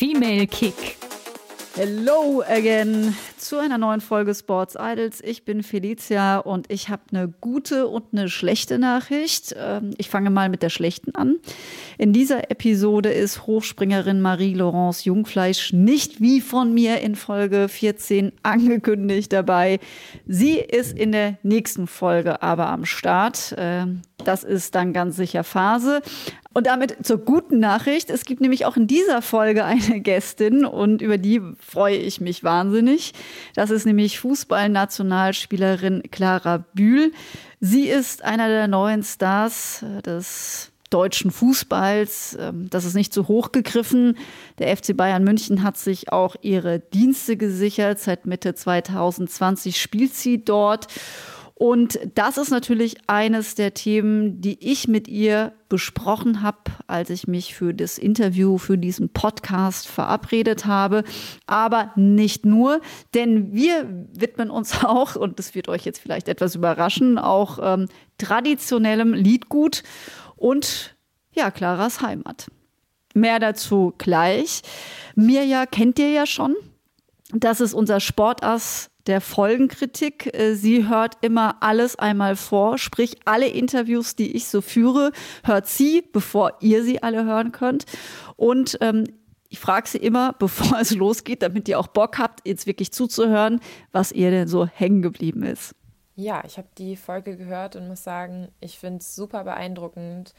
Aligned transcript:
Female 0.00 0.46
Kick. 0.46 0.96
Hello 1.76 2.42
again 2.48 3.14
zu 3.36 3.58
einer 3.58 3.76
neuen 3.76 4.00
Folge 4.00 4.34
Sports 4.34 4.74
Idols. 4.80 5.20
Ich 5.22 5.44
bin 5.44 5.62
Felicia 5.62 6.38
und 6.38 6.72
ich 6.72 6.88
habe 6.88 7.02
eine 7.12 7.28
gute 7.28 7.86
und 7.86 8.04
eine 8.12 8.30
schlechte 8.30 8.78
Nachricht. 8.78 9.54
Ähm, 9.58 9.90
ich 9.98 10.08
fange 10.08 10.30
mal 10.30 10.48
mit 10.48 10.62
der 10.62 10.70
schlechten 10.70 11.14
an. 11.14 11.36
In 11.98 12.14
dieser 12.14 12.50
Episode 12.50 13.10
ist 13.10 13.46
Hochspringerin 13.46 14.22
Marie-Laurence 14.22 15.04
Jungfleisch 15.04 15.74
nicht 15.74 16.18
wie 16.18 16.40
von 16.40 16.72
mir 16.72 17.02
in 17.02 17.14
Folge 17.14 17.68
14 17.68 18.32
angekündigt 18.42 19.34
dabei. 19.34 19.80
Sie 20.26 20.58
ist 20.58 20.98
in 20.98 21.12
der 21.12 21.36
nächsten 21.42 21.86
Folge 21.86 22.42
aber 22.42 22.70
am 22.70 22.86
Start. 22.86 23.54
Das 24.24 24.44
ist 24.44 24.74
dann 24.74 24.92
ganz 24.92 25.16
sicher 25.16 25.44
Phase. 25.44 26.02
Und 26.52 26.66
damit 26.66 27.06
zur 27.06 27.18
guten 27.18 27.60
Nachricht. 27.60 28.10
Es 28.10 28.24
gibt 28.24 28.40
nämlich 28.40 28.66
auch 28.66 28.76
in 28.76 28.86
dieser 28.86 29.22
Folge 29.22 29.64
eine 29.64 30.00
Gästin 30.00 30.64
und 30.64 31.00
über 31.00 31.18
die 31.18 31.40
freue 31.60 31.96
ich 31.96 32.20
mich 32.20 32.42
wahnsinnig. 32.42 33.12
Das 33.54 33.70
ist 33.70 33.86
nämlich 33.86 34.18
Fußballnationalspielerin 34.20 36.02
Clara 36.10 36.64
Bühl. 36.74 37.12
Sie 37.60 37.88
ist 37.88 38.24
einer 38.24 38.48
der 38.48 38.68
neuen 38.68 39.02
Stars 39.02 39.84
des 40.04 40.72
deutschen 40.90 41.30
Fußballs. 41.30 42.36
Ähm, 42.38 42.68
das 42.68 42.84
ist 42.84 42.94
nicht 42.94 43.14
zu 43.14 43.28
hoch 43.28 43.52
gegriffen. 43.52 44.18
Der 44.58 44.76
FC 44.76 44.96
Bayern 44.96 45.24
München 45.24 45.62
hat 45.62 45.78
sich 45.78 46.12
auch 46.12 46.36
ihre 46.42 46.80
Dienste 46.80 47.36
gesichert. 47.36 48.00
Seit 48.00 48.26
Mitte 48.26 48.54
2020 48.54 49.80
spielt 49.80 50.14
sie 50.14 50.44
dort. 50.44 50.88
Und 51.60 51.98
das 52.14 52.38
ist 52.38 52.48
natürlich 52.48 52.96
eines 53.06 53.54
der 53.54 53.74
Themen, 53.74 54.40
die 54.40 54.56
ich 54.66 54.88
mit 54.88 55.08
ihr 55.08 55.52
besprochen 55.68 56.40
habe, 56.40 56.56
als 56.86 57.10
ich 57.10 57.28
mich 57.28 57.54
für 57.54 57.74
das 57.74 57.98
Interview, 57.98 58.56
für 58.56 58.78
diesen 58.78 59.10
Podcast 59.10 59.86
verabredet 59.86 60.64
habe. 60.64 61.04
Aber 61.46 61.92
nicht 61.96 62.46
nur, 62.46 62.80
denn 63.12 63.52
wir 63.52 64.06
widmen 64.10 64.48
uns 64.48 64.82
auch, 64.84 65.16
und 65.16 65.38
das 65.38 65.54
wird 65.54 65.68
euch 65.68 65.84
jetzt 65.84 66.00
vielleicht 66.00 66.28
etwas 66.28 66.54
überraschen, 66.54 67.18
auch 67.18 67.58
ähm, 67.62 67.88
traditionellem 68.16 69.12
Liedgut 69.12 69.82
und 70.36 70.96
ja, 71.32 71.50
Claras 71.50 72.00
Heimat. 72.00 72.46
Mehr 73.12 73.38
dazu 73.38 73.92
gleich. 73.98 74.62
Mirja 75.14 75.66
kennt 75.66 75.98
ihr 75.98 76.08
ja 76.08 76.24
schon. 76.24 76.56
Das 77.34 77.60
ist 77.60 77.74
unser 77.74 78.00
Sportass 78.00 78.89
der 79.06 79.20
Folgenkritik. 79.20 80.34
Äh, 80.34 80.54
sie 80.54 80.88
hört 80.88 81.16
immer 81.20 81.56
alles 81.60 81.96
einmal 81.96 82.36
vor, 82.36 82.78
sprich 82.78 83.18
alle 83.24 83.48
Interviews, 83.48 84.16
die 84.16 84.36
ich 84.36 84.46
so 84.46 84.60
führe, 84.60 85.12
hört 85.44 85.66
sie, 85.66 86.02
bevor 86.12 86.54
ihr 86.60 86.84
sie 86.84 87.02
alle 87.02 87.24
hören 87.24 87.52
könnt. 87.52 87.84
Und 88.36 88.78
ähm, 88.80 89.04
ich 89.48 89.58
frage 89.58 89.88
sie 89.88 89.98
immer, 89.98 90.32
bevor 90.38 90.78
es 90.78 90.94
losgeht, 90.94 91.42
damit 91.42 91.68
ihr 91.68 91.78
auch 91.78 91.88
Bock 91.88 92.18
habt, 92.18 92.46
jetzt 92.46 92.66
wirklich 92.66 92.92
zuzuhören, 92.92 93.60
was 93.92 94.12
ihr 94.12 94.30
denn 94.30 94.48
so 94.48 94.66
hängen 94.66 95.02
geblieben 95.02 95.42
ist. 95.42 95.74
Ja, 96.16 96.42
ich 96.44 96.58
habe 96.58 96.68
die 96.76 96.96
Folge 96.96 97.36
gehört 97.36 97.76
und 97.76 97.88
muss 97.88 98.04
sagen, 98.04 98.48
ich 98.60 98.78
finde 98.78 98.98
es 98.98 99.16
super 99.16 99.44
beeindruckend, 99.44 100.34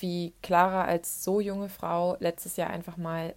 wie 0.00 0.32
Clara 0.42 0.84
als 0.84 1.22
so 1.22 1.38
junge 1.38 1.68
Frau 1.68 2.16
letztes 2.18 2.56
Jahr 2.56 2.70
einfach 2.70 2.96
mal 2.96 3.34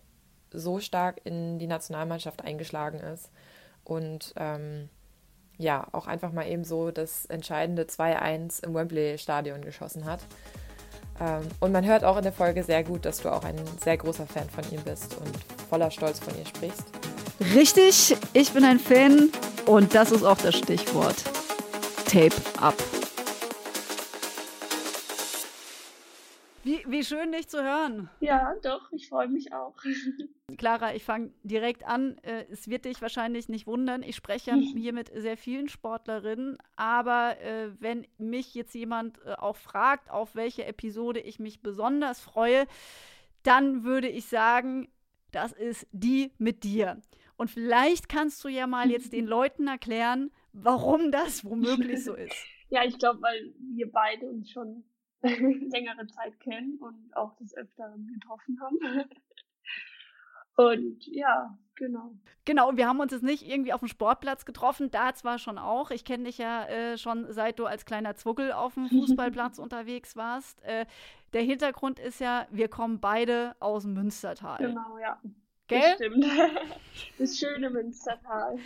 so 0.51 0.79
stark 0.79 1.19
in 1.25 1.59
die 1.59 1.68
Nationalmannschaft 1.68 2.44
eingeschlagen 2.44 3.00
ist 3.00 3.29
und 3.85 4.34
ähm, 4.35 4.90
ja, 5.57 5.88
auch 5.94 6.07
einfach 6.07 6.31
mal 6.31 6.47
eben 6.47 6.66
so 6.66 6.91
das 6.91 7.25
entscheidende 7.25 7.84
2-1 7.84 8.66
im 8.66 8.73
Wembley-Stadion 8.73 9.62
geschossen 9.62 10.06
hat. 10.06 10.19
Ähm, 11.19 11.47
und 11.62 11.72
man 11.72 11.85
hört 11.85 12.03
auch 12.03 12.18
in 12.18 12.24
der 12.24 12.34
Folge 12.34 12.63
sehr 12.63 12.84
gut, 12.84 13.06
dass 13.06 13.19
du 13.19 13.29
auch 13.29 13.44
ein 13.44 13.56
sehr 13.81 13.97
großer 13.97 14.28
Fan 14.28 14.50
von 14.50 14.63
ihm 14.72 14.81
bist 14.81 15.16
und 15.18 15.31
voller 15.69 15.91
Stolz 15.91 16.19
von 16.19 16.38
ihr 16.38 16.45
sprichst. 16.45 16.84
Richtig, 17.53 18.18
ich 18.34 18.51
bin 18.51 18.63
ein 18.63 18.79
Fan 18.79 19.29
und 19.66 19.95
das 19.95 20.12
ist 20.12 20.24
auch 20.24 20.38
das 20.38 20.56
Stichwort. 20.56 21.24
Tape 22.06 22.35
up. 22.62 22.75
Wie, 26.88 27.03
schön, 27.03 27.31
dich 27.31 27.47
zu 27.47 27.63
hören. 27.63 28.09
Ja, 28.19 28.56
doch, 28.62 28.91
ich 28.91 29.09
freue 29.09 29.28
mich 29.28 29.53
auch. 29.53 29.75
Clara, 30.57 30.94
ich 30.94 31.03
fange 31.03 31.31
direkt 31.44 31.84
an. 31.85 32.18
Äh, 32.19 32.46
es 32.51 32.68
wird 32.69 32.85
dich 32.85 33.01
wahrscheinlich 33.01 33.50
nicht 33.50 33.66
wundern. 33.68 34.03
Ich 34.03 34.16
spreche 34.16 34.51
ja 34.51 34.57
hier 34.75 34.94
mit 34.94 35.12
sehr 35.13 35.38
vielen 35.38 35.68
Sportlerinnen. 35.68 36.57
Aber 36.75 37.40
äh, 37.41 37.72
wenn 37.79 38.06
mich 38.18 38.53
jetzt 38.53 38.74
jemand 38.75 39.19
äh, 39.25 39.34
auch 39.34 39.56
fragt, 39.56 40.12
auf 40.12 40.35
welche 40.35 40.66
Episode 40.66 41.19
ich 41.19 41.40
mich 41.40 41.62
besonders 41.62 42.19
freue, 42.19 42.68
dann 43.44 43.84
würde 43.84 44.07
ich 44.07 44.25
sagen, 44.25 44.90
das 45.31 45.51
ist 45.51 45.88
die 45.91 46.31
mit 46.38 46.63
dir. 46.63 47.01
Und 47.38 47.50
vielleicht 47.50 48.07
kannst 48.09 48.44
du 48.44 48.47
ja 48.47 48.68
mal 48.68 48.90
jetzt 48.90 49.13
den 49.13 49.25
Leuten 49.28 49.68
erklären, 49.68 50.31
warum 50.53 51.12
das 51.12 51.44
womöglich 51.44 52.03
so 52.03 52.13
ist. 52.13 52.35
Ja, 52.69 52.84
ich 52.84 52.97
glaube, 52.97 53.22
weil 53.22 53.53
wir 53.75 53.91
beide 53.91 54.29
uns 54.29 54.51
schon 54.51 54.84
längere 55.21 56.07
Zeit 56.07 56.39
kennen 56.39 56.77
und 56.79 57.15
auch 57.15 57.35
des 57.37 57.55
Öfteren 57.55 58.07
getroffen 58.07 58.59
haben. 58.61 58.77
Und 60.57 61.05
ja, 61.07 61.57
genau. 61.75 62.13
Genau, 62.45 62.77
wir 62.77 62.87
haben 62.87 62.99
uns 62.99 63.11
jetzt 63.11 63.23
nicht 63.23 63.45
irgendwie 63.45 63.73
auf 63.73 63.81
dem 63.81 63.89
Sportplatz 63.89 64.45
getroffen, 64.45 64.89
da 64.89 65.13
zwar 65.13 65.37
schon 65.37 65.57
auch. 65.57 65.91
Ich 65.91 66.05
kenne 66.05 66.23
dich 66.25 66.37
ja 66.37 66.65
äh, 66.65 66.97
schon, 66.97 67.31
seit 67.33 67.59
du 67.59 67.65
als 67.65 67.85
kleiner 67.85 68.15
Zwuckel 68.15 68.53
auf 68.53 68.75
dem 68.75 68.87
Fußballplatz 68.89 69.59
unterwegs 69.59 70.15
warst. 70.15 70.63
Äh, 70.63 70.85
der 71.33 71.41
Hintergrund 71.41 71.99
ist 71.99 72.21
ja, 72.21 72.47
wir 72.51 72.69
kommen 72.69 73.01
beide 73.01 73.55
aus 73.59 73.83
dem 73.83 73.95
Münstertal. 73.95 74.59
Genau, 74.59 74.97
ja. 74.97 75.19
Gell? 75.67 75.81
Das 75.81 75.95
stimmt. 75.95 76.25
Das 77.17 77.37
schöne 77.37 77.69
Münstertal 77.69 78.57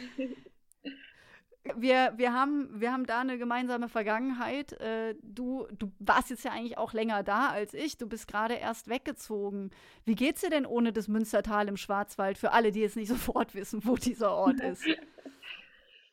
wir, 1.76 2.14
wir, 2.16 2.34
haben, 2.34 2.70
wir 2.80 2.92
haben 2.92 3.06
da 3.06 3.22
eine 3.22 3.38
gemeinsame 3.38 3.90
Vergangenheit. 3.90 4.74
Äh, 4.74 5.16
du, 5.22 5.68
du 5.78 5.92
warst 6.00 6.30
jetzt 6.30 6.44
ja 6.44 6.52
eigentlich 6.52 6.78
auch 6.78 6.94
länger 6.94 7.24
da 7.24 7.50
als 7.50 7.74
ich. 7.74 7.98
Du 7.98 8.08
bist 8.08 8.28
gerade 8.28 8.56
erst 8.56 8.88
weggezogen. 8.88 9.72
Wie 10.06 10.16
geht's 10.16 10.42
dir 10.42 10.50
denn 10.50 10.66
ohne 10.66 10.94
das 10.94 11.08
Münstertal 11.08 11.68
im 11.68 11.78
Schwarzwald? 11.78 12.38
Für 12.38 12.52
alle, 12.52 12.72
die 12.72 12.80
jetzt 12.80 12.96
nicht 12.96 13.08
sofort 13.10 13.56
wissen, 13.56 13.86
wo 13.86 13.96
dieser 13.96 14.32
Ort 14.36 14.60
ist. 14.62 14.86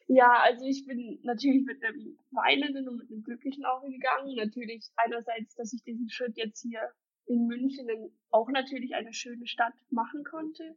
Ja, 0.08 0.40
also 0.44 0.64
ich 0.64 0.86
bin 0.86 1.18
natürlich 1.24 1.64
mit 1.64 1.82
einem 1.82 2.16
weinenden 2.30 2.88
und 2.88 2.98
mit 2.98 3.10
einem 3.10 3.24
glücklichen 3.24 3.64
Auge 3.64 3.90
gegangen. 3.90 4.36
Natürlich 4.36 4.88
einerseits, 4.94 5.56
dass 5.56 5.72
ich 5.72 5.82
diesen 5.82 6.08
Schritt 6.10 6.36
jetzt 6.36 6.62
hier 6.62 6.92
in 7.26 7.48
München 7.48 7.88
auch 8.30 8.48
natürlich 8.48 8.94
eine 8.94 9.12
schöne 9.12 9.48
Stadt 9.48 9.74
machen 9.90 10.22
konnte. 10.22 10.76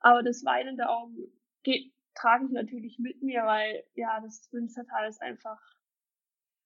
Aber 0.00 0.24
das 0.24 0.44
weinende 0.44 0.88
Auge 0.88 1.30
geht 1.62 1.92
trage 2.16 2.46
ich 2.46 2.52
natürlich 2.52 2.98
mit 2.98 3.22
mir, 3.22 3.44
weil 3.44 3.84
ja, 3.94 4.20
das 4.20 4.50
Münstertal 4.52 5.08
ist 5.08 5.22
einfach 5.22 5.60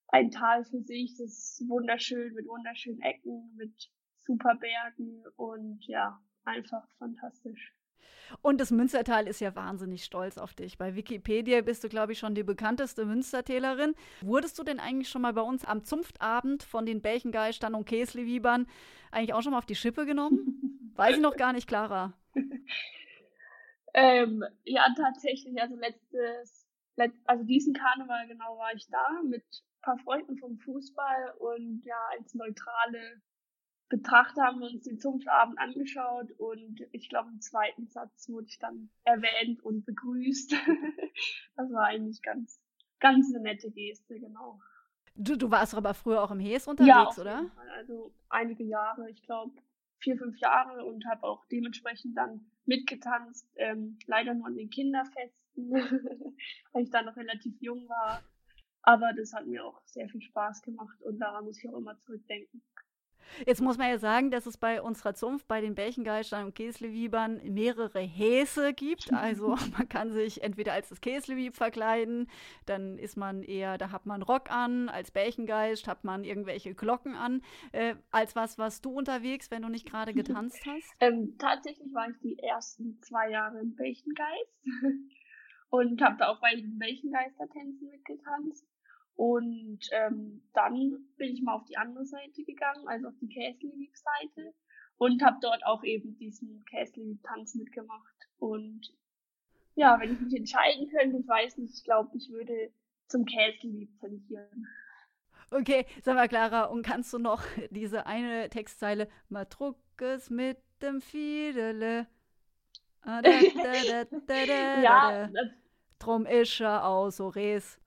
ein 0.09 0.31
Tal 0.31 0.65
für 0.65 0.81
sich. 0.83 1.17
Das 1.19 1.31
ist 1.31 1.65
wunderschön 1.69 2.33
mit 2.35 2.47
wunderschönen 2.47 3.01
Ecken, 3.03 3.55
mit 3.57 3.91
super 4.27 4.55
Bergen 4.57 5.25
und 5.37 5.85
ja, 5.87 6.21
einfach 6.45 6.87
fantastisch. 6.99 7.75
Und 8.43 8.61
das 8.61 8.71
Münstertal 8.71 9.27
ist 9.27 9.41
ja 9.41 9.57
wahnsinnig 9.57 10.05
stolz 10.05 10.39
auf 10.39 10.55
dich. 10.55 10.79
Bei 10.79 10.95
Wikipedia 10.95 11.63
bist 11.63 11.83
du, 11.83 11.89
glaube 11.89 12.13
ich, 12.13 12.19
schon 12.19 12.35
die 12.37 12.45
bekannteste 12.45 13.05
Münstertälerin. 13.05 13.95
Wurdest 14.21 14.59
du 14.59 14.63
denn 14.63 14.79
eigentlich 14.79 15.09
schon 15.09 15.23
mal 15.23 15.33
bei 15.33 15.41
uns 15.41 15.65
am 15.65 15.85
Zunftabend 15.85 16.63
von 16.63 16.87
den 16.87 17.03
Belchengeistern 17.03 17.75
und 17.75 17.87
Käsliwibern 17.87 18.67
eigentlich 19.11 19.35
auch 19.35 19.43
schon 19.43 19.53
mal 19.53 19.59
auf 19.59 19.67
die 19.67 19.75
Schippe 19.75 20.07
genommen? 20.07 20.93
Weiß 20.95 21.17
ich 21.17 21.23
noch 21.23 21.37
gar 21.37 21.53
nicht, 21.53 21.67
Clara. 21.67 22.13
Ähm, 23.95 24.45
ja, 24.65 24.87
tatsächlich, 24.97 25.61
also 25.61 25.77
letztes, 25.77 26.69
let, 26.97 27.13
also 27.25 27.45
diesen 27.45 27.75
Karneval 27.75 28.29
genau 28.29 28.59
war 28.59 28.73
ich 28.75 28.87
da 28.89 29.23
mit 29.25 29.43
ein 29.43 29.83
paar 29.83 29.99
Freunden 29.99 30.37
vom 30.39 30.59
Fußball 30.59 31.35
und 31.39 31.83
ja, 31.85 31.97
als 32.19 32.35
neutrale 32.35 33.21
Betrachter 33.89 34.45
haben 34.45 34.61
wir 34.61 34.71
uns 34.71 34.85
den 34.85 35.01
Zunftabend 35.01 35.59
angeschaut 35.59 36.31
und 36.39 36.81
ich 36.93 37.09
glaube 37.09 37.31
im 37.31 37.41
zweiten 37.41 37.89
Satz 37.89 38.29
wurde 38.29 38.47
ich 38.47 38.59
dann 38.59 38.91
erwähnt 39.05 39.63
und 39.65 39.85
begrüßt. 39.85 40.53
das 41.57 41.73
war 41.73 41.87
eigentlich 41.87 42.23
ganz, 42.23 42.63
ganz 43.01 43.35
eine 43.35 43.43
nette 43.43 43.71
Geste, 43.73 44.21
genau. 44.21 44.61
Du, 45.17 45.37
du 45.37 45.51
warst 45.51 45.75
aber 45.75 45.93
früher 45.93 46.23
auch 46.23 46.31
im 46.31 46.39
Hes 46.39 46.69
unterwegs, 46.69 47.17
ja, 47.17 47.21
oder? 47.21 47.51
Also 47.77 48.15
einige 48.29 48.63
Jahre, 48.63 49.11
ich 49.11 49.23
glaube 49.23 49.53
vier, 49.99 50.17
fünf 50.17 50.39
Jahre 50.39 50.85
und 50.85 51.05
habe 51.07 51.25
auch 51.25 51.45
dementsprechend 51.47 52.17
dann 52.17 52.47
mitgetanzt, 52.71 53.51
ähm, 53.57 53.99
leider 54.07 54.33
nur 54.33 54.47
an 54.47 54.57
den 54.57 54.71
Kinderfesten, 54.71 55.73
weil 56.73 56.85
ich 56.85 56.91
da 56.91 57.03
noch 57.03 57.17
relativ 57.17 57.61
jung 57.61 57.89
war. 57.89 58.23
Aber 58.83 59.13
das 59.13 59.33
hat 59.35 59.47
mir 59.47 59.65
auch 59.65 59.83
sehr 59.87 60.09
viel 60.09 60.23
Spaß 60.23 60.63
gemacht 60.63 61.03
und 61.03 61.19
daran 61.19 61.45
muss 61.45 61.59
ich 61.59 61.69
auch 61.69 61.77
immer 61.77 61.99
zurückdenken. 61.99 62.63
Jetzt 63.47 63.61
muss 63.61 63.79
man 63.79 63.89
ja 63.89 63.99
sagen, 63.99 64.31
dass 64.31 64.47
es 64.47 64.57
bei 64.57 64.83
unserer 64.83 65.15
Zunft, 65.15 65.47
bei 65.49 65.61
den 65.61 65.75
Bächengeistern 65.75 66.47
und 66.47 66.55
Käslewiebern 66.55 67.41
mehrere 67.45 68.01
Häse 68.01 68.73
gibt. 68.73 69.13
Also 69.13 69.57
man 69.79 69.89
kann 69.89 70.13
sich 70.13 70.43
entweder 70.43 70.73
als 70.73 70.89
das 70.89 71.01
Käslewieb 71.01 71.57
verkleiden, 71.57 72.29
dann 72.67 72.99
ist 72.99 73.17
man 73.17 73.43
eher, 73.43 73.79
da 73.79 73.91
hat 73.93 74.07
man 74.07 74.23
Rock 74.23 74.51
an, 74.51 74.89
als 74.89 75.11
Bächengeist 75.11 75.89
hat 75.89 76.05
man 76.05 76.25
irgendwelche 76.25 76.75
Glocken 76.75 77.15
an. 77.15 77.43
Äh, 77.73 77.95
als 78.11 78.37
was 78.37 78.59
warst 78.59 78.85
du 78.85 78.91
unterwegs, 78.91 79.51
wenn 79.51 79.63
du 79.63 79.69
nicht 79.69 79.87
gerade 79.87 80.13
getanzt 80.13 80.61
hast? 80.67 80.91
Ähm, 81.01 81.37
tatsächlich 81.39 81.93
war 81.95 82.09
ich 82.11 82.19
die 82.21 82.39
ersten 82.39 83.01
zwei 83.01 83.31
Jahre 83.31 83.61
im 83.61 83.75
Bächengeist 83.75 84.67
und 85.71 86.03
habe 86.03 86.17
da 86.19 86.29
auch 86.29 86.41
bei 86.41 86.55
den 86.55 86.79
Bächengeistertänzen 86.79 87.89
mitgetanzt. 87.89 88.67
Und 89.21 89.81
ähm, 89.93 90.41
dann 90.55 91.05
bin 91.19 91.35
ich 91.35 91.43
mal 91.43 91.57
auf 91.57 91.67
die 91.67 91.77
andere 91.77 92.07
Seite 92.07 92.43
gegangen, 92.43 92.89
also 92.89 93.09
auf 93.09 93.15
die 93.21 93.29
Käslieb-Seite 93.29 94.55
und 94.97 95.23
habe 95.23 95.37
dort 95.43 95.63
auch 95.67 95.85
eben 95.85 96.17
diesen 96.17 96.65
Käslieb-Tanz 96.65 97.55
mitgemacht. 97.55 98.15
Und 98.39 98.81
ja, 99.75 100.01
wenn 100.01 100.15
ich 100.15 100.21
mich 100.21 100.35
entscheiden 100.35 100.89
könnte, 100.89 101.19
ich 101.19 101.29
weiß 101.29 101.59
nicht, 101.59 101.75
ich 101.75 101.85
glaube, 101.85 102.17
ich 102.17 102.31
würde 102.31 102.73
zum 103.09 103.27
Käslieb 103.27 103.91
tendieren. 104.01 104.67
Okay, 105.51 105.85
sag 106.03 106.15
mal, 106.15 106.27
Clara, 106.27 106.65
und 106.65 106.81
kannst 106.81 107.13
du 107.13 107.19
noch 107.19 107.43
diese 107.71 108.07
eine 108.07 108.49
Textzeile 108.49 109.07
Matruckes 109.29 110.31
mit 110.31 110.57
dem 110.81 111.03
Fiedele? 111.03 112.07
Ah, 113.03 113.23
da, 113.23 113.31
da, 113.31 114.05
da, 114.27 114.83
ja, 114.83 115.31
drum 115.99 116.27
ist 116.27 116.61
er 116.61 116.85
auch 116.85 117.09
so 117.09 117.29
res 117.29 117.80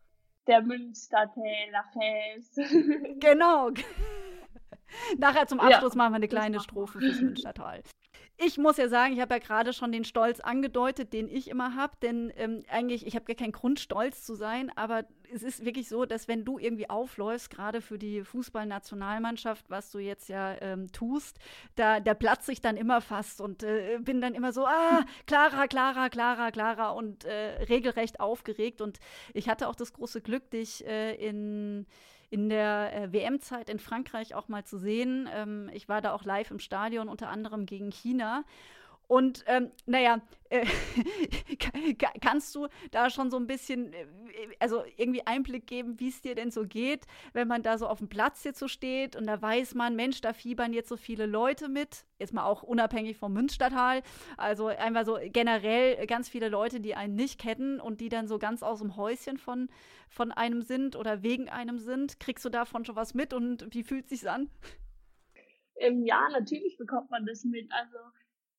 der 0.47 0.61
Münstertäler 0.61 1.83
Fels. 1.93 2.55
genau. 3.19 3.71
Nachher 5.17 5.47
zum 5.47 5.59
Abschluss 5.59 5.93
ja, 5.93 5.97
machen 5.97 6.13
wir 6.13 6.17
eine 6.17 6.27
kleine 6.27 6.59
Strophe 6.59 6.99
fürs 6.99 7.19
Münstertal. 7.21 7.81
Ich 8.37 8.57
muss 8.57 8.77
ja 8.77 8.89
sagen, 8.89 9.13
ich 9.13 9.19
habe 9.19 9.35
ja 9.35 9.39
gerade 9.39 9.73
schon 9.73 9.91
den 9.91 10.03
Stolz 10.03 10.39
angedeutet, 10.39 11.13
den 11.13 11.27
ich 11.29 11.49
immer 11.49 11.75
habe, 11.75 11.93
denn 12.01 12.31
ähm, 12.35 12.63
eigentlich, 12.67 13.05
ich 13.05 13.15
habe 13.15 13.25
gar 13.25 13.35
keinen 13.35 13.51
Grund, 13.51 13.79
stolz 13.79 14.23
zu 14.23 14.35
sein, 14.35 14.71
aber 14.75 15.05
es 15.33 15.43
ist 15.43 15.65
wirklich 15.65 15.89
so, 15.89 16.05
dass 16.05 16.27
wenn 16.27 16.45
du 16.45 16.59
irgendwie 16.59 16.89
aufläufst, 16.89 17.49
gerade 17.49 17.81
für 17.81 17.97
die 17.97 18.23
Fußballnationalmannschaft, 18.23 19.69
was 19.69 19.91
du 19.91 19.99
jetzt 19.99 20.29
ja 20.29 20.55
ähm, 20.61 20.91
tust, 20.91 21.39
da, 21.75 21.99
da 21.99 22.13
platze 22.13 22.51
ich 22.51 22.61
dann 22.61 22.77
immer 22.77 23.01
fast 23.01 23.41
und 23.41 23.63
äh, 23.63 23.97
bin 23.99 24.21
dann 24.21 24.35
immer 24.35 24.53
so, 24.53 24.65
ah, 24.65 25.05
Clara, 25.27 25.67
Clara, 25.67 26.09
Clara, 26.09 26.51
Clara 26.51 26.91
und 26.91 27.25
äh, 27.25 27.63
regelrecht 27.63 28.19
aufgeregt. 28.19 28.81
Und 28.81 28.99
ich 29.33 29.49
hatte 29.49 29.67
auch 29.67 29.75
das 29.75 29.93
große 29.93 30.21
Glück, 30.21 30.49
dich 30.51 30.85
äh, 30.85 31.15
in 31.15 31.85
in 32.29 32.49
der 32.49 32.91
äh, 32.95 33.13
WM-Zeit 33.13 33.69
in 33.69 33.77
Frankreich 33.77 34.33
auch 34.33 34.47
mal 34.47 34.63
zu 34.63 34.79
sehen. 34.79 35.29
Ähm, 35.31 35.69
ich 35.71 35.87
war 35.87 36.01
da 36.01 36.13
auch 36.13 36.23
live 36.23 36.49
im 36.49 36.57
Stadion, 36.57 37.07
unter 37.07 37.29
anderem 37.29 37.67
gegen 37.67 37.91
China. 37.91 38.43
Und 39.07 39.43
ähm, 39.47 39.71
naja, 39.85 40.21
äh, 40.49 40.65
kannst 42.21 42.55
du 42.55 42.67
da 42.91 43.09
schon 43.09 43.29
so 43.29 43.37
ein 43.37 43.47
bisschen, 43.47 43.93
äh, 43.93 44.05
also 44.59 44.83
irgendwie 44.97 45.25
Einblick 45.25 45.67
geben, 45.67 45.99
wie 45.99 46.09
es 46.09 46.21
dir 46.21 46.35
denn 46.35 46.51
so 46.51 46.65
geht, 46.65 47.05
wenn 47.33 47.47
man 47.47 47.63
da 47.63 47.77
so 47.77 47.87
auf 47.87 47.99
dem 47.99 48.07
Platz 48.07 48.43
jetzt 48.43 48.59
so 48.59 48.67
steht 48.67 49.15
und 49.15 49.27
da 49.27 49.41
weiß 49.41 49.75
man, 49.75 49.95
Mensch, 49.95 50.21
da 50.21 50.33
fiebern 50.33 50.73
jetzt 50.73 50.89
so 50.89 50.97
viele 50.97 51.25
Leute 51.25 51.69
mit, 51.69 52.05
jetzt 52.19 52.33
mal 52.33 52.45
auch 52.45 52.63
unabhängig 52.63 53.17
vom 53.17 53.33
Münstertal, 53.33 54.03
also 54.37 54.67
einfach 54.67 55.05
so 55.05 55.17
generell 55.21 56.07
ganz 56.07 56.29
viele 56.29 56.49
Leute, 56.49 56.79
die 56.79 56.95
einen 56.95 57.15
nicht 57.15 57.39
kennen 57.39 57.79
und 57.79 57.99
die 57.99 58.09
dann 58.09 58.27
so 58.27 58.39
ganz 58.39 58.63
aus 58.63 58.79
dem 58.79 58.95
Häuschen 58.95 59.37
von, 59.37 59.69
von 60.09 60.31
einem 60.31 60.61
sind 60.61 60.95
oder 60.95 61.23
wegen 61.23 61.49
einem 61.49 61.77
sind. 61.77 62.19
Kriegst 62.19 62.45
du 62.45 62.49
davon 62.49 62.85
schon 62.85 62.95
was 62.95 63.13
mit 63.13 63.33
und 63.33 63.73
wie 63.73 63.83
fühlt 63.83 64.05
es 64.05 64.21
sich 64.21 64.29
an? 64.29 64.49
Ähm, 65.75 66.03
ja, 66.05 66.29
natürlich 66.29 66.77
bekommt 66.77 67.09
man 67.09 67.25
das 67.25 67.43
mit. 67.43 67.71
Also 67.71 67.97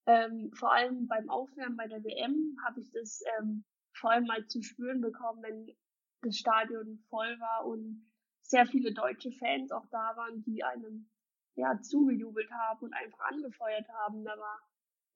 ähm, 0.06 0.50
vor 0.54 0.72
allem 0.72 1.06
beim 1.06 1.30
Aufwärmen 1.30 1.76
bei 1.76 1.86
der 1.88 2.04
WM 2.04 2.56
habe 2.64 2.80
ich 2.80 2.90
das 2.92 3.22
ähm, 3.38 3.64
vor 3.92 4.10
allem 4.10 4.26
mal 4.26 4.46
zu 4.46 4.62
spüren 4.62 5.00
bekommen, 5.00 5.42
wenn 5.42 5.76
das 6.22 6.36
Stadion 6.36 6.98
voll 7.08 7.38
war 7.38 7.66
und 7.66 8.10
sehr 8.42 8.66
viele 8.66 8.92
deutsche 8.92 9.32
Fans 9.32 9.72
auch 9.72 9.86
da 9.90 10.16
waren, 10.16 10.42
die 10.42 10.62
einem 10.62 11.08
ja 11.54 11.80
zugejubelt 11.80 12.50
haben 12.50 12.84
und 12.86 12.92
einfach 12.92 13.20
angefeuert 13.20 13.88
haben. 13.88 14.24
Da 14.24 14.36
war 14.36 14.60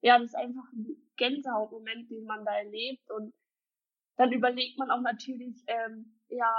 ja 0.01 0.17
das 0.17 0.29
ist 0.29 0.35
einfach 0.35 0.71
ein 0.73 0.87
Gänsehautmoment, 1.17 2.09
den 2.09 2.25
man 2.25 2.45
da 2.45 2.55
erlebt 2.57 3.09
und 3.11 3.33
dann 4.15 4.31
überlegt 4.31 4.77
man 4.77 4.89
auch 4.91 5.01
natürlich 5.01 5.63
ähm, 5.67 6.19
ja 6.29 6.51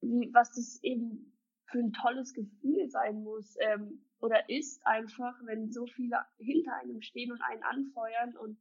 wie 0.00 0.30
was 0.32 0.52
das 0.52 0.82
eben 0.82 1.36
für 1.66 1.78
ein 1.78 1.92
tolles 1.92 2.32
Gefühl 2.32 2.88
sein 2.88 3.22
muss, 3.22 3.56
ähm, 3.60 4.05
oder 4.20 4.48
ist 4.48 4.84
einfach, 4.86 5.34
wenn 5.44 5.70
so 5.70 5.86
viele 5.86 6.24
hinter 6.38 6.74
einem 6.76 7.02
stehen 7.02 7.32
und 7.32 7.40
einen 7.42 7.62
anfeuern 7.62 8.36
und 8.36 8.58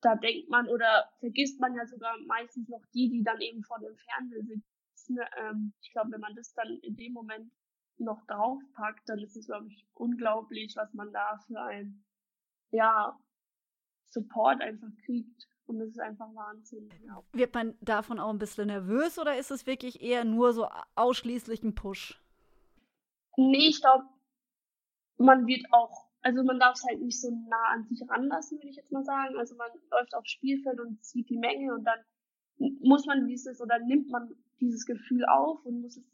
da 0.00 0.16
denkt 0.16 0.48
man 0.48 0.68
oder 0.68 1.08
vergisst 1.20 1.60
man 1.60 1.74
ja 1.74 1.86
sogar 1.86 2.16
meistens 2.26 2.68
noch 2.68 2.82
die, 2.92 3.08
die 3.08 3.22
dann 3.22 3.40
eben 3.40 3.62
vor 3.62 3.78
dem 3.78 3.96
Fernseher 3.96 4.42
sitzen. 4.42 5.18
Ähm, 5.38 5.72
ich 5.80 5.92
glaube, 5.92 6.10
wenn 6.12 6.20
man 6.20 6.34
das 6.34 6.52
dann 6.54 6.78
in 6.82 6.96
dem 6.96 7.12
Moment 7.12 7.52
noch 7.98 8.20
draufpackt, 8.26 9.08
dann 9.08 9.20
ist 9.20 9.36
es, 9.36 9.46
glaube 9.46 9.68
ich, 9.68 9.86
unglaublich, 9.94 10.74
was 10.76 10.92
man 10.92 11.12
da 11.12 11.38
für 11.46 11.60
ein, 11.60 12.04
ja, 12.70 13.16
Support 14.06 14.60
einfach 14.60 14.88
kriegt. 15.04 15.48
Und 15.66 15.78
das 15.78 15.88
ist 15.90 16.00
einfach 16.00 16.28
Wahnsinn. 16.34 16.90
Ja. 17.06 17.22
Wird 17.32 17.54
man 17.54 17.74
davon 17.80 18.18
auch 18.18 18.30
ein 18.30 18.38
bisschen 18.38 18.66
nervös 18.66 19.18
oder 19.18 19.38
ist 19.38 19.50
es 19.50 19.66
wirklich 19.66 20.02
eher 20.02 20.24
nur 20.24 20.52
so 20.52 20.68
ausschließlich 20.96 21.62
ein 21.62 21.74
Push? 21.74 22.20
Nee, 23.36 23.68
ich 23.68 23.80
glaube, 23.80 24.04
man 25.22 25.46
wird 25.46 25.64
auch, 25.72 26.08
also 26.22 26.42
man 26.44 26.58
darf 26.58 26.76
es 26.76 26.84
halt 26.84 27.00
nicht 27.00 27.20
so 27.20 27.30
nah 27.30 27.72
an 27.72 27.84
sich 27.84 28.02
ranlassen, 28.08 28.58
würde 28.58 28.68
ich 28.68 28.76
jetzt 28.76 28.92
mal 28.92 29.04
sagen. 29.04 29.36
Also 29.36 29.56
man 29.56 29.70
läuft 29.90 30.14
aufs 30.14 30.30
Spielfeld 30.30 30.80
und 30.80 31.04
sieht 31.04 31.28
die 31.30 31.38
Menge 31.38 31.74
und 31.74 31.84
dann 31.84 31.98
muss 32.80 33.06
man 33.06 33.26
dieses 33.26 33.60
oder 33.60 33.78
nimmt 33.80 34.10
man 34.10 34.30
dieses 34.60 34.86
Gefühl 34.86 35.24
auf 35.24 35.64
und 35.64 35.80
muss 35.80 35.96
es 35.96 36.04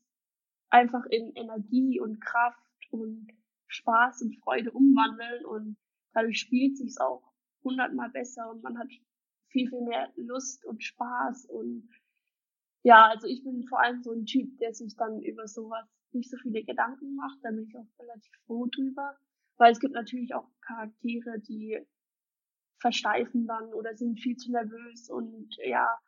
einfach 0.70 1.04
in 1.06 1.32
Energie 1.34 2.00
und 2.00 2.20
Kraft 2.20 2.62
und 2.90 3.28
Spaß 3.66 4.22
und 4.22 4.36
Freude 4.36 4.70
umwandeln 4.72 5.44
und 5.44 5.76
dadurch 6.14 6.40
spielt 6.40 6.76
sich's 6.78 6.98
auch 6.98 7.22
hundertmal 7.62 8.10
besser 8.10 8.50
und 8.50 8.62
man 8.62 8.78
hat 8.78 8.88
viel, 9.48 9.68
viel 9.68 9.82
mehr 9.82 10.10
Lust 10.16 10.64
und 10.64 10.82
Spaß 10.82 11.46
und 11.46 11.88
ja, 12.82 13.08
also 13.08 13.26
ich 13.26 13.42
bin 13.44 13.64
vor 13.64 13.80
allem 13.80 14.02
so 14.02 14.12
ein 14.12 14.24
Typ, 14.24 14.56
der 14.58 14.72
sich 14.72 14.96
dann 14.96 15.20
über 15.20 15.46
sowas 15.46 15.86
nicht 16.14 16.30
so 16.30 16.36
viele 16.38 16.64
Gedanken 16.64 17.14
macht. 17.14 17.38
Da 17.42 17.50
bin 17.50 17.64
ich 17.64 17.76
auch 17.76 17.86
relativ 17.98 18.32
froh 18.46 18.66
drüber. 18.66 19.16
Weil 19.56 19.72
es 19.72 19.80
gibt 19.80 19.94
natürlich 19.94 20.34
auch 20.34 20.48
Charaktere, 20.60 21.40
die 21.40 21.78
versteifen 22.80 23.46
dann 23.46 23.72
oder 23.74 23.96
sind 23.96 24.20
viel 24.20 24.36
zu 24.36 24.52
nervös 24.52 25.10
und 25.10 25.56
ja, 25.64 25.98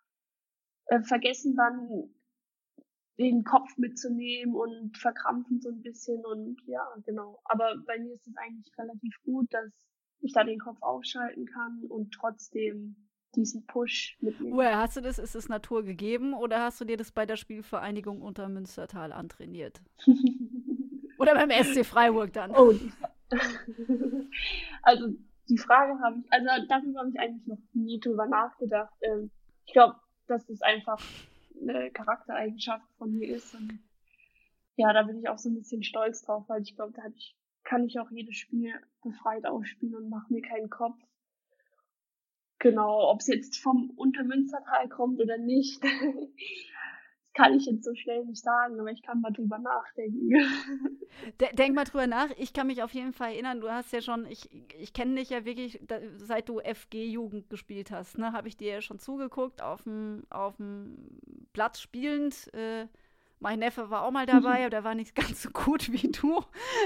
äh, 0.87 1.03
vergessen 1.03 1.57
dann 1.57 2.15
den 3.19 3.45
Kopf 3.45 3.77
mitzunehmen 3.77 4.55
und 4.55 4.97
verkrampfen 4.97 5.61
so 5.61 5.69
ein 5.69 5.83
bisschen 5.83 6.25
und 6.25 6.61
ja, 6.67 6.87
genau. 7.05 7.41
Aber 7.45 7.77
bei 7.87 7.99
mir 7.99 8.15
ist 8.15 8.27
es 8.27 8.37
eigentlich 8.37 8.73
relativ 8.79 9.15
gut, 9.25 9.53
dass 9.53 9.71
ich 10.21 10.33
da 10.33 10.45
den 10.45 10.59
Kopf 10.59 10.79
aufschalten 10.81 11.45
kann 11.47 11.85
und 11.89 12.13
trotzdem 12.13 13.10
diesen 13.35 13.67
Push 13.67 14.17
mitnehmen. 14.21 14.57
Woher 14.57 14.79
hast 14.79 14.97
du 14.97 15.01
das? 15.01 15.19
Ist 15.19 15.35
es 15.35 15.49
Natur 15.49 15.85
gegeben 15.85 16.35
oder 16.35 16.63
hast 16.63 16.81
du 16.81 16.85
dir 16.85 16.97
das 16.97 17.13
bei 17.13 17.27
der 17.27 17.37
Spielvereinigung 17.37 18.23
unter 18.23 18.49
Münstertal 18.49 19.13
antrainiert? 19.13 19.81
oder 21.19 21.35
beim 21.35 21.51
SC 21.51 21.85
Freiburg 21.85 22.33
dann? 22.33 22.51
Oh, 22.53 22.75
also 24.83 25.15
die 25.49 25.59
Frage 25.59 26.01
habe 26.01 26.21
ich, 26.21 26.33
also 26.33 26.67
darüber 26.69 27.01
habe 27.01 27.11
ich 27.11 27.21
eigentlich 27.21 27.47
noch 27.47 27.59
nie 27.73 28.01
drüber 28.01 28.27
nachgedacht. 28.27 28.93
Ähm, 29.03 29.31
ich 29.67 29.73
glaube, 29.73 29.97
dass 30.27 30.47
das 30.47 30.63
einfach 30.63 31.01
eine 31.61 31.91
Charaktereigenschaft 31.91 32.87
von 32.99 33.13
mir 33.13 33.37
ist. 33.37 33.55
Und 33.55 33.79
ja, 34.77 34.93
da 34.93 35.03
bin 35.03 35.19
ich 35.19 35.29
auch 35.29 35.39
so 35.39 35.49
ein 35.49 35.57
bisschen 35.57 35.83
stolz 35.83 36.23
drauf, 36.23 36.45
weil 36.49 36.63
ich 36.63 36.75
glaube, 36.77 36.93
da 36.93 37.03
ich, 37.15 37.37
kann 37.65 37.85
ich 37.85 37.99
auch 38.01 38.11
jedes 38.11 38.37
Spiel 38.37 38.73
befreit 39.03 39.47
aufspielen 39.47 39.95
und 39.95 40.09
mache 40.09 40.33
mir 40.33 40.43
keinen 40.43 40.71
Kopf. 40.71 40.99
Genau, 42.61 43.11
ob 43.11 43.21
es 43.21 43.27
jetzt 43.27 43.57
vom 43.57 43.91
Untermünstertal 43.97 44.89
kommt 44.91 45.19
oder 45.19 45.39
nicht, 45.39 45.83
das 45.83 45.91
kann 47.35 47.55
ich 47.55 47.65
jetzt 47.65 47.85
so 47.85 47.95
schnell 47.95 48.25
nicht 48.27 48.43
sagen, 48.43 48.79
aber 48.79 48.91
ich 48.91 49.03
kann 49.03 49.23
mal 49.23 49.33
drüber 49.33 49.59
nachdenken. 49.59 50.31
Denk 51.59 51.75
mal 51.75 51.85
drüber 51.85 52.07
nach. 52.07 52.29
Ich 52.37 52.53
kann 52.53 52.67
mich 52.67 52.83
auf 52.83 52.93
jeden 52.93 53.15
Fall 53.15 53.33
erinnern, 53.33 53.61
du 53.61 53.71
hast 53.71 53.93
ja 53.93 54.03
schon, 54.03 54.27
ich, 54.27 54.51
ich 54.79 54.93
kenne 54.93 55.15
dich 55.15 55.31
ja 55.31 55.47
wirklich, 55.47 55.81
seit 56.17 56.51
du 56.51 56.61
FG-Jugend 56.61 57.49
gespielt 57.49 57.91
hast, 57.91 58.19
ne, 58.19 58.33
habe 58.33 58.49
ich 58.49 58.59
dir 58.59 58.75
ja 58.75 58.81
schon 58.83 58.99
zugeguckt, 58.99 59.63
auf 59.63 59.85
dem, 59.85 60.25
auf 60.29 60.57
dem 60.57 61.19
Platz 61.55 61.81
spielend. 61.81 62.53
Äh, 62.53 62.89
Mein 63.43 63.61
Neffe 63.61 63.89
war 63.89 64.05
auch 64.05 64.11
mal 64.11 64.27
dabei, 64.27 64.61
aber 64.61 64.71
der 64.71 64.85
war 64.85 64.95
nicht 64.95 65.15
ganz 65.17 65.43
so 65.43 65.51
gut 65.51 65.91
wie 65.91 66.09
du. 66.13 66.43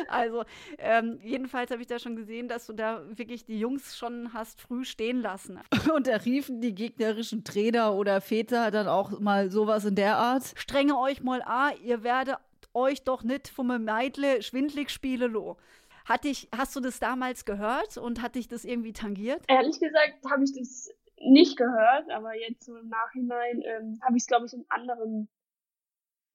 Also 0.08 0.44
ähm, 0.78 1.18
jedenfalls 1.23 1.70
habe 1.73 1.82
ich 1.82 1.88
da 1.88 1.99
schon 1.99 2.14
gesehen, 2.14 2.46
dass 2.46 2.66
du 2.66 2.73
da 2.73 3.02
wirklich 3.18 3.44
die 3.44 3.58
Jungs 3.58 3.96
schon 3.96 4.32
hast 4.32 4.61
früh 4.61 4.84
stehen 4.84 5.20
lassen. 5.20 5.61
Und 5.94 6.06
da 6.06 6.16
riefen 6.16 6.61
die 6.61 6.75
gegnerischen 6.75 7.42
Trainer 7.42 7.94
oder 7.94 8.20
Väter 8.20 8.70
dann 8.70 8.87
auch 8.87 9.18
mal 9.18 9.50
sowas 9.50 9.84
in 9.84 9.96
der 9.96 10.16
Art. 10.16 10.52
Strenge 10.56 10.96
euch 10.99 11.23
mal 11.23 11.42
an, 11.42 11.73
ihr 11.82 12.04
werdet 12.04 12.37
euch 12.73 13.02
doch 13.02 13.25
nicht 13.25 13.49
vom 13.49 13.66
Meidle 13.84 14.40
schwindlig 14.42 14.90
spielen 14.90 15.32
lo. 15.32 15.56
Hat 16.04 16.25
dich, 16.25 16.49
hast 16.56 16.76
du 16.76 16.80
das 16.80 17.00
damals 17.00 17.44
gehört 17.44 17.96
und 17.96 18.23
hat 18.23 18.37
dich 18.37 18.46
das 18.46 18.64
irgendwie 18.64 18.92
tangiert? 18.92 19.42
Ehrlich 19.49 19.80
gesagt 19.80 20.18
habe 20.30 20.44
ich 20.44 20.52
das 20.52 20.90
nicht 21.18 21.56
gehört, 21.56 22.11
aber 22.11 22.37
jetzt 22.37 22.64
so 22.64 22.76
im 22.76 22.88
Nachhinein 22.88 23.62
ähm, 23.62 23.99
habe 24.02 24.16
ich 24.16 24.23
es, 24.23 24.26
glaube 24.26 24.46
ich, 24.46 24.52
in 24.52 24.64
anderen 24.68 25.28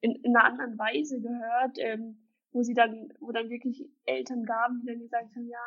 in, 0.01 0.15
in 0.23 0.35
einer 0.35 0.45
anderen 0.45 0.77
Weise 0.77 1.19
gehört, 1.19 1.77
ähm, 1.79 2.17
wo 2.51 2.63
sie 2.63 2.73
dann, 2.73 3.13
wo 3.19 3.31
dann 3.31 3.49
wirklich 3.49 3.85
Eltern 4.05 4.43
gaben, 4.43 4.79
die 4.81 4.87
dann 4.87 4.99
gesagt 4.99 5.35
haben, 5.35 5.47
ja, 5.47 5.63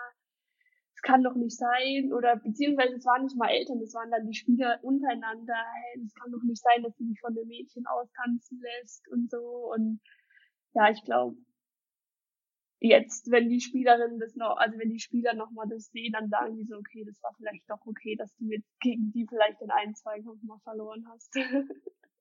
es 0.94 1.02
kann 1.02 1.22
doch 1.22 1.34
nicht 1.34 1.56
sein, 1.56 2.12
oder 2.12 2.36
beziehungsweise 2.36 2.94
es 2.94 3.04
waren 3.04 3.24
nicht 3.24 3.36
mal 3.36 3.50
Eltern, 3.50 3.80
es 3.80 3.94
waren 3.94 4.10
dann 4.10 4.26
die 4.26 4.34
Spieler 4.34 4.78
untereinander, 4.82 5.54
hey, 5.54 6.02
es 6.04 6.14
kann 6.14 6.32
doch 6.32 6.42
nicht 6.42 6.62
sein, 6.62 6.82
dass 6.82 6.96
sie 6.96 7.06
sich 7.06 7.20
von 7.20 7.34
dem 7.34 7.48
Mädchen 7.48 7.86
austanzen 7.86 8.60
lässt 8.60 9.08
und 9.08 9.30
so. 9.30 9.72
Und 9.72 10.00
ja, 10.74 10.90
ich 10.90 11.02
glaube, 11.04 11.36
jetzt, 12.80 13.30
wenn 13.30 13.48
die 13.48 13.60
Spielerinnen 13.60 14.18
das 14.18 14.34
noch, 14.34 14.56
also 14.56 14.78
wenn 14.78 14.90
die 14.90 14.98
Spieler 14.98 15.34
nochmal 15.34 15.68
das 15.68 15.90
sehen, 15.90 16.12
dann 16.12 16.28
sagen 16.28 16.56
die 16.56 16.64
so, 16.64 16.76
okay, 16.76 17.04
das 17.04 17.22
war 17.22 17.32
vielleicht 17.36 17.68
doch 17.70 17.84
okay, 17.86 18.16
dass 18.16 18.34
du 18.36 18.46
jetzt 18.46 18.68
gegen 18.80 19.12
die 19.12 19.26
vielleicht 19.26 19.60
in 19.62 19.70
ein, 19.70 19.94
zwei 19.94 20.20
Kampf 20.20 20.42
mal 20.42 20.58
verloren 20.64 21.06
hast. 21.08 21.34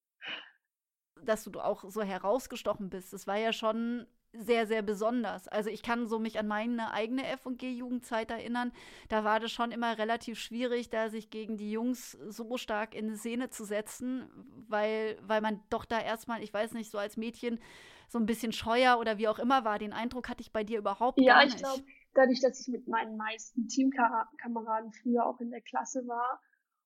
dass 1.26 1.44
du 1.44 1.60
auch 1.60 1.84
so 1.90 2.02
herausgestochen 2.02 2.90
bist. 2.90 3.14
Das 3.14 3.28
war 3.28 3.38
ja 3.38 3.54
schon 3.54 4.06
sehr, 4.34 4.66
sehr 4.66 4.82
besonders. 4.82 5.48
Also 5.48 5.70
ich 5.70 5.84
kann 5.84 6.08
so 6.08 6.18
mich 6.18 6.40
an 6.40 6.48
meine 6.48 6.92
eigene 6.94 7.26
F&G-Jugendzeit 7.28 8.32
erinnern. 8.32 8.72
Da 9.10 9.24
war 9.24 9.40
das 9.40 9.52
schon 9.52 9.72
immer 9.72 9.98
relativ 9.98 10.40
schwierig, 10.40 10.90
da 10.90 11.10
sich 11.10 11.30
gegen 11.30 11.58
die 11.58 11.72
Jungs 11.72 12.12
so 12.12 12.58
stark 12.58 12.96
in 12.96 13.16
Szene 13.18 13.50
zu 13.50 13.66
setzen, 13.66 14.30
weil, 14.70 15.18
weil 15.22 15.42
man 15.42 15.62
doch 15.70 15.84
da 15.84 16.00
erstmal, 16.00 16.42
ich 16.44 16.54
weiß 16.54 16.74
nicht, 16.74 16.90
so 16.90 16.98
als 16.98 17.18
Mädchen 17.18 17.60
so 18.08 18.20
ein 18.20 18.26
bisschen 18.26 18.54
scheuer 18.54 19.00
oder 19.00 19.18
wie 19.18 19.28
auch 19.28 19.40
immer 19.40 19.66
war. 19.66 19.80
Den 19.80 19.94
Eindruck 19.94 20.30
hatte 20.30 20.42
ich 20.42 20.52
bei 20.52 20.64
dir 20.64 20.80
überhaupt 20.80 21.20
ja, 21.20 21.34
gar 21.34 21.46
nicht. 21.46 21.60
Ja, 21.60 21.68
ich 21.68 21.76
glaube, 21.76 21.84
dadurch, 22.14 22.40
dass 22.42 22.60
ich 22.62 22.68
mit 22.68 22.88
meinen 22.88 23.18
meisten 23.18 23.68
Teamkameraden 23.68 24.94
früher 24.94 25.26
auch 25.26 25.40
in 25.42 25.52
der 25.52 25.62
Klasse 25.62 26.08
war 26.08 26.42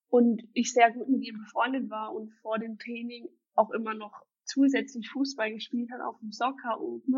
und 0.09 0.41
ich 0.53 0.73
sehr 0.73 0.91
gut 0.91 1.09
mit 1.09 1.23
ihnen 1.23 1.43
befreundet 1.43 1.89
war 1.89 2.13
und 2.13 2.31
vor 2.41 2.57
dem 2.57 2.77
Training 2.77 3.27
auch 3.55 3.71
immer 3.71 3.93
noch 3.93 4.25
zusätzlich 4.43 5.09
Fußball 5.09 5.51
gespielt 5.53 5.91
hat 5.91 6.01
auf 6.01 6.19
dem 6.19 6.31
Soccer 6.31 6.79
oben, 6.79 7.15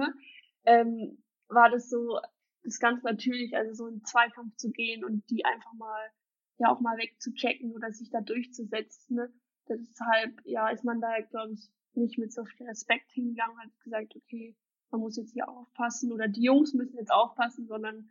ähm, 0.66 1.24
war 1.50 1.70
das 1.70 1.90
so, 1.90 2.20
das 2.64 2.80
ganz 2.80 3.04
natürlich, 3.04 3.56
also 3.56 3.74
so 3.74 3.88
in 3.88 4.04
Zweikampf 4.04 4.56
zu 4.56 4.72
gehen 4.72 5.04
und 5.04 5.30
die 5.30 5.46
einfach 5.46 5.74
mal, 5.74 6.10
ja 6.58 6.70
auch 6.70 6.80
mal 6.80 6.98
wegzuchecken 6.98 7.72
oder 7.72 7.92
sich 7.92 8.10
da 8.10 8.22
durchzusetzen. 8.22 9.16
Ne? 9.16 9.34
Deshalb, 9.70 10.42
ja, 10.46 10.70
ist 10.70 10.84
man 10.84 11.02
da, 11.02 11.20
glaube 11.30 11.54
ich, 11.54 11.70
nicht 11.94 12.18
mit 12.18 12.34
so 12.34 12.46
viel 12.46 12.68
Respekt 12.68 13.12
hingegangen, 13.12 13.58
hat 13.60 13.80
gesagt, 13.84 14.16
okay, 14.16 14.56
man 14.92 15.02
muss 15.02 15.18
jetzt 15.18 15.34
hier 15.34 15.50
aufpassen 15.50 16.12
oder 16.12 16.28
die 16.28 16.44
Jungs 16.44 16.74
müssen 16.74 16.98
jetzt 16.98 17.12
aufpassen, 17.12 17.68
sondern 17.68 18.10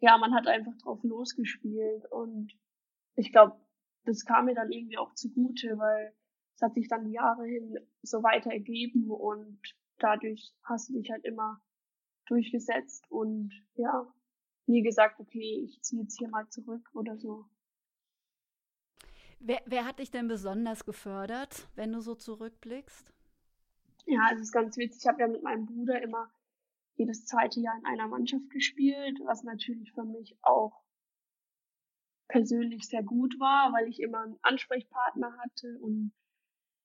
ja, 0.00 0.18
man 0.18 0.34
hat 0.34 0.46
einfach 0.46 0.76
drauf 0.78 1.02
losgespielt 1.02 2.04
und 2.10 2.52
ich 3.16 3.32
glaube, 3.32 3.56
das 4.04 4.24
kam 4.24 4.46
mir 4.46 4.54
dann 4.54 4.70
irgendwie 4.70 4.98
auch 4.98 5.14
zugute, 5.14 5.78
weil 5.78 6.14
es 6.54 6.62
hat 6.62 6.74
sich 6.74 6.88
dann 6.88 7.04
die 7.04 7.12
Jahre 7.12 7.44
hin 7.44 7.78
so 8.02 8.22
weiter 8.22 8.52
ergeben 8.52 9.10
und 9.10 9.58
dadurch 9.98 10.54
hast 10.62 10.88
du 10.88 10.94
dich 10.94 11.10
halt 11.10 11.24
immer 11.24 11.60
durchgesetzt 12.26 13.10
und 13.10 13.52
ja, 13.74 14.12
nie 14.66 14.82
gesagt, 14.82 15.20
okay, 15.20 15.62
ich 15.64 15.82
ziehe 15.82 16.02
jetzt 16.02 16.18
hier 16.18 16.28
mal 16.28 16.48
zurück 16.48 16.88
oder 16.94 17.16
so. 17.18 17.44
Wer, 19.40 19.60
wer 19.66 19.84
hat 19.84 19.98
dich 19.98 20.10
denn 20.10 20.28
besonders 20.28 20.86
gefördert, 20.86 21.68
wenn 21.74 21.92
du 21.92 22.00
so 22.00 22.14
zurückblickst? 22.14 23.12
Ja, 24.06 24.30
es 24.32 24.40
ist 24.40 24.52
ganz 24.52 24.76
witzig. 24.76 25.02
Ich 25.02 25.06
habe 25.06 25.20
ja 25.20 25.28
mit 25.28 25.42
meinem 25.42 25.66
Bruder 25.66 26.00
immer 26.00 26.30
jedes 26.96 27.26
zweite 27.26 27.60
Jahr 27.60 27.76
in 27.76 27.84
einer 27.84 28.08
Mannschaft 28.08 28.48
gespielt, 28.50 29.18
was 29.24 29.42
natürlich 29.42 29.92
für 29.92 30.04
mich 30.04 30.36
auch 30.42 30.82
persönlich 32.28 32.86
sehr 32.88 33.02
gut 33.02 33.38
war, 33.38 33.72
weil 33.72 33.88
ich 33.88 34.00
immer 34.00 34.22
einen 34.22 34.38
Ansprechpartner 34.42 35.36
hatte 35.38 35.78
und 35.80 36.12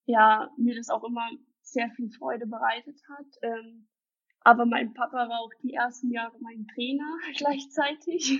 ja, 0.09 0.49
mir 0.57 0.75
das 0.75 0.89
auch 0.89 1.03
immer 1.03 1.29
sehr 1.61 1.89
viel 1.91 2.09
Freude 2.09 2.47
bereitet 2.47 2.99
hat. 3.09 3.27
Ähm, 3.43 3.87
aber 4.41 4.65
mein 4.65 4.93
Papa 4.93 5.29
war 5.29 5.39
auch 5.39 5.51
die 5.61 5.73
ersten 5.73 6.11
Jahre 6.11 6.35
mein 6.39 6.65
Trainer 6.73 7.17
gleichzeitig. 7.37 8.39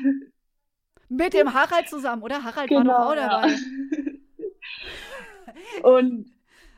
Mit 1.10 1.34
dem 1.34 1.54
Harald 1.54 1.88
zusammen, 1.88 2.24
oder? 2.24 2.44
Harald 2.44 2.70
genau, 2.70 2.90
war 2.90 3.16
doch 3.16 3.22
genau, 3.22 3.38
auch 3.38 3.42
dabei. 3.42 3.56
Ja. 5.82 5.90
Und 5.90 6.32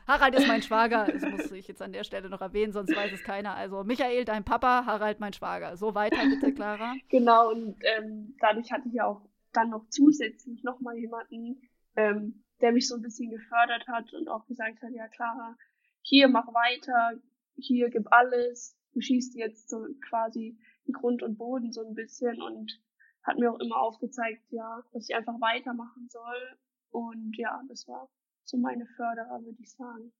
Harald 0.08 0.34
ist 0.34 0.48
mein 0.48 0.62
Schwager, 0.62 1.06
das 1.06 1.22
muss 1.22 1.52
ich 1.52 1.68
jetzt 1.68 1.82
an 1.82 1.92
der 1.92 2.04
Stelle 2.04 2.30
noch 2.30 2.40
erwähnen, 2.40 2.72
sonst 2.72 2.96
weiß 2.96 3.12
es 3.12 3.22
keiner. 3.22 3.54
Also 3.54 3.84
Michael, 3.84 4.24
dein 4.24 4.44
Papa, 4.44 4.86
Harald, 4.86 5.20
mein 5.20 5.34
Schwager. 5.34 5.76
So 5.76 5.94
weiter 5.94 6.24
bitte, 6.28 6.52
Clara. 6.52 6.94
Genau, 7.10 7.50
und 7.50 7.76
ähm, 7.82 8.34
dadurch 8.40 8.72
hatte 8.72 8.88
ich 8.88 8.94
ja 8.94 9.06
auch 9.06 9.20
dann 9.52 9.70
noch 9.70 9.86
zusätzlich 9.90 10.64
nochmal 10.64 10.96
jemanden, 10.96 11.60
ähm, 11.96 12.42
der 12.62 12.72
mich 12.72 12.88
so 12.88 12.94
ein 12.94 13.02
bisschen 13.02 13.30
gefördert 13.30 13.86
hat 13.88 14.12
und 14.14 14.28
auch 14.28 14.46
gesagt 14.46 14.82
hat, 14.82 14.90
ja 14.92 15.08
Clara, 15.08 15.56
hier 16.00 16.28
mach 16.28 16.46
weiter, 16.54 17.20
hier 17.56 17.90
gib 17.90 18.10
alles, 18.12 18.76
du 18.92 19.00
schießt 19.00 19.36
jetzt 19.36 19.68
so 19.68 19.86
quasi 20.08 20.58
in 20.86 20.94
Grund 20.94 21.22
und 21.22 21.36
Boden 21.36 21.72
so 21.72 21.86
ein 21.86 21.94
bisschen 21.94 22.40
und 22.40 22.80
hat 23.22 23.38
mir 23.38 23.52
auch 23.52 23.60
immer 23.60 23.76
aufgezeigt, 23.80 24.42
ja, 24.50 24.82
dass 24.92 25.08
ich 25.08 25.14
einfach 25.14 25.40
weitermachen 25.40 26.08
soll. 26.08 26.58
Und 26.90 27.36
ja, 27.36 27.62
das 27.68 27.86
war 27.86 28.10
so 28.44 28.56
meine 28.58 28.86
Förderer, 28.86 29.42
würde 29.44 29.58
ich 29.60 29.72
sagen. 29.72 30.12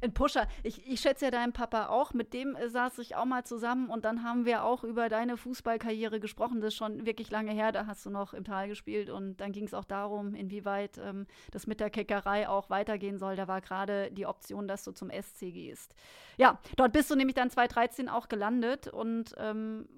Ein 0.00 0.14
Pusher. 0.14 0.46
Ich, 0.62 0.86
ich 0.86 1.00
schätze 1.00 1.26
ja 1.26 1.30
deinen 1.30 1.52
Papa 1.52 1.86
auch. 1.88 2.12
Mit 2.12 2.32
dem 2.34 2.56
äh, 2.56 2.68
saß 2.68 2.98
ich 2.98 3.16
auch 3.16 3.24
mal 3.24 3.44
zusammen 3.44 3.90
und 3.90 4.04
dann 4.04 4.22
haben 4.22 4.44
wir 4.44 4.64
auch 4.64 4.84
über 4.84 5.08
deine 5.08 5.36
Fußballkarriere 5.36 6.20
gesprochen. 6.20 6.60
Das 6.60 6.68
ist 6.68 6.76
schon 6.76 7.06
wirklich 7.06 7.30
lange 7.30 7.52
her. 7.52 7.72
Da 7.72 7.86
hast 7.86 8.04
du 8.06 8.10
noch 8.10 8.34
im 8.34 8.44
Tal 8.44 8.68
gespielt 8.68 9.10
und 9.10 9.36
dann 9.38 9.52
ging 9.52 9.64
es 9.64 9.74
auch 9.74 9.84
darum, 9.84 10.34
inwieweit 10.34 10.98
ähm, 10.98 11.26
das 11.50 11.66
mit 11.66 11.80
der 11.80 11.90
Keckerei 11.90 12.48
auch 12.48 12.70
weitergehen 12.70 13.18
soll. 13.18 13.36
Da 13.36 13.48
war 13.48 13.60
gerade 13.60 14.10
die 14.12 14.26
Option, 14.26 14.68
dass 14.68 14.84
du 14.84 14.92
zum 14.92 15.10
SC 15.10 15.52
gehst. 15.52 15.94
Ja, 16.36 16.58
dort 16.76 16.92
bist 16.92 17.10
du 17.10 17.16
nämlich 17.16 17.34
dann 17.34 17.50
2013 17.50 18.08
auch 18.08 18.28
gelandet 18.28 18.88
und 18.88 19.34
ähm, 19.38 19.88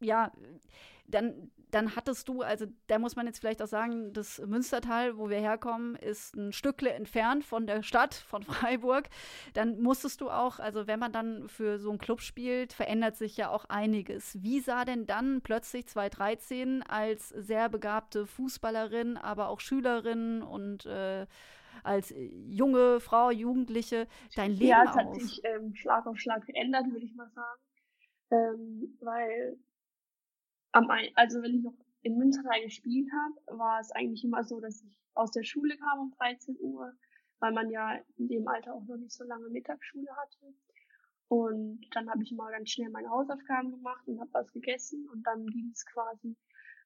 ja, 0.00 0.32
dann 1.06 1.50
dann 1.70 1.96
hattest 1.96 2.28
du, 2.28 2.42
also 2.42 2.66
da 2.86 2.98
muss 2.98 3.16
man 3.16 3.26
jetzt 3.26 3.38
vielleicht 3.38 3.62
auch 3.62 3.68
sagen, 3.68 4.12
das 4.12 4.38
Münstertal, 4.38 5.16
wo 5.16 5.28
wir 5.28 5.38
herkommen, 5.38 5.96
ist 5.96 6.36
ein 6.36 6.52
Stückle 6.52 6.90
entfernt 6.90 7.44
von 7.44 7.66
der 7.66 7.82
Stadt, 7.82 8.14
von 8.14 8.42
Freiburg. 8.44 9.08
Dann 9.54 9.80
musstest 9.80 10.20
du 10.20 10.30
auch, 10.30 10.58
also 10.58 10.86
wenn 10.86 10.98
man 10.98 11.12
dann 11.12 11.48
für 11.48 11.78
so 11.78 11.90
einen 11.90 11.98
Club 11.98 12.20
spielt, 12.20 12.72
verändert 12.72 13.16
sich 13.16 13.36
ja 13.36 13.50
auch 13.50 13.64
einiges. 13.66 14.42
Wie 14.42 14.60
sah 14.60 14.84
denn 14.84 15.06
dann 15.06 15.40
plötzlich 15.42 15.86
2013 15.86 16.82
als 16.82 17.28
sehr 17.28 17.68
begabte 17.68 18.26
Fußballerin, 18.26 19.16
aber 19.16 19.48
auch 19.48 19.60
Schülerin 19.60 20.42
und 20.42 20.86
äh, 20.86 21.26
als 21.82 22.12
junge 22.16 23.00
Frau, 23.00 23.30
Jugendliche 23.30 24.06
dein 24.36 24.52
Leben 24.52 24.74
aus? 24.74 24.84
Ja, 24.84 24.90
es 24.90 24.96
hat 24.96 25.14
sich 25.14 25.40
ähm, 25.44 25.74
Schlag 25.74 26.06
auf 26.06 26.18
Schlag 26.18 26.44
geändert, 26.46 26.86
würde 26.90 27.04
ich 27.04 27.14
mal 27.14 27.30
sagen. 27.30 27.60
Ähm, 28.32 28.96
weil 29.00 29.58
am, 30.72 30.88
also 31.14 31.42
wenn 31.42 31.54
ich 31.54 31.62
noch 31.62 31.74
in 32.02 32.16
Münstertal 32.16 32.62
gespielt 32.62 33.08
habe, 33.12 33.58
war 33.58 33.80
es 33.80 33.90
eigentlich 33.92 34.24
immer 34.24 34.44
so, 34.44 34.60
dass 34.60 34.82
ich 34.82 34.96
aus 35.14 35.30
der 35.30 35.42
Schule 35.42 35.76
kam 35.76 36.00
um 36.00 36.10
13 36.18 36.56
Uhr, 36.60 36.92
weil 37.40 37.52
man 37.52 37.70
ja 37.70 37.98
in 38.16 38.28
dem 38.28 38.48
Alter 38.48 38.74
auch 38.74 38.84
noch 38.86 38.96
nicht 38.96 39.12
so 39.12 39.24
lange 39.24 39.48
Mittagsschule 39.48 40.10
hatte. 40.16 40.54
Und 41.28 41.86
dann 41.92 42.10
habe 42.10 42.22
ich 42.22 42.32
mal 42.32 42.50
ganz 42.50 42.70
schnell 42.70 42.90
meine 42.90 43.10
Hausaufgaben 43.10 43.70
gemacht 43.70 44.06
und 44.08 44.18
habe 44.18 44.32
was 44.32 44.52
gegessen 44.52 45.08
und 45.12 45.22
dann 45.24 45.46
ging 45.46 45.70
es 45.72 45.86
quasi, 45.86 46.36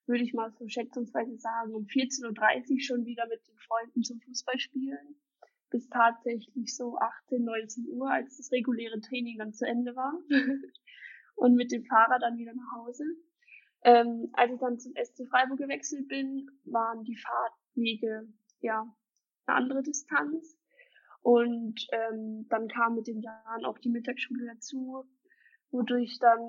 würde 0.05 0.23
ich 0.23 0.33
mal 0.33 0.51
so 0.51 0.67
schätzungsweise 0.67 1.37
sagen, 1.37 1.73
um 1.73 1.85
14.30 1.85 2.73
Uhr 2.73 2.79
schon 2.79 3.05
wieder 3.05 3.27
mit 3.27 3.47
den 3.47 3.57
Freunden 3.57 4.03
zum 4.03 4.19
Fußballspielen. 4.21 5.15
Bis 5.71 5.89
tatsächlich 5.89 6.75
so 6.75 6.97
18, 6.97 7.43
19 7.43 7.87
Uhr, 7.89 8.09
als 8.09 8.37
das 8.37 8.51
reguläre 8.51 9.01
Training 9.01 9.39
dann 9.39 9.53
zu 9.53 9.65
Ende 9.65 9.95
war. 9.95 10.13
und 11.35 11.55
mit 11.55 11.71
dem 11.71 11.83
Fahrrad 11.85 12.21
dann 12.21 12.37
wieder 12.37 12.53
nach 12.53 12.71
Hause. 12.75 13.03
Ähm, 13.85 14.31
als 14.33 14.51
ich 14.51 14.59
dann 14.59 14.79
zum 14.79 14.93
SC 14.95 15.27
Freiburg 15.29 15.59
gewechselt 15.59 16.07
bin, 16.07 16.49
waren 16.63 17.03
die 17.03 17.15
Fahrtwege 17.15 18.27
ja 18.59 18.81
eine 19.45 19.57
andere 19.57 19.83
Distanz. 19.83 20.57
Und 21.21 21.85
ähm, 21.91 22.47
dann 22.49 22.67
kam 22.67 22.95
mit 22.95 23.05
den 23.05 23.21
Jahren 23.21 23.63
auch 23.63 23.77
die 23.77 23.89
Mittagsschule 23.89 24.47
dazu, 24.47 25.05
wodurch 25.69 26.17
dann 26.19 26.47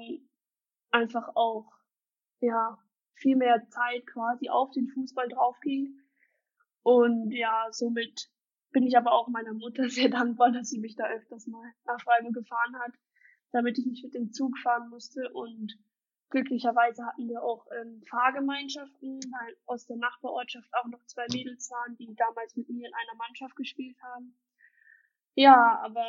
einfach 0.91 1.29
auch 1.35 1.71
ja 2.41 2.79
viel 3.17 3.37
mehr 3.37 3.67
Zeit 3.69 4.07
quasi 4.07 4.49
auf 4.49 4.71
den 4.71 4.89
Fußball 4.89 5.29
draufging. 5.29 6.01
Und 6.83 7.33
ja, 7.33 7.67
somit 7.71 8.31
bin 8.71 8.87
ich 8.87 8.97
aber 8.97 9.13
auch 9.13 9.29
meiner 9.29 9.53
Mutter 9.53 9.89
sehr 9.91 10.09
dankbar, 10.09 10.53
dass 10.53 10.71
sie 10.71 10.81
mich 10.81 10.97
da 10.97 11.07
öfters 11.09 11.47
mal 11.47 11.71
nach 11.85 12.01
Freiburg 12.01 12.33
gefahren 12.33 12.79
hat, 12.79 12.95
damit 13.53 13.79
ich 13.79 13.85
nicht 13.85 14.05
mit 14.05 14.15
dem 14.15 14.33
Zug 14.33 14.57
fahren 14.59 14.89
musste. 14.89 15.31
Und 15.35 15.77
glücklicherweise 16.31 17.05
hatten 17.07 17.29
wir 17.29 17.43
auch 17.43 17.67
ähm, 17.81 18.03
Fahrgemeinschaften, 18.09 19.21
weil 19.21 19.57
aus 19.67 19.87
der 19.87 19.97
Nachbarortschaft 19.97 20.69
auch 20.75 20.87
noch 20.89 21.05
zwei 21.07 21.27
Mädels 21.33 21.71
waren, 21.71 21.97
die 21.97 22.15
damals 22.15 22.57
mit 22.57 22.69
mir 22.69 22.89
in 22.89 22.95
einer 22.95 23.17
Mannschaft 23.17 23.57
gespielt 23.57 23.97
haben. 24.03 24.37
Ja, 25.35 25.81
aber 25.83 26.05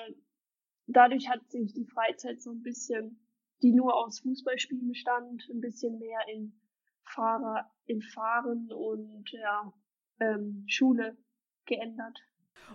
dadurch 0.87 1.29
hat 1.29 1.49
sich 1.49 1.73
die 1.73 1.85
Freizeit 1.85 2.41
so 2.41 2.51
ein 2.51 2.63
bisschen, 2.63 3.19
die 3.61 3.73
nur 3.73 3.95
aus 3.95 4.19
Fußballspielen 4.21 4.87
bestand, 4.87 5.47
ein 5.49 5.61
bisschen 5.61 5.99
mehr 5.99 6.19
in 6.33 6.59
Fahrer, 7.03 7.69
in 7.85 8.01
Fahren 8.01 8.71
und 8.71 9.29
ja, 9.31 9.73
ähm, 10.19 10.63
Schule 10.67 11.17
geändert. 11.65 12.19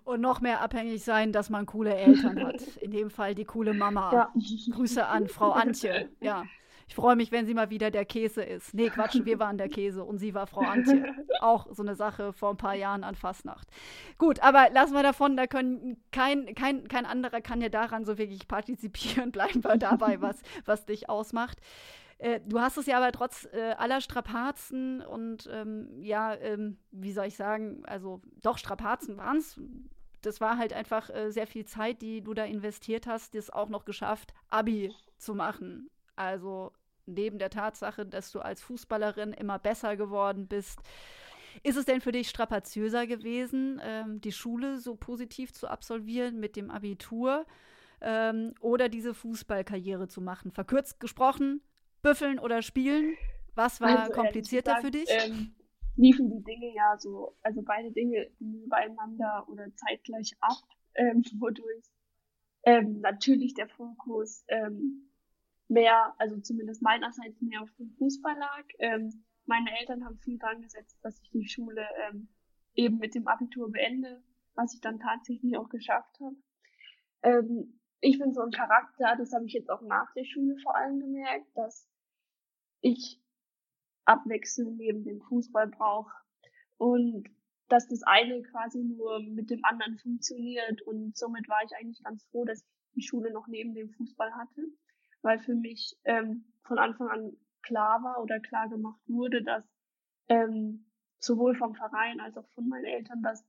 Und 0.05 0.21
noch 0.21 0.41
mehr 0.41 0.61
abhängig 0.61 1.05
sein, 1.05 1.33
dass 1.33 1.51
man 1.51 1.67
coole 1.67 1.95
Eltern 1.95 2.43
hat. 2.45 2.63
In 2.79 2.93
dem 2.93 3.11
Fall 3.11 3.35
die 3.35 3.45
coole 3.45 3.75
Mama. 3.75 4.13
Ja. 4.13 4.33
Grüße 4.71 5.07
an 5.07 5.29
Frau 5.29 5.51
Antje. 5.51 6.09
Ja. 6.21 6.45
Ich 6.93 6.97
freue 6.97 7.17
mich, 7.17 7.33
wenn 7.33 7.47
sie 7.47 7.55
mal 7.55 7.71
wieder 7.71 7.91
der 7.91 8.05
Käse 8.05 8.43
ist. 8.43 8.75
Nee, 8.75 8.91
Quatsch, 8.91 9.19
wir 9.25 9.39
waren 9.39 9.57
der 9.57 9.71
Käse 9.71 10.05
und 10.05 10.19
sie 10.19 10.35
war 10.35 10.47
Frau 10.47 10.61
Antje. 10.61 11.03
Auch 11.41 11.67
so 11.71 11.83
eine 11.83 11.95
Sache 11.95 12.35
vor 12.35 12.51
ein 12.51 12.59
paar 12.59 12.75
Jahren 12.75 13.03
an 13.03 13.15
Fastnacht. 13.15 13.67
Gut, 14.19 14.41
aber 14.41 14.69
lassen 14.75 14.93
wir 14.93 15.03
davon, 15.03 15.35
da 15.35 15.47
können 15.47 15.97
kein, 16.11 16.55
kein, 16.55 16.87
kein 16.89 17.07
anderer 17.07 17.41
kann 17.41 17.63
ja 17.63 17.71
daran 17.71 18.05
so 18.05 18.19
wirklich 18.19 18.47
partizipieren. 18.47 19.33
Bleiben 19.33 19.65
wir 19.65 19.79
dabei, 19.79 20.21
was, 20.21 20.43
was 20.67 20.85
dich 20.85 21.09
ausmacht. 21.09 21.57
Äh, 22.19 22.41
du 22.47 22.61
hast 22.61 22.77
es 22.77 22.85
ja 22.85 22.99
aber 22.99 23.11
trotz 23.11 23.49
äh, 23.55 23.73
aller 23.79 24.03
Strapazen 24.03 25.01
und 25.01 25.49
ähm, 25.51 25.89
ja, 25.99 26.35
ähm, 26.35 26.77
wie 26.91 27.13
soll 27.13 27.25
ich 27.25 27.37
sagen, 27.37 27.87
also 27.87 28.21
doch 28.43 28.59
Strapazen 28.59 29.17
waren 29.17 29.39
es. 29.39 29.59
Das 30.21 30.43
war 30.43 30.59
halt 30.59 30.75
einfach 30.75 31.09
äh, 31.09 31.31
sehr 31.31 31.47
viel 31.47 31.65
Zeit, 31.65 32.03
die 32.03 32.21
du 32.21 32.35
da 32.35 32.45
investiert 32.45 33.07
hast, 33.07 33.35
das 33.35 33.49
auch 33.49 33.71
noch 33.71 33.87
geschafft, 33.87 34.35
Abi 34.51 34.93
zu 35.17 35.35
machen. 35.35 35.89
Also 36.17 36.73
neben 37.07 37.39
der 37.39 37.51
Tatsache, 37.51 38.07
dass 38.07 38.31
du 38.33 38.41
als 38.41 38.63
Fußballerin 38.63 39.33
immer 39.33 39.59
besser 39.59 39.97
geworden 39.97 40.47
bist. 40.47 40.81
Ist 41.63 41.77
es 41.77 41.85
denn 41.85 42.01
für 42.01 42.13
dich 42.13 42.29
strapaziöser 42.29 43.07
gewesen, 43.07 43.81
ähm, 43.85 44.21
die 44.21 44.33
Schule 44.33 44.79
so 44.79 44.97
positiv 44.97 45.53
zu 45.53 45.69
absolvieren 45.69 46.41
mit 46.41 46.57
dem 46.57 46.71
Abitur 46.71 47.47
ähm, 48.01 48.55
oder 48.61 48.89
diese 48.89 49.15
Fußballkarriere 49.15 50.09
zu 50.09 50.21
machen? 50.21 50.51
Verkürzt 50.51 50.99
gesprochen, 50.99 51.61
büffeln 52.01 52.39
oder 52.39 52.63
spielen? 52.63 53.15
Was 53.55 53.81
war 53.81 54.01
also, 54.01 54.13
komplizierter 54.13 54.77
gesagt, 54.77 54.85
für 54.85 54.91
dich? 54.91 55.09
Ähm, 55.11 55.55
liefen 55.97 56.31
die 56.31 56.43
Dinge 56.43 56.75
ja 56.75 56.97
so, 56.99 57.37
also 57.43 57.63
beide 57.63 57.93
Dinge 57.93 58.31
beieinander 58.41 59.47
oder 59.49 59.67
zeitgleich 59.77 60.35
ab, 60.41 60.63
ähm, 60.95 61.23
wodurch 61.39 61.85
ähm, 62.65 63.01
natürlich 63.01 63.55
der 63.55 63.69
Fokus 63.69 64.45
ähm, 64.49 65.12
mehr, 65.69 66.15
also 66.19 66.39
zumindest 66.41 66.83
meinerseits 66.83 67.41
mehr 67.41 67.63
auf 67.63 67.71
dem 67.79 67.91
Fußball 67.93 68.37
lag. 68.37 68.65
Ähm, 68.79 69.25
meine 69.47 69.79
Eltern 69.79 70.05
haben 70.05 70.19
viel 70.19 70.39
dran 70.39 70.63
gesetzt, 70.63 70.99
dass 71.03 71.21
ich 71.21 71.31
die 71.31 71.49
Schule 71.49 71.87
ähm, 72.09 72.29
eben 72.75 72.99
mit 72.99 73.15
dem 73.15 73.27
Abitur 73.27 73.71
beende, 73.71 74.23
was 74.55 74.75
ich 74.75 74.81
dann 74.81 75.01
tatsächlich 75.01 75.57
auch 75.57 75.69
geschafft 75.69 76.19
habe. 76.21 76.37
Ähm, 77.23 77.81
ich 78.01 78.19
bin 78.19 78.33
so 78.33 78.43
ein 78.43 78.51
Charakter, 78.51 79.15
das 79.17 79.33
habe 79.33 79.47
ich 79.47 79.53
jetzt 79.53 79.71
auch 79.71 79.83
nach 79.83 80.13
der 80.15 80.25
Schule 80.25 80.57
vor 80.63 80.77
allem 80.77 80.99
gemerkt, 80.99 81.47
dass 81.55 81.89
ich 82.81 83.21
Abwechslung 84.05 84.77
neben 84.77 85.05
dem 85.05 85.21
Fußball 85.23 85.69
brauche 85.69 86.13
und 86.79 87.29
dass 87.69 87.89
das 87.89 88.03
eine 88.03 88.43
quasi 88.43 88.83
nur 88.83 89.21
mit 89.21 89.51
dem 89.51 89.65
anderen 89.65 89.97
funktioniert 89.99 90.83
und 90.83 91.17
somit 91.17 91.49
war 91.49 91.61
ich 91.65 91.75
eigentlich 91.77 92.03
ganz 92.03 92.25
froh, 92.25 92.45
dass 92.45 92.61
ich 92.61 92.95
die 92.97 93.03
Schule 93.03 93.33
noch 93.33 93.47
neben 93.47 93.73
dem 93.75 93.91
Fußball 93.91 94.35
hatte 94.35 94.67
weil 95.23 95.39
für 95.41 95.55
mich 95.55 95.97
ähm, 96.05 96.53
von 96.65 96.79
Anfang 96.79 97.09
an 97.09 97.37
klar 97.63 98.03
war 98.03 98.23
oder 98.23 98.41
klar 98.41 98.69
gemacht 98.69 99.01
wurde, 99.07 99.43
dass 99.43 99.65
ähm, 100.29 100.87
sowohl 101.19 101.55
vom 101.55 101.75
Verein 101.75 102.21
als 102.21 102.37
auch 102.37 102.49
von 102.51 102.69
meinen 102.69 102.85
Eltern, 102.85 103.23
dass 103.23 103.45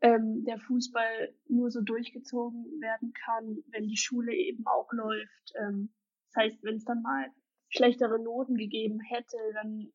ähm, 0.00 0.44
der 0.44 0.58
Fußball 0.58 1.34
nur 1.48 1.70
so 1.70 1.80
durchgezogen 1.80 2.64
werden 2.80 3.12
kann, 3.12 3.62
wenn 3.68 3.86
die 3.86 3.96
Schule 3.96 4.34
eben 4.34 4.66
auch 4.66 4.92
läuft. 4.92 5.52
Ähm, 5.60 5.92
das 6.26 6.44
heißt, 6.44 6.64
wenn 6.64 6.76
es 6.76 6.84
dann 6.84 7.02
mal 7.02 7.26
schlechtere 7.68 8.18
Noten 8.18 8.56
gegeben 8.56 9.00
hätte, 9.00 9.36
dann 9.54 9.92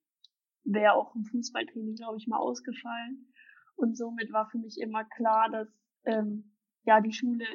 wäre 0.64 0.94
auch 0.94 1.14
ein 1.16 1.26
Fußballtraining, 1.26 1.96
glaube 1.96 2.18
ich, 2.18 2.28
mal 2.28 2.38
ausgefallen. 2.38 3.34
Und 3.76 3.98
somit 3.98 4.32
war 4.32 4.50
für 4.50 4.58
mich 4.58 4.80
immer 4.80 5.04
klar, 5.06 5.50
dass 5.52 5.68
ähm, 6.06 6.56
ja 6.84 7.02
die 7.02 7.14
Schule 7.14 7.46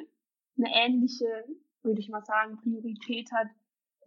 eine 0.57 0.69
ähnliche 0.73 1.45
würde 1.83 1.99
ich 1.99 2.09
mal 2.09 2.23
sagen, 2.23 2.57
Priorität 2.57 3.31
hat 3.31 3.47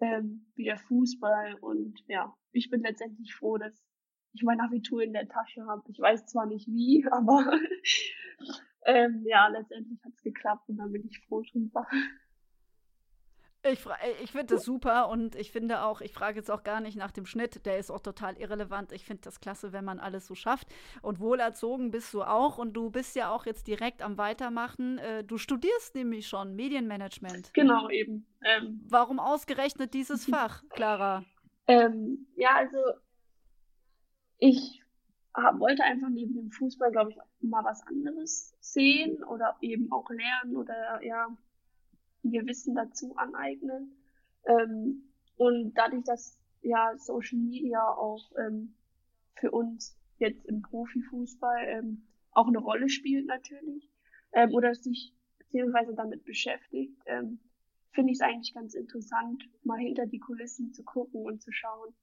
ähm, 0.01 0.47
wie 0.55 0.65
der 0.65 0.79
Fußball. 0.79 1.57
Und 1.61 2.03
ja, 2.09 2.35
ich 2.53 2.71
bin 2.71 2.83
letztendlich 2.83 3.35
froh, 3.35 3.59
dass 3.59 3.75
ich 4.33 4.43
mein 4.43 4.61
Abitur 4.61 5.03
in 5.03 5.13
der 5.13 5.29
Tasche 5.29 5.65
habe. 5.67 5.83
Ich 5.89 5.99
weiß 5.99 6.27
zwar 6.27 6.47
nicht 6.47 6.67
wie, 6.69 7.07
aber 7.11 7.45
ähm, 8.85 9.25
ja, 9.27 9.49
letztendlich 9.49 10.03
hat 10.05 10.13
es 10.15 10.23
geklappt 10.23 10.69
und 10.69 10.77
da 10.77 10.87
bin 10.87 11.07
ich 11.07 11.21
froh 11.27 11.43
drüber. 11.43 11.87
Ich, 13.73 13.87
äh, 13.87 14.23
ich 14.23 14.33
finde 14.33 14.55
das 14.55 14.65
super 14.65 15.09
und 15.09 15.35
ich 15.35 15.53
finde 15.53 15.83
auch, 15.83 16.01
ich 16.01 16.13
frage 16.13 16.39
jetzt 16.39 16.51
auch 16.51 16.63
gar 16.63 16.81
nicht 16.81 16.97
nach 16.97 17.11
dem 17.11 17.27
Schnitt, 17.27 17.67
der 17.67 17.79
ist 17.79 17.91
auch 17.91 18.01
total 18.01 18.37
irrelevant. 18.37 18.93
Ich 18.93 19.05
finde 19.05 19.23
das 19.23 19.41
klasse, 19.41 19.73
wenn 19.73 19.85
man 19.85 19.99
alles 19.99 20.27
so 20.27 20.35
schafft. 20.35 20.69
Und 21.03 21.21
wohlerzogen 21.21 21.91
bist 21.91 22.13
du 22.15 22.23
auch 22.23 22.59
und 22.59 22.75
du 22.75 22.91
bist 22.91 23.17
ja 23.17 23.31
auch 23.31 23.47
jetzt 23.47 23.67
direkt 23.67 24.03
am 24.03 24.19
Weitermachen. 24.19 24.99
Äh, 24.99 25.25
du 25.25 25.39
studierst 25.39 25.95
nämlich 25.95 26.29
schon 26.29 26.55
Medienmanagement. 26.55 27.53
Genau, 27.55 27.89
eben. 27.91 28.27
Ähm, 28.45 28.81
Warum 28.89 29.19
ausgerechnet 29.19 29.95
dieses 29.95 30.25
Fach, 30.31 30.63
Clara? 30.71 31.25
Ähm, 31.67 32.27
ja, 32.37 32.51
also 32.55 32.79
ich 34.39 34.83
wollte 35.59 35.85
einfach 35.85 36.09
neben 36.09 36.35
dem 36.35 36.51
Fußball, 36.51 36.91
glaube 36.93 37.11
ich, 37.11 37.17
mal 37.41 37.65
was 37.65 37.87
anderes 37.87 38.55
sehen 38.61 39.23
oder 39.25 39.57
eben 39.61 39.93
auch 39.93 40.09
lernen 40.11 40.57
oder 40.57 41.03
ja, 41.03 41.29
ihr 42.33 42.47
Wissen 42.47 42.75
dazu 42.75 43.17
aneignen. 43.17 43.97
Ähm, 44.45 45.03
und 45.37 45.75
dadurch, 45.75 46.05
dass 46.05 46.39
ja 46.63 46.97
Social 46.97 47.39
Media 47.39 47.83
auch 47.83 48.31
ähm, 48.39 48.75
für 49.35 49.51
uns 49.51 49.99
jetzt 50.19 50.47
im 50.47 50.63
Profifußball 50.63 51.65
ähm, 51.67 52.07
auch 52.33 52.49
eine 52.49 52.59
Rolle 52.59 52.89
spielt 52.89 53.27
natürlich 53.27 53.91
ähm, 54.33 54.53
oder 54.53 54.75
sich 54.75 55.15
beziehungsweise 55.39 55.95
damit 55.95 56.25
beschäftigt, 56.25 56.97
ähm, 57.07 57.39
finde 57.93 58.13
ich 58.13 58.19
es 58.19 58.23
eigentlich 58.23 58.55
ganz 58.55 58.75
interessant, 58.75 59.49
mal 59.63 59.79
hinter 59.79 60.07
die 60.07 60.19
Kulissen 60.19 60.73
zu 60.73 60.85
gucken 60.85 61.25
und 61.25 61.43
zu 61.43 61.53
schauen, 61.53 61.95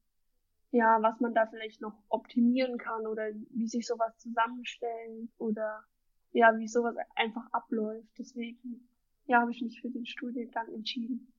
ja, 0.72 1.00
was 1.02 1.20
man 1.20 1.36
da 1.36 1.46
vielleicht 1.46 1.82
noch 1.82 1.96
optimieren 2.10 2.80
kann 2.80 3.06
oder 3.06 3.30
wie 3.52 3.68
sich 3.68 3.86
sowas 3.86 4.18
zusammenstellen 4.18 5.32
oder 5.38 5.84
ja, 6.32 6.58
wie 6.58 6.68
sowas 6.68 6.96
einfach 7.16 7.46
abläuft. 7.52 8.10
Deswegen 8.18 8.90
ja, 9.26 9.42
habe 9.42 9.52
ich 9.52 9.62
mich 9.62 9.80
für 9.82 9.90
den 9.90 10.06
Studiengang 10.06 10.72
entschieden. 10.74 11.34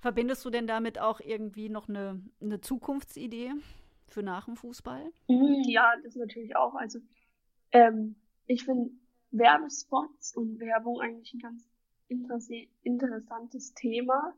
Verbindest 0.00 0.44
du 0.44 0.50
denn 0.50 0.66
damit 0.66 0.98
auch 0.98 1.20
irgendwie 1.20 1.68
noch 1.68 1.88
eine, 1.88 2.22
eine 2.40 2.60
Zukunftsidee 2.60 3.52
für 4.06 4.22
nach 4.22 4.44
dem 4.44 4.56
Fußball? 4.56 5.10
Mhm, 5.28 5.62
ja, 5.66 5.94
das 6.02 6.14
natürlich 6.14 6.56
auch. 6.56 6.74
Also 6.74 7.00
ähm, 7.72 8.16
ich 8.46 8.64
finde 8.64 8.90
Werbespots 9.30 10.36
und 10.36 10.60
Werbung 10.60 11.00
eigentlich 11.00 11.32
ein 11.34 11.40
ganz 11.40 11.68
interessantes 12.82 13.72
Thema, 13.74 14.34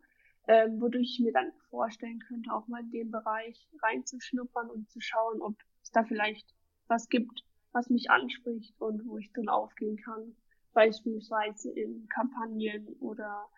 ähm, 0.46 0.80
wodurch 0.80 1.18
ich 1.18 1.20
mir 1.20 1.32
dann 1.32 1.52
vorstellen 1.68 2.20
könnte, 2.20 2.52
auch 2.52 2.68
mal 2.68 2.82
in 2.82 2.90
den 2.92 3.10
Bereich 3.10 3.68
reinzuschnuppern 3.82 4.70
und 4.70 4.88
zu 4.88 5.00
schauen, 5.00 5.42
ob 5.42 5.56
es 5.82 5.90
da 5.90 6.04
vielleicht 6.04 6.54
was 6.86 7.08
gibt, 7.08 7.44
was 7.72 7.90
mich 7.90 8.08
anspricht 8.10 8.80
und 8.80 9.04
wo 9.06 9.18
ich 9.18 9.32
drin 9.32 9.48
aufgehen 9.48 9.96
kann 9.96 10.36
beispielsweise 10.76 11.70
in 11.70 12.06
Kampagnen 12.08 12.86
oder 13.00 13.48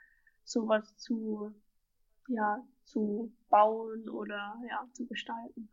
sowas 0.44 0.96
zu, 0.96 1.52
ja, 2.28 2.64
zu 2.84 3.32
bauen 3.50 4.08
oder 4.08 4.56
ja, 4.70 4.86
zu 4.92 5.04
gestalten. 5.04 5.68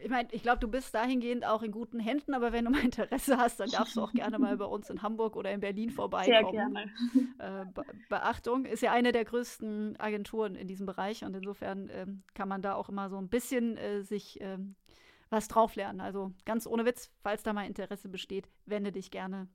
Ich 0.00 0.08
meine, 0.08 0.28
ich 0.32 0.42
glaube, 0.42 0.60
du 0.60 0.68
bist 0.68 0.94
dahingehend 0.94 1.44
auch 1.44 1.62
in 1.62 1.72
guten 1.72 2.00
Händen, 2.00 2.32
aber 2.32 2.52
wenn 2.52 2.64
du 2.64 2.70
mal 2.70 2.80
Interesse 2.84 3.36
hast, 3.36 3.60
dann 3.60 3.68
darfst 3.68 3.96
du 3.96 4.00
auch 4.00 4.12
gerne 4.12 4.38
mal 4.38 4.56
bei 4.56 4.64
uns 4.64 4.88
in 4.88 5.02
Hamburg 5.02 5.36
oder 5.36 5.52
in 5.52 5.60
Berlin 5.60 5.90
vorbeikommen. 5.90 6.50
Sehr 6.50 6.50
gerne. 6.50 6.90
Äh, 7.38 7.66
Be 7.74 7.84
Beachtung, 8.08 8.64
ist 8.64 8.80
ja 8.80 8.92
eine 8.92 9.12
der 9.12 9.26
größten 9.26 10.00
Agenturen 10.00 10.54
in 10.54 10.68
diesem 10.68 10.86
Bereich 10.86 11.22
und 11.22 11.34
insofern 11.34 11.90
ähm, 11.92 12.22
kann 12.32 12.48
man 12.48 12.62
da 12.62 12.76
auch 12.76 12.88
immer 12.88 13.10
so 13.10 13.18
ein 13.18 13.28
bisschen 13.28 13.76
äh, 13.76 14.02
sich 14.02 14.40
ähm, 14.40 14.74
was 15.30 15.48
drauf 15.48 15.74
lernen. 15.74 16.00
Also 16.00 16.32
ganz 16.44 16.66
ohne 16.66 16.84
Witz, 16.84 17.10
falls 17.22 17.42
da 17.42 17.52
mal 17.52 17.66
Interesse 17.66 18.08
besteht, 18.08 18.48
wende 18.66 18.92
dich 18.92 19.10
gerne 19.10 19.48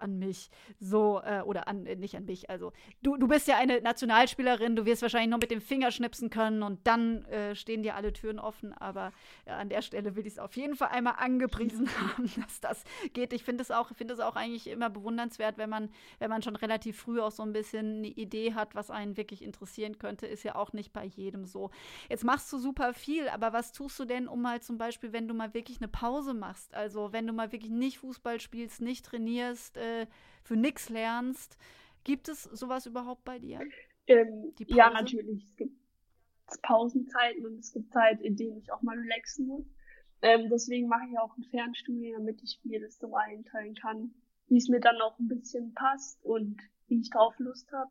an 0.00 0.18
mich. 0.18 0.50
So, 0.78 1.20
äh, 1.24 1.42
oder 1.42 1.68
an, 1.68 1.86
äh, 1.86 1.96
nicht 1.96 2.16
an 2.16 2.24
mich. 2.24 2.50
Also, 2.50 2.72
du, 3.02 3.16
du 3.16 3.28
bist 3.28 3.48
ja 3.48 3.56
eine 3.56 3.80
Nationalspielerin, 3.80 4.76
du 4.76 4.84
wirst 4.84 5.02
wahrscheinlich 5.02 5.30
noch 5.30 5.40
mit 5.40 5.50
dem 5.50 5.60
Finger 5.60 5.90
schnipsen 5.90 6.30
können 6.30 6.62
und 6.62 6.86
dann 6.86 7.24
äh, 7.26 7.54
stehen 7.54 7.82
dir 7.82 7.94
alle 7.94 8.12
Türen 8.12 8.38
offen. 8.38 8.72
Aber 8.72 9.12
ja, 9.46 9.58
an 9.58 9.68
der 9.68 9.82
Stelle 9.82 10.16
will 10.16 10.26
ich 10.26 10.34
es 10.34 10.38
auf 10.38 10.56
jeden 10.56 10.76
Fall 10.76 10.88
einmal 10.88 11.14
angepriesen 11.18 11.88
haben, 12.00 12.30
dass 12.36 12.60
das 12.60 12.84
geht. 13.12 13.32
Ich 13.32 13.44
finde 13.44 13.62
es 13.62 13.70
auch, 13.70 13.94
finde 13.94 14.14
es 14.14 14.20
auch 14.20 14.36
eigentlich 14.36 14.66
immer 14.66 14.90
bewundernswert, 14.90 15.58
wenn 15.58 15.70
man, 15.70 15.90
wenn 16.18 16.30
man 16.30 16.42
schon 16.42 16.56
relativ 16.56 16.98
früh 16.98 17.20
auch 17.20 17.32
so 17.32 17.42
ein 17.42 17.52
bisschen 17.52 17.98
eine 17.98 18.08
Idee 18.08 18.54
hat, 18.54 18.74
was 18.74 18.90
einen 18.90 19.16
wirklich 19.16 19.42
interessieren 19.42 19.98
könnte. 19.98 20.26
Ist 20.26 20.42
ja 20.42 20.54
auch 20.54 20.72
nicht 20.72 20.92
bei 20.92 21.04
jedem 21.04 21.46
so. 21.46 21.70
Jetzt 22.08 22.24
machst 22.24 22.52
du 22.52 22.58
super 22.58 22.94
viel, 22.94 23.28
aber 23.28 23.52
was 23.52 23.72
tust 23.72 23.98
du 23.98 24.04
denn, 24.04 24.28
um 24.28 24.42
mal 24.42 24.60
zum 24.60 24.78
Beispiel, 24.78 25.12
wenn 25.12 25.28
du 25.28 25.34
mal 25.34 25.54
wirklich 25.54 25.78
eine 25.78 25.88
Pause 25.88 26.34
machst, 26.34 26.74
also 26.74 27.12
wenn 27.12 27.26
du 27.26 27.32
mal 27.32 27.52
wirklich 27.52 27.70
nicht 27.70 27.98
Fußball 27.98 28.40
spielst, 28.40 28.80
nicht 28.80 29.04
trainierst, 29.04 29.76
äh, 29.76 29.89
äh, 29.90 30.06
für 30.42 30.56
nichts 30.56 30.88
lernst. 30.88 31.58
Gibt 32.04 32.28
es 32.28 32.44
sowas 32.44 32.86
überhaupt 32.86 33.24
bei 33.24 33.38
dir? 33.38 33.60
Ähm, 34.06 34.52
ja, 34.66 34.90
natürlich. 34.90 35.44
Es 35.44 35.56
gibt 35.56 35.76
Pausenzeiten 36.62 37.46
und 37.46 37.58
es 37.58 37.72
gibt 37.72 37.92
Zeit, 37.92 38.20
in 38.20 38.36
denen 38.36 38.58
ich 38.58 38.72
auch 38.72 38.82
mal 38.82 38.98
relaxen 38.98 39.46
muss. 39.46 39.66
Ähm, 40.22 40.48
deswegen 40.50 40.88
mache 40.88 41.06
ich 41.10 41.18
auch 41.18 41.36
ein 41.36 41.44
Fernstudium, 41.44 42.24
damit 42.24 42.42
ich 42.42 42.60
mir 42.64 42.80
das 42.80 42.98
so 42.98 43.14
einteilen 43.14 43.74
kann, 43.74 44.14
wie 44.48 44.58
es 44.58 44.68
mir 44.68 44.80
dann 44.80 45.00
auch 45.00 45.18
ein 45.18 45.28
bisschen 45.28 45.72
passt 45.74 46.22
und 46.24 46.60
wie 46.88 47.00
ich 47.00 47.10
drauf 47.10 47.38
Lust 47.38 47.70
habe. 47.72 47.90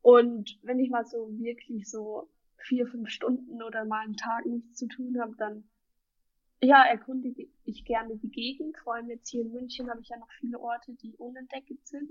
Und 0.00 0.58
wenn 0.62 0.78
ich 0.78 0.90
mal 0.90 1.04
so 1.04 1.28
wirklich 1.38 1.90
so 1.90 2.30
vier, 2.56 2.86
fünf 2.86 3.10
Stunden 3.10 3.62
oder 3.62 3.84
mal 3.84 4.04
einen 4.04 4.16
Tag 4.16 4.46
nichts 4.46 4.76
zu 4.76 4.86
tun 4.86 5.20
habe, 5.20 5.34
dann 5.36 5.64
ja, 6.60 6.84
erkundige 6.84 7.48
ich 7.64 7.84
gerne 7.84 8.16
die 8.16 8.30
Gegend. 8.30 8.76
Vor 8.78 8.94
allem 8.94 9.08
jetzt 9.10 9.28
hier 9.28 9.42
in 9.42 9.52
München 9.52 9.90
habe 9.90 10.00
ich 10.00 10.08
ja 10.08 10.18
noch 10.18 10.30
viele 10.40 10.58
Orte, 10.58 10.92
die 10.94 11.14
unentdeckt 11.16 11.86
sind. 11.86 12.10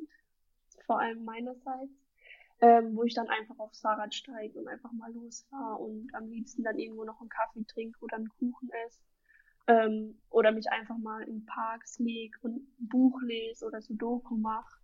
Vor 0.85 0.99
allem 0.99 1.23
meinerseits. 1.23 1.91
Ähm, 2.59 2.95
wo 2.95 3.03
ich 3.03 3.13
dann 3.13 3.27
einfach 3.27 3.59
aufs 3.59 3.81
Fahrrad 3.81 4.15
steige 4.15 4.57
und 4.57 4.67
einfach 4.67 4.91
mal 4.91 5.13
losfahre 5.13 5.75
und 5.77 6.09
am 6.15 6.27
liebsten 6.27 6.63
dann 6.63 6.79
irgendwo 6.79 7.03
noch 7.03 7.21
einen 7.21 7.29
Kaffee 7.29 7.63
trinke 7.65 7.99
oder 8.01 8.15
einen 8.15 8.29
Kuchen 8.29 8.69
esse. 8.87 8.99
Ähm, 9.67 10.19
oder 10.31 10.51
mich 10.51 10.71
einfach 10.71 10.97
mal 10.97 11.21
in 11.27 11.45
Parks 11.45 11.99
lege 11.99 12.35
und 12.41 12.55
ein 12.55 12.87
Buch 12.87 13.21
lese 13.21 13.63
oder 13.63 13.79
so 13.81 13.93
Doku 13.93 14.37
mache. 14.37 14.79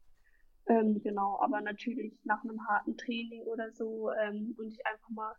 Ähm, 0.68 1.02
genau, 1.02 1.40
aber 1.40 1.62
natürlich 1.62 2.14
nach 2.24 2.44
einem 2.44 2.64
harten 2.68 2.96
Training 2.96 3.42
oder 3.44 3.72
so 3.72 4.12
ähm, 4.12 4.56
und 4.60 4.68
ich 4.68 4.86
einfach 4.86 5.10
mal 5.10 5.36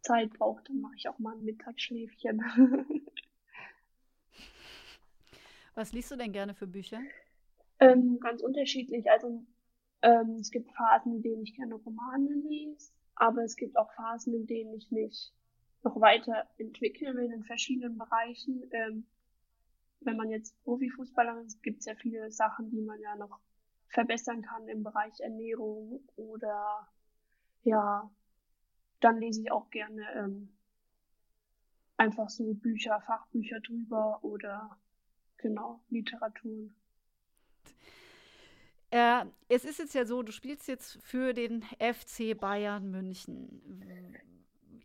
Zeit 0.00 0.30
brauche, 0.30 0.62
dann 0.64 0.80
mache 0.80 0.94
ich 0.96 1.08
auch 1.08 1.18
mal 1.18 1.34
ein 1.34 1.44
Mittagsschläfchen. 1.44 2.40
Was 5.74 5.92
liest 5.92 6.10
du 6.10 6.16
denn 6.16 6.32
gerne 6.32 6.54
für 6.54 6.66
Bücher? 6.66 7.00
Ähm, 7.80 8.18
ganz 8.20 8.42
unterschiedlich. 8.42 9.10
Also 9.10 9.44
ähm, 10.02 10.36
es 10.40 10.50
gibt 10.50 10.70
Phasen, 10.72 11.16
in 11.16 11.22
denen 11.22 11.42
ich 11.42 11.54
gerne 11.54 11.74
Romane 11.74 12.34
lese, 12.48 12.92
aber 13.16 13.42
es 13.42 13.56
gibt 13.56 13.76
auch 13.76 13.90
Phasen, 13.94 14.34
in 14.34 14.46
denen 14.46 14.74
ich 14.74 14.90
mich 14.90 15.32
noch 15.82 16.00
weiter 16.00 16.48
entwickeln 16.58 17.16
will 17.16 17.32
in 17.32 17.44
verschiedenen 17.44 17.98
Bereichen. 17.98 18.62
Ähm, 18.70 19.06
wenn 20.00 20.16
man 20.16 20.30
jetzt 20.30 20.62
Profifußballer 20.64 21.40
ist, 21.42 21.62
gibt 21.62 21.80
es 21.80 21.86
ja 21.86 21.94
viele 21.94 22.30
Sachen, 22.30 22.70
die 22.70 22.82
man 22.82 23.00
ja 23.00 23.16
noch 23.16 23.40
verbessern 23.88 24.42
kann 24.42 24.68
im 24.68 24.82
Bereich 24.82 25.18
Ernährung 25.20 26.06
oder 26.16 26.88
ja, 27.62 28.10
dann 29.00 29.18
lese 29.18 29.40
ich 29.42 29.52
auch 29.52 29.70
gerne 29.70 30.02
ähm, 30.16 30.56
einfach 31.96 32.28
so 32.28 32.54
Bücher, 32.54 33.00
Fachbücher 33.00 33.60
drüber 33.60 34.18
oder 34.22 34.78
genau, 35.44 35.80
Literaturen. 35.90 36.74
Äh, 38.90 39.26
es 39.48 39.64
ist 39.64 39.78
jetzt 39.78 39.94
ja 39.94 40.06
so, 40.06 40.22
du 40.22 40.32
spielst 40.32 40.66
jetzt 40.68 40.98
für 41.02 41.34
den 41.34 41.62
FC 41.78 42.38
Bayern 42.38 42.90
München. 42.90 44.16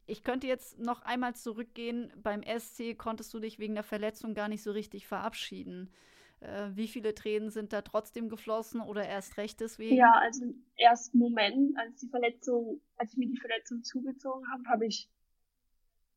Ich 0.06 0.24
könnte 0.24 0.48
jetzt 0.48 0.80
noch 0.80 1.04
einmal 1.04 1.36
zurückgehen. 1.36 2.12
Beim 2.22 2.43
SC 2.43 2.98
konntest 2.98 3.34
du 3.34 3.39
dich 3.39 3.58
wegen 3.60 3.76
der 3.76 3.84
Verletzung 3.84 4.34
gar 4.34 4.50
nicht 4.50 4.63
so 4.63 4.72
richtig 4.72 5.08
verabschieden. 5.08 5.93
Äh, 6.41 6.72
wie 6.74 6.88
viele 6.88 7.13
Tränen 7.13 7.52
sind 7.52 7.72
da 7.72 7.82
trotzdem 7.82 8.28
geflossen 8.28 8.82
oder 8.82 9.06
erst 9.06 9.38
recht 9.38 9.62
deswegen? 9.62 9.95
Ja, 9.95 10.12
also 10.13 10.43
im 10.43 10.65
ersten 10.76 11.19
Moment, 11.19 11.78
als 11.78 12.00
die 12.00 12.10
Verletzung, 12.10 12.82
als 12.98 13.13
ich 13.13 13.17
mir 13.17 13.28
die 13.28 13.39
Verletzung 13.39 13.84
zugezogen 13.84 14.52
habe, 14.52 14.63
habe 14.67 14.88
ich 14.88 15.10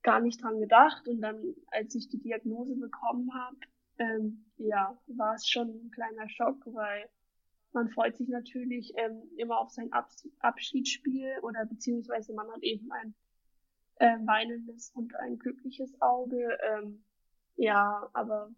gar 0.02 0.20
nicht 0.20 0.42
dran 0.42 0.58
gedacht. 0.58 1.06
Und 1.08 1.20
dann, 1.20 1.54
als 1.70 1.94
ich 1.94 2.08
die 2.08 2.20
Diagnose 2.20 2.74
bekommen 2.74 3.32
habe, 3.34 3.56
ähm, 3.98 4.44
ja, 4.56 4.98
war 5.06 5.34
es 5.34 5.48
schon 5.48 5.68
ein 5.68 5.90
kleiner 5.90 6.28
Schock, 6.28 6.56
weil 6.66 7.08
man 7.72 7.88
freut 7.88 8.16
sich 8.16 8.28
natürlich 8.28 8.92
ähm, 8.96 9.22
immer 9.36 9.58
auf 9.58 9.70
sein 9.70 9.92
Ab 9.92 10.10
Abschiedsspiel 10.40 11.38
oder 11.42 11.64
beziehungsweise 11.64 12.34
man 12.34 12.50
hat 12.50 12.62
eben 12.62 12.90
ein 12.92 13.14
äh, 13.96 14.18
weinendes 14.26 14.90
und 14.94 15.14
ein 15.16 15.38
glückliches 15.38 16.00
Auge. 16.00 16.58
Ähm, 16.70 17.04
ja, 17.56 18.08
aber 18.12 18.50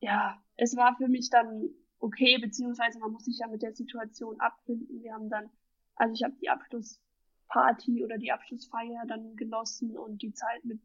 ja, 0.00 0.42
es 0.56 0.76
war 0.76 0.96
für 0.96 1.08
mich 1.08 1.30
dann 1.30 1.70
okay, 2.02 2.38
beziehungsweise 2.38 2.98
man 2.98 3.12
muss 3.12 3.24
sich 3.24 3.38
ja 3.38 3.46
mit 3.46 3.62
der 3.62 3.74
Situation 3.74 4.40
abfinden. 4.40 5.02
Wir 5.02 5.14
haben 5.14 5.30
dann, 5.30 5.50
also 5.94 6.12
ich 6.14 6.24
habe 6.24 6.34
die 6.40 6.48
Abschlussparty 6.48 8.04
oder 8.04 8.18
die 8.18 8.32
Abschlussfeier 8.32 9.04
dann 9.06 9.36
genossen 9.36 9.96
und 9.96 10.20
die 10.20 10.32
Zeit 10.32 10.64
mit 10.64 10.80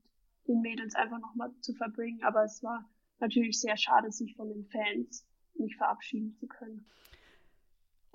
den 0.47 0.62
Mädels 0.62 0.95
einfach 0.95 1.19
nochmal 1.19 1.51
zu 1.62 1.73
verbringen. 1.73 2.23
Aber 2.23 2.43
es 2.43 2.63
war 2.63 2.89
natürlich 3.19 3.60
sehr 3.60 3.77
schade, 3.77 4.12
sich 4.12 4.36
von 4.36 4.49
den 4.49 4.65
Fans 4.65 5.25
nicht 5.55 5.75
verabschieden 5.77 6.36
zu 6.36 6.47
können. 6.47 6.86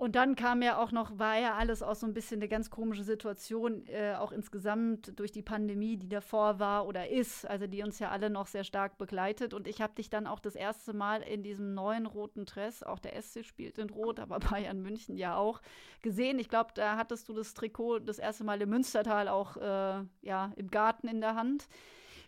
Und 0.03 0.16
dann 0.16 0.35
kam 0.35 0.62
ja 0.62 0.79
auch 0.79 0.90
noch, 0.90 1.16
war 1.21 1.38
ja 1.38 1.55
alles 1.55 1.81
auch 1.81 1.95
so 1.95 2.07
ein 2.07 2.12
bisschen 2.12 2.40
eine 2.40 2.49
ganz 2.49 2.71
komische 2.71 3.05
Situation, 3.05 3.87
äh, 3.87 4.16
auch 4.18 4.33
insgesamt 4.33 5.16
durch 5.16 5.31
die 5.31 5.42
Pandemie, 5.42 5.97
die 5.97 6.09
davor 6.09 6.59
war 6.59 6.88
oder 6.88 7.09
ist, 7.09 7.47
also 7.47 7.68
die 7.68 7.85
uns 7.85 8.01
ja 8.01 8.11
alle 8.11 8.29
noch 8.29 8.49
sehr 8.49 8.64
stark 8.64 8.99
begleitet. 8.99 9.55
Und 9.55 9.68
ich 9.68 9.81
habe 9.81 9.95
dich 9.95 10.11
dann 10.11 10.27
auch 10.27 10.40
das 10.40 10.57
erste 10.57 10.92
Mal 10.92 11.23
in 11.23 11.45
diesem 11.45 11.75
neuen 11.75 12.07
roten 12.07 12.47
Dress, 12.47 12.83
auch 12.83 12.99
der 12.99 13.21
SC 13.23 13.45
spielt 13.45 13.79
in 13.79 13.90
Rot, 13.90 14.18
aber 14.18 14.40
Bayern 14.51 14.83
München 14.83 15.16
ja 15.16 15.37
auch, 15.37 15.62
gesehen. 16.01 16.40
Ich 16.40 16.49
glaube, 16.49 16.71
da 16.75 16.97
hattest 16.97 17.29
du 17.29 17.33
das 17.33 17.55
Trikot 17.55 18.01
das 18.01 18.18
erste 18.18 18.42
Mal 18.42 18.61
im 18.61 18.71
Münstertal 18.71 19.29
auch 19.29 19.57
äh, 19.57 20.05
ja, 20.23 20.53
im 20.57 20.68
Garten 20.68 21.07
in 21.07 21.21
der 21.21 21.37
Hand. 21.37 21.68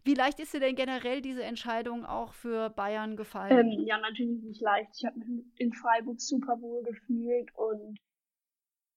Wie 0.04 0.14
leicht 0.14 0.38
ist 0.38 0.52
dir 0.52 0.60
denn 0.60 0.76
generell 0.76 1.22
diese 1.22 1.42
Entscheidung 1.42 2.04
auch 2.04 2.34
für 2.34 2.68
Bayern 2.70 3.16
gefallen? 3.16 3.72
Ähm, 3.72 3.86
ja, 3.86 3.98
natürlich 3.98 4.42
nicht 4.42 4.60
leicht. 4.60 4.90
Ich 4.98 5.06
habe 5.06 5.18
mich 5.18 5.44
in 5.56 5.72
Freiburg 5.72 6.20
super 6.20 6.60
wohl 6.60 6.82
gefühlt 6.82 7.50
und 7.54 7.98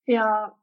ja, 0.05 0.57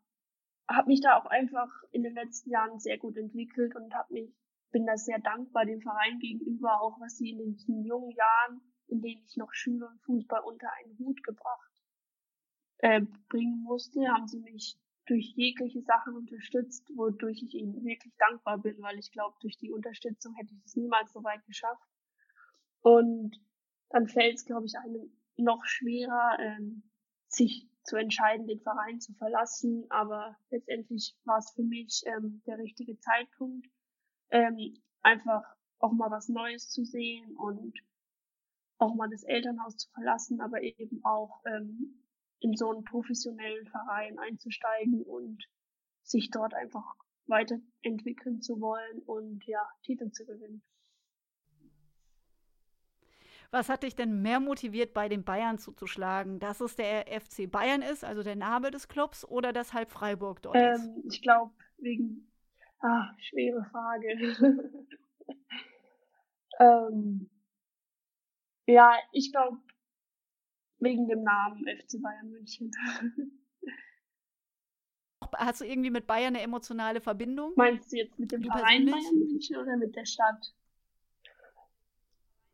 habe 0.69 0.89
mich 0.89 1.01
da 1.01 1.19
auch 1.19 1.27
einfach 1.27 1.71
in 1.93 2.03
den 2.03 2.15
letzten 2.15 2.51
Jahren 2.51 2.79
sehr 2.79 2.99
gut 2.99 3.17
entwickelt 3.17 3.75
und 3.75 3.95
habe 3.95 4.13
mich 4.13 4.35
bin 4.71 4.87
da 4.87 4.97
sehr 4.97 5.21
dankbar 5.21 5.65
dem 5.65 5.81
Verein 5.81 6.19
gegenüber, 6.19 6.83
auch 6.83 7.01
was 7.01 7.17
sie 7.17 7.31
in 7.31 7.39
den 7.39 7.85
jungen 7.85 8.11
Jahren, 8.11 8.61
in 8.89 9.01
denen 9.01 9.23
ich 9.25 9.37
noch 9.37 9.53
Schule 9.55 9.87
und 9.87 10.03
Fußball 10.03 10.43
unter 10.43 10.69
einen 10.73 10.99
Hut 10.99 11.23
gebracht 11.23 11.71
äh, 12.79 13.01
bringen 13.29 13.63
musste, 13.63 14.01
haben 14.09 14.27
sie 14.27 14.41
mich 14.41 14.77
durch 15.07 15.35
jegliche 15.37 15.83
Sachen 15.83 16.15
unterstützt, 16.15 16.91
wodurch 16.95 17.43
ich 17.43 17.55
ihnen 17.55 17.85
wirklich 17.85 18.15
dankbar 18.17 18.59
bin, 18.59 18.81
weil 18.81 18.99
ich 18.99 19.13
glaube, 19.13 19.37
durch 19.41 19.57
die 19.59 19.71
Unterstützung 19.71 20.35
hätte 20.35 20.55
ich 20.55 20.65
es 20.65 20.77
niemals 20.77 21.13
so 21.13 21.23
weit 21.23 21.45
geschafft. 21.47 21.89
Und 22.81 23.37
dann 23.91 24.09
fällt 24.09 24.37
es, 24.37 24.45
glaube 24.45 24.67
ich, 24.67 24.77
einem 24.79 25.13
noch 25.37 25.65
schwerer, 25.65 26.39
ähm, 26.41 26.83
sich 27.29 27.69
zu 27.85 27.97
entscheiden, 27.97 28.47
den 28.47 28.61
Verein 28.61 29.01
zu 29.01 29.13
verlassen. 29.15 29.85
Aber 29.91 30.37
letztendlich 30.51 31.15
war 31.25 31.39
es 31.39 31.51
für 31.51 31.63
mich 31.63 32.03
ähm, 32.07 32.43
der 32.47 32.59
richtige 32.59 32.99
Zeitpunkt, 32.99 33.67
ähm, 34.31 34.59
einfach 35.03 35.45
auch 35.79 35.93
mal 35.93 36.11
was 36.11 36.29
Neues 36.29 36.71
zu 36.71 36.85
sehen 36.85 37.37
und 37.37 37.79
auch 38.79 38.95
mal 38.95 39.09
das 39.09 39.23
Elternhaus 39.25 39.77
zu 39.77 39.91
verlassen, 39.91 40.41
aber 40.41 40.63
eben 40.63 41.05
auch 41.05 41.43
ähm, 41.47 42.04
in 42.41 42.55
so 42.57 42.71
einen 42.71 42.85
professionellen 42.85 43.67
Verein 43.67 44.19
einzusteigen 44.19 45.03
und 45.03 45.45
sich 46.03 46.31
dort 46.31 46.55
einfach 46.55 46.95
weiterentwickeln 47.27 48.43
zu 48.43 48.61
wollen 48.61 49.01
und 49.07 49.45
ja, 49.47 49.67
Titel 49.83 50.11
zu 50.11 50.27
gewinnen. 50.27 50.63
Was 53.51 53.69
hat 53.69 53.85
dich 53.85 53.95
denn 53.95 54.21
mehr 54.21 54.41
motiviert, 54.41 54.95
bei 54.95 55.09
den 55.09 55.23
Bayern 55.23 55.59
zuzuschlagen? 55.59 56.41
Dass 56.41 56.61
es 56.61 56.75
der 56.75 57.07
FC 57.07 57.49
Bayern 57.49 57.83
ist, 57.83 58.05
also 58.05 58.25
der 58.25 58.35
Name 58.35 58.73
des 58.73 58.89
Clubs, 58.89 59.25
oder 59.25 59.53
dass 59.53 59.73
halb 59.73 59.91
Freiburg 59.91 60.43
dort 60.43 60.57
ähm, 60.57 60.73
ist? 61.05 61.15
Ich 61.15 61.23
glaube, 61.23 61.53
wegen. 61.79 62.29
Ah, 62.81 63.15
schwere 63.19 63.65
Frage. 63.71 64.09
ähm, 66.59 67.31
ja, 68.67 68.97
ich 69.13 69.31
glaube, 69.31 69.59
Wegen 70.85 71.09
dem 71.09 71.23
Namen 71.23 71.65
FC 71.65 72.01
Bayern 72.01 72.31
München. 72.31 72.71
Hast 75.37 75.63
du 75.63 75.65
irgendwie 75.65 75.91
mit 75.91 76.07
Bayern 76.07 76.35
eine 76.35 76.43
emotionale 76.43 77.01
Verbindung? 77.01 77.55
Meinst 77.57 77.91
du 77.93 77.97
jetzt 77.97 78.19
mit 78.19 78.31
dem 78.31 78.43
du 78.43 78.51
Verein? 78.51 78.87
Bayern 78.87 79.19
München 79.19 79.57
oder 79.57 79.77
mit 79.77 79.97
der 79.97 80.05
Stadt? 80.05 80.55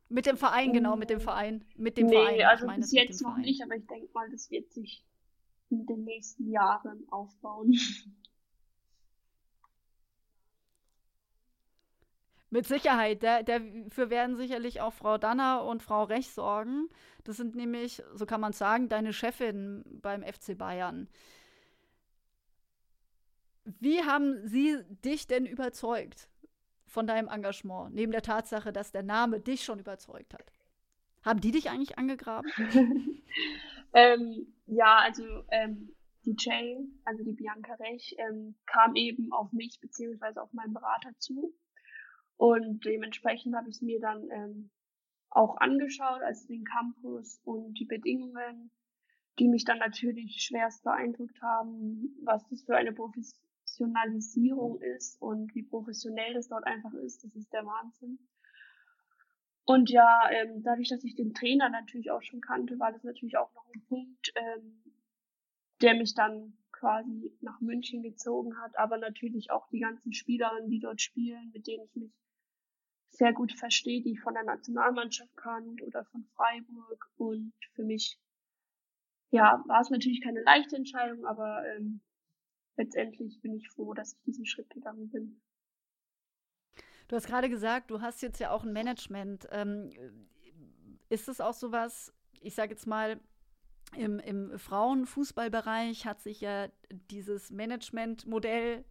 Mit 0.09 0.27
dem 0.27 0.37
Verein, 0.37 0.73
genau, 0.73 0.97
mit 0.97 1.11
dem 1.11 1.19
mm. 1.19 1.23
Verein. 1.23 1.64
Mit 1.77 1.99
dem 1.99 2.07
nee, 2.07 2.14
Verein. 2.14 2.43
also 2.43 2.66
bis 2.69 2.93
jetzt 2.93 3.23
noch 3.23 3.31
Verein. 3.31 3.45
nicht, 3.45 3.62
aber 3.62 3.77
ich 3.77 3.87
denke 3.87 4.09
mal, 4.12 4.31
das 4.31 4.51
wird 4.51 4.73
sich 4.73 5.05
in 5.71 5.87
den 5.87 6.05
nächsten 6.05 6.51
Jahren 6.51 7.07
aufbauen. 7.11 7.77
Mit 12.51 12.67
Sicherheit. 12.67 13.23
dafür 13.23 14.11
werden 14.11 14.37
sicherlich 14.37 14.81
auch 14.81 14.93
Frau 14.93 15.19
Danner 15.19 15.65
und 15.65 15.83
Frau 15.83 16.03
Rech 16.03 16.31
sorgen. 16.31 16.89
Das 17.23 17.37
sind 17.37 17.55
nämlich, 17.55 18.03
so 18.15 18.27
kann 18.27 18.41
man 18.41 18.53
sagen, 18.53 18.89
deine 18.89 19.13
Chefin 19.13 19.85
beim 20.03 20.25
FC 20.25 20.59
Bayern. 20.59 21.09
Wie 23.65 24.03
haben 24.03 24.47
sie 24.47 24.83
dich 25.05 25.29
denn 25.29 25.47
überzeugt 25.47 26.29
von 26.87 27.07
deinem 27.07 27.29
Engagement, 27.29 27.95
neben 27.95 28.11
der 28.11 28.23
Tatsache, 28.23 28.73
dass 28.73 28.91
der 28.91 29.05
Name 29.05 29.41
dich 29.41 29.63
schon 29.63 29.79
überzeugt 29.79 30.35
hat? 30.35 30.53
Haben 31.23 31.41
die 31.41 31.53
dich 31.53 31.71
eigentlich 31.71 31.99
angegraben? 31.99 32.51
ähm, 33.93 34.55
ja, 34.67 34.99
also 34.99 35.23
ähm, 35.51 35.95
die 36.25 36.35
Jay, 36.37 36.79
also 37.05 37.23
die 37.23 37.35
Bianca 37.35 37.75
Rech, 37.75 38.17
ähm, 38.19 38.57
kam 38.67 38.97
eben 38.97 39.33
auf 39.33 39.53
mich 39.53 39.79
beziehungsweise 39.81 40.43
auf 40.43 40.53
meinen 40.53 40.75
Berater 40.75 41.11
zu 41.19 41.55
und 42.40 42.87
dementsprechend 42.87 43.55
habe 43.55 43.68
ich 43.68 43.76
es 43.76 43.83
mir 43.83 44.00
dann 44.00 44.31
ähm, 44.31 44.70
auch 45.29 45.59
angeschaut, 45.59 46.22
also 46.22 46.46
den 46.46 46.64
Campus 46.64 47.38
und 47.44 47.74
die 47.74 47.85
Bedingungen, 47.85 48.70
die 49.38 49.46
mich 49.46 49.66
dann 49.66 49.76
natürlich 49.76 50.42
schwerst 50.42 50.83
beeindruckt 50.83 51.42
haben, 51.42 52.16
was 52.22 52.48
das 52.48 52.62
für 52.62 52.79
eine 52.79 52.94
Professionalisierung 52.94 54.81
ist 54.81 55.20
und 55.20 55.55
wie 55.55 55.64
professionell 55.64 56.33
das 56.33 56.48
dort 56.48 56.64
einfach 56.64 56.94
ist. 56.94 57.22
Das 57.22 57.37
ist 57.37 57.53
der 57.53 57.66
Wahnsinn. 57.66 58.18
Und 59.66 59.90
ja, 59.90 60.31
ähm, 60.31 60.62
dadurch, 60.62 60.88
dass 60.88 61.05
ich 61.05 61.16
den 61.16 61.35
Trainer 61.35 61.68
natürlich 61.68 62.11
auch 62.11 62.22
schon 62.22 62.40
kannte, 62.40 62.79
war 62.79 62.90
das 62.90 63.05
natürlich 63.05 63.37
auch 63.37 63.53
noch 63.53 63.66
ein 63.74 63.83
Punkt, 63.83 64.33
ähm, 64.35 64.83
der 65.83 65.94
mich 65.94 66.14
dann 66.14 66.57
quasi 66.72 67.37
nach 67.42 67.61
München 67.61 68.03
gezogen 68.03 68.59
hat, 68.62 68.79
aber 68.79 68.96
natürlich 68.96 69.50
auch 69.50 69.68
die 69.68 69.81
ganzen 69.81 70.14
Spielerinnen, 70.14 70.70
die 70.70 70.81
dort 70.81 71.03
spielen, 71.03 71.50
mit 71.53 71.66
denen 71.66 71.85
ich 71.85 71.94
mich 71.96 72.14
sehr 73.11 73.33
gut 73.33 73.53
verstehe, 73.53 74.03
die 74.03 74.16
von 74.16 74.35
der 74.35 74.44
Nationalmannschaft 74.44 75.37
kannte 75.37 75.85
oder 75.85 76.05
von 76.07 76.25
Freiburg. 76.37 77.11
Und 77.16 77.53
für 77.75 77.85
mich, 77.85 78.18
ja, 79.31 79.62
war 79.66 79.81
es 79.81 79.90
natürlich 79.90 80.23
keine 80.23 80.42
leichte 80.42 80.77
Entscheidung, 80.77 81.25
aber 81.27 81.62
ähm, 81.77 82.01
letztendlich 82.77 83.40
bin 83.42 83.55
ich 83.55 83.68
froh, 83.68 83.94
dass 83.94 84.14
ich 84.14 84.23
diesen 84.23 84.46
Schritt 84.46 84.70
gegangen 84.70 85.11
bin. 85.11 85.40
Du 87.09 87.16
hast 87.16 87.27
gerade 87.27 87.51
gesagt, 87.51 87.90
du 87.90 88.01
hast 88.01 88.23
jetzt 88.23 88.38
ja 88.38 88.53
auch 88.53 88.64
ein 88.64 88.73
Management. 88.73 89.49
Ähm, 89.51 89.90
ist 91.09 91.29
es 91.29 91.40
auch 91.40 91.55
sowas, 91.55 92.14
ich 92.40 92.55
sage 92.55 92.70
jetzt 92.70 92.87
mal, 92.87 93.20
im, 93.96 94.20
im 94.20 94.57
Frauenfußballbereich 94.57 96.07
hat 96.07 96.20
sich 96.20 96.40
ja 96.40 96.68
dieses 97.11 97.51
Managementmodell 97.51 98.85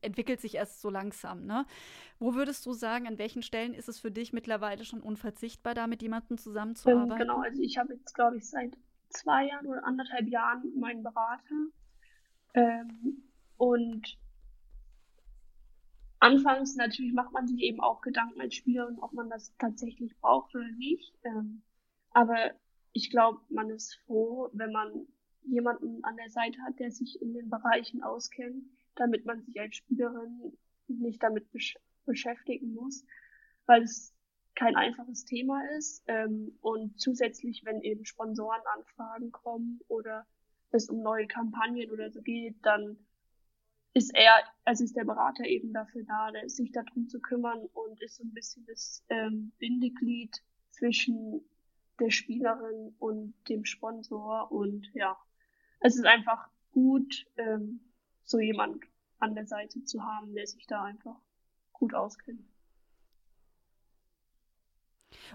entwickelt 0.00 0.40
sich 0.40 0.54
erst 0.54 0.80
so 0.80 0.90
langsam. 0.90 1.46
Ne? 1.46 1.66
Wo 2.18 2.34
würdest 2.34 2.64
du 2.66 2.72
sagen, 2.72 3.06
an 3.06 3.18
welchen 3.18 3.42
Stellen 3.42 3.74
ist 3.74 3.88
es 3.88 3.98
für 3.98 4.10
dich 4.10 4.32
mittlerweile 4.32 4.84
schon 4.84 5.00
unverzichtbar, 5.00 5.74
da 5.74 5.86
mit 5.86 6.02
jemandem 6.02 6.38
zusammenzuarbeiten? 6.38 7.12
Ähm, 7.12 7.18
genau, 7.18 7.40
also 7.40 7.62
ich 7.62 7.78
habe 7.78 7.94
jetzt, 7.94 8.14
glaube 8.14 8.38
ich, 8.38 8.48
seit 8.48 8.76
zwei 9.10 9.46
Jahren 9.46 9.66
oder 9.66 9.84
anderthalb 9.84 10.28
Jahren 10.28 10.72
meinen 10.78 11.02
Berater. 11.02 11.66
Ähm, 12.54 13.22
und 13.56 14.18
anfangs 16.20 16.76
natürlich 16.76 17.12
macht 17.12 17.32
man 17.32 17.46
sich 17.46 17.60
eben 17.60 17.80
auch 17.80 18.00
Gedanken 18.00 18.40
als 18.40 18.54
Spielerin, 18.54 18.98
ob 19.00 19.12
man 19.12 19.30
das 19.30 19.54
tatsächlich 19.58 20.16
braucht 20.20 20.54
oder 20.54 20.70
nicht. 20.78 21.14
Ähm, 21.24 21.62
aber 22.10 22.52
ich 22.92 23.10
glaube, 23.10 23.40
man 23.50 23.70
ist 23.70 23.94
froh, 24.06 24.48
wenn 24.52 24.72
man 24.72 25.06
jemanden 25.42 26.02
an 26.04 26.16
der 26.16 26.30
Seite 26.30 26.60
hat, 26.62 26.78
der 26.78 26.90
sich 26.90 27.20
in 27.20 27.34
den 27.34 27.50
Bereichen 27.50 28.02
auskennt, 28.02 28.64
damit 28.96 29.24
man 29.24 29.42
sich 29.42 29.60
als 29.60 29.76
Spielerin 29.76 30.56
nicht 30.88 31.22
damit 31.22 31.50
besch 31.52 31.76
beschäftigen 32.04 32.72
muss, 32.74 33.04
weil 33.66 33.82
es 33.82 34.14
kein 34.54 34.76
einfaches 34.76 35.24
Thema 35.24 35.60
ist. 35.76 36.04
Ähm, 36.06 36.56
und 36.60 37.00
zusätzlich, 37.00 37.64
wenn 37.64 37.82
eben 37.82 38.04
Sponsorenanfragen 38.04 39.32
kommen 39.32 39.80
oder 39.88 40.26
es 40.70 40.88
um 40.88 41.02
neue 41.02 41.26
Kampagnen 41.26 41.90
oder 41.90 42.10
so 42.10 42.22
geht, 42.22 42.56
dann 42.62 42.96
ist 43.92 44.14
er, 44.14 44.32
also 44.64 44.84
ist 44.84 44.96
der 44.96 45.04
Berater 45.04 45.44
eben 45.44 45.72
dafür 45.72 46.04
da, 46.04 46.30
sich 46.48 46.70
darum 46.72 47.08
zu 47.08 47.20
kümmern 47.20 47.66
und 47.72 48.00
ist 48.02 48.16
so 48.16 48.24
ein 48.24 48.32
bisschen 48.32 48.66
das 48.66 49.02
ähm, 49.08 49.52
Bindeglied 49.58 50.42
zwischen 50.70 51.40
der 51.98 52.10
Spielerin 52.10 52.94
und 52.98 53.34
dem 53.48 53.64
Sponsor 53.64 54.52
und 54.52 54.90
ja, 54.92 55.16
es 55.80 55.96
ist 55.96 56.04
einfach 56.04 56.50
gut, 56.72 57.26
ähm, 57.38 57.80
so 58.26 58.38
jemand 58.38 58.84
an 59.18 59.34
der 59.34 59.46
Seite 59.46 59.82
zu 59.84 60.02
haben, 60.02 60.34
der 60.34 60.46
sich 60.46 60.66
da 60.66 60.84
einfach 60.84 61.16
gut 61.72 61.94
auskennt. 61.94 62.44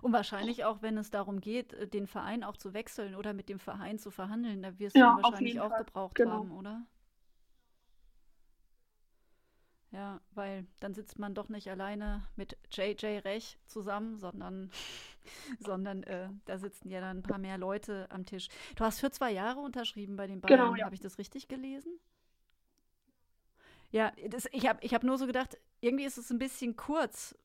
Und 0.02 0.14
wahrscheinlich 0.14 0.64
auch, 0.66 0.82
wenn 0.82 0.98
es 0.98 1.10
darum 1.10 1.42
geht, 1.42 1.74
äh, 1.74 1.88
den 1.88 2.06
Verein 2.06 2.44
auch 2.44 2.58
zu 2.58 2.74
wechseln 2.74 3.16
oder 3.16 3.34
mit 3.34 3.50
dem 3.50 3.60
Verein 3.60 3.98
zu 3.98 4.12
verhandeln, 4.12 4.62
da 4.62 4.78
wirst 4.78 4.96
ja, 4.96 5.14
du 5.14 5.18
ihn 5.18 5.24
wahrscheinlich 5.24 5.60
auch 5.60 5.70
Fall. 5.70 5.84
gebraucht 5.86 6.16
genau. 6.16 6.32
haben, 6.32 6.52
oder? 6.52 6.86
Ja, 9.92 10.22
weil 10.32 10.66
dann 10.80 10.94
sitzt 10.94 11.20
man 11.20 11.34
doch 11.34 11.50
nicht 11.50 11.70
alleine 11.70 12.24
mit 12.38 12.58
JJ 12.72 13.20
Rech 13.26 13.58
zusammen, 13.66 14.18
sondern, 14.18 14.72
sondern 15.60 16.04
äh, 16.04 16.30
da 16.46 16.58
sitzen 16.58 16.90
ja 16.90 17.02
dann 17.02 17.18
ein 17.18 17.24
paar 17.24 17.40
mehr 17.40 17.58
Leute 17.58 18.08
am 18.10 18.26
Tisch. 18.26 18.48
Du 18.76 18.86
hast 18.86 19.02
für 19.02 19.12
zwei 19.12 19.32
Jahre 19.32 19.60
unterschrieben 19.60 20.16
bei 20.16 20.28
den 20.28 20.40
Bayern, 20.40 20.60
genau, 20.60 20.76
ja. 20.76 20.86
habe 20.86 20.96
ich 20.96 21.02
das 21.02 21.18
richtig 21.18 21.50
gelesen? 21.50 22.00
Ja, 23.92 24.12
das, 24.30 24.48
ich 24.52 24.68
habe 24.68 24.80
ich 24.82 24.94
hab 24.94 25.04
nur 25.04 25.18
so 25.18 25.28
gedacht, 25.28 25.58
irgendwie 25.82 26.06
ist 26.06 26.18
es 26.18 26.32
ein 26.32 26.40
bisschen 26.40 26.76
kurz. 26.76 27.38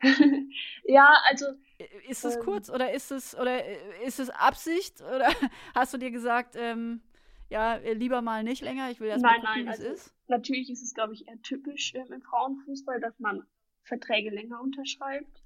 ja, 0.84 1.12
also. 1.28 1.46
Ist 2.08 2.24
es 2.24 2.36
ähm, 2.36 2.42
kurz 2.42 2.70
oder 2.70 2.92
ist 2.92 3.10
es 3.10 3.36
oder 3.36 3.62
ist 4.02 4.18
es 4.18 4.30
Absicht 4.30 5.00
oder 5.02 5.28
hast 5.74 5.92
du 5.92 5.98
dir 5.98 6.10
gesagt, 6.10 6.56
ähm, 6.56 7.02
ja, 7.48 7.76
lieber 7.76 8.22
mal 8.22 8.42
nicht 8.42 8.62
länger, 8.62 8.90
ich 8.90 8.98
will 8.98 9.08
erst 9.08 9.22
nein, 9.22 9.42
mal 9.42 9.54
gucken, 9.54 9.68
es 9.68 9.80
also, 9.80 9.92
ist? 9.92 10.14
Natürlich 10.28 10.70
ist 10.70 10.82
es, 10.82 10.94
glaube 10.94 11.14
ich, 11.14 11.28
eher 11.28 11.40
typisch 11.42 11.94
ähm, 11.94 12.12
im 12.12 12.22
Frauenfußball, 12.22 13.00
dass 13.00 13.18
man 13.20 13.46
Verträge 13.84 14.30
länger 14.30 14.60
unterschreibt. 14.60 15.42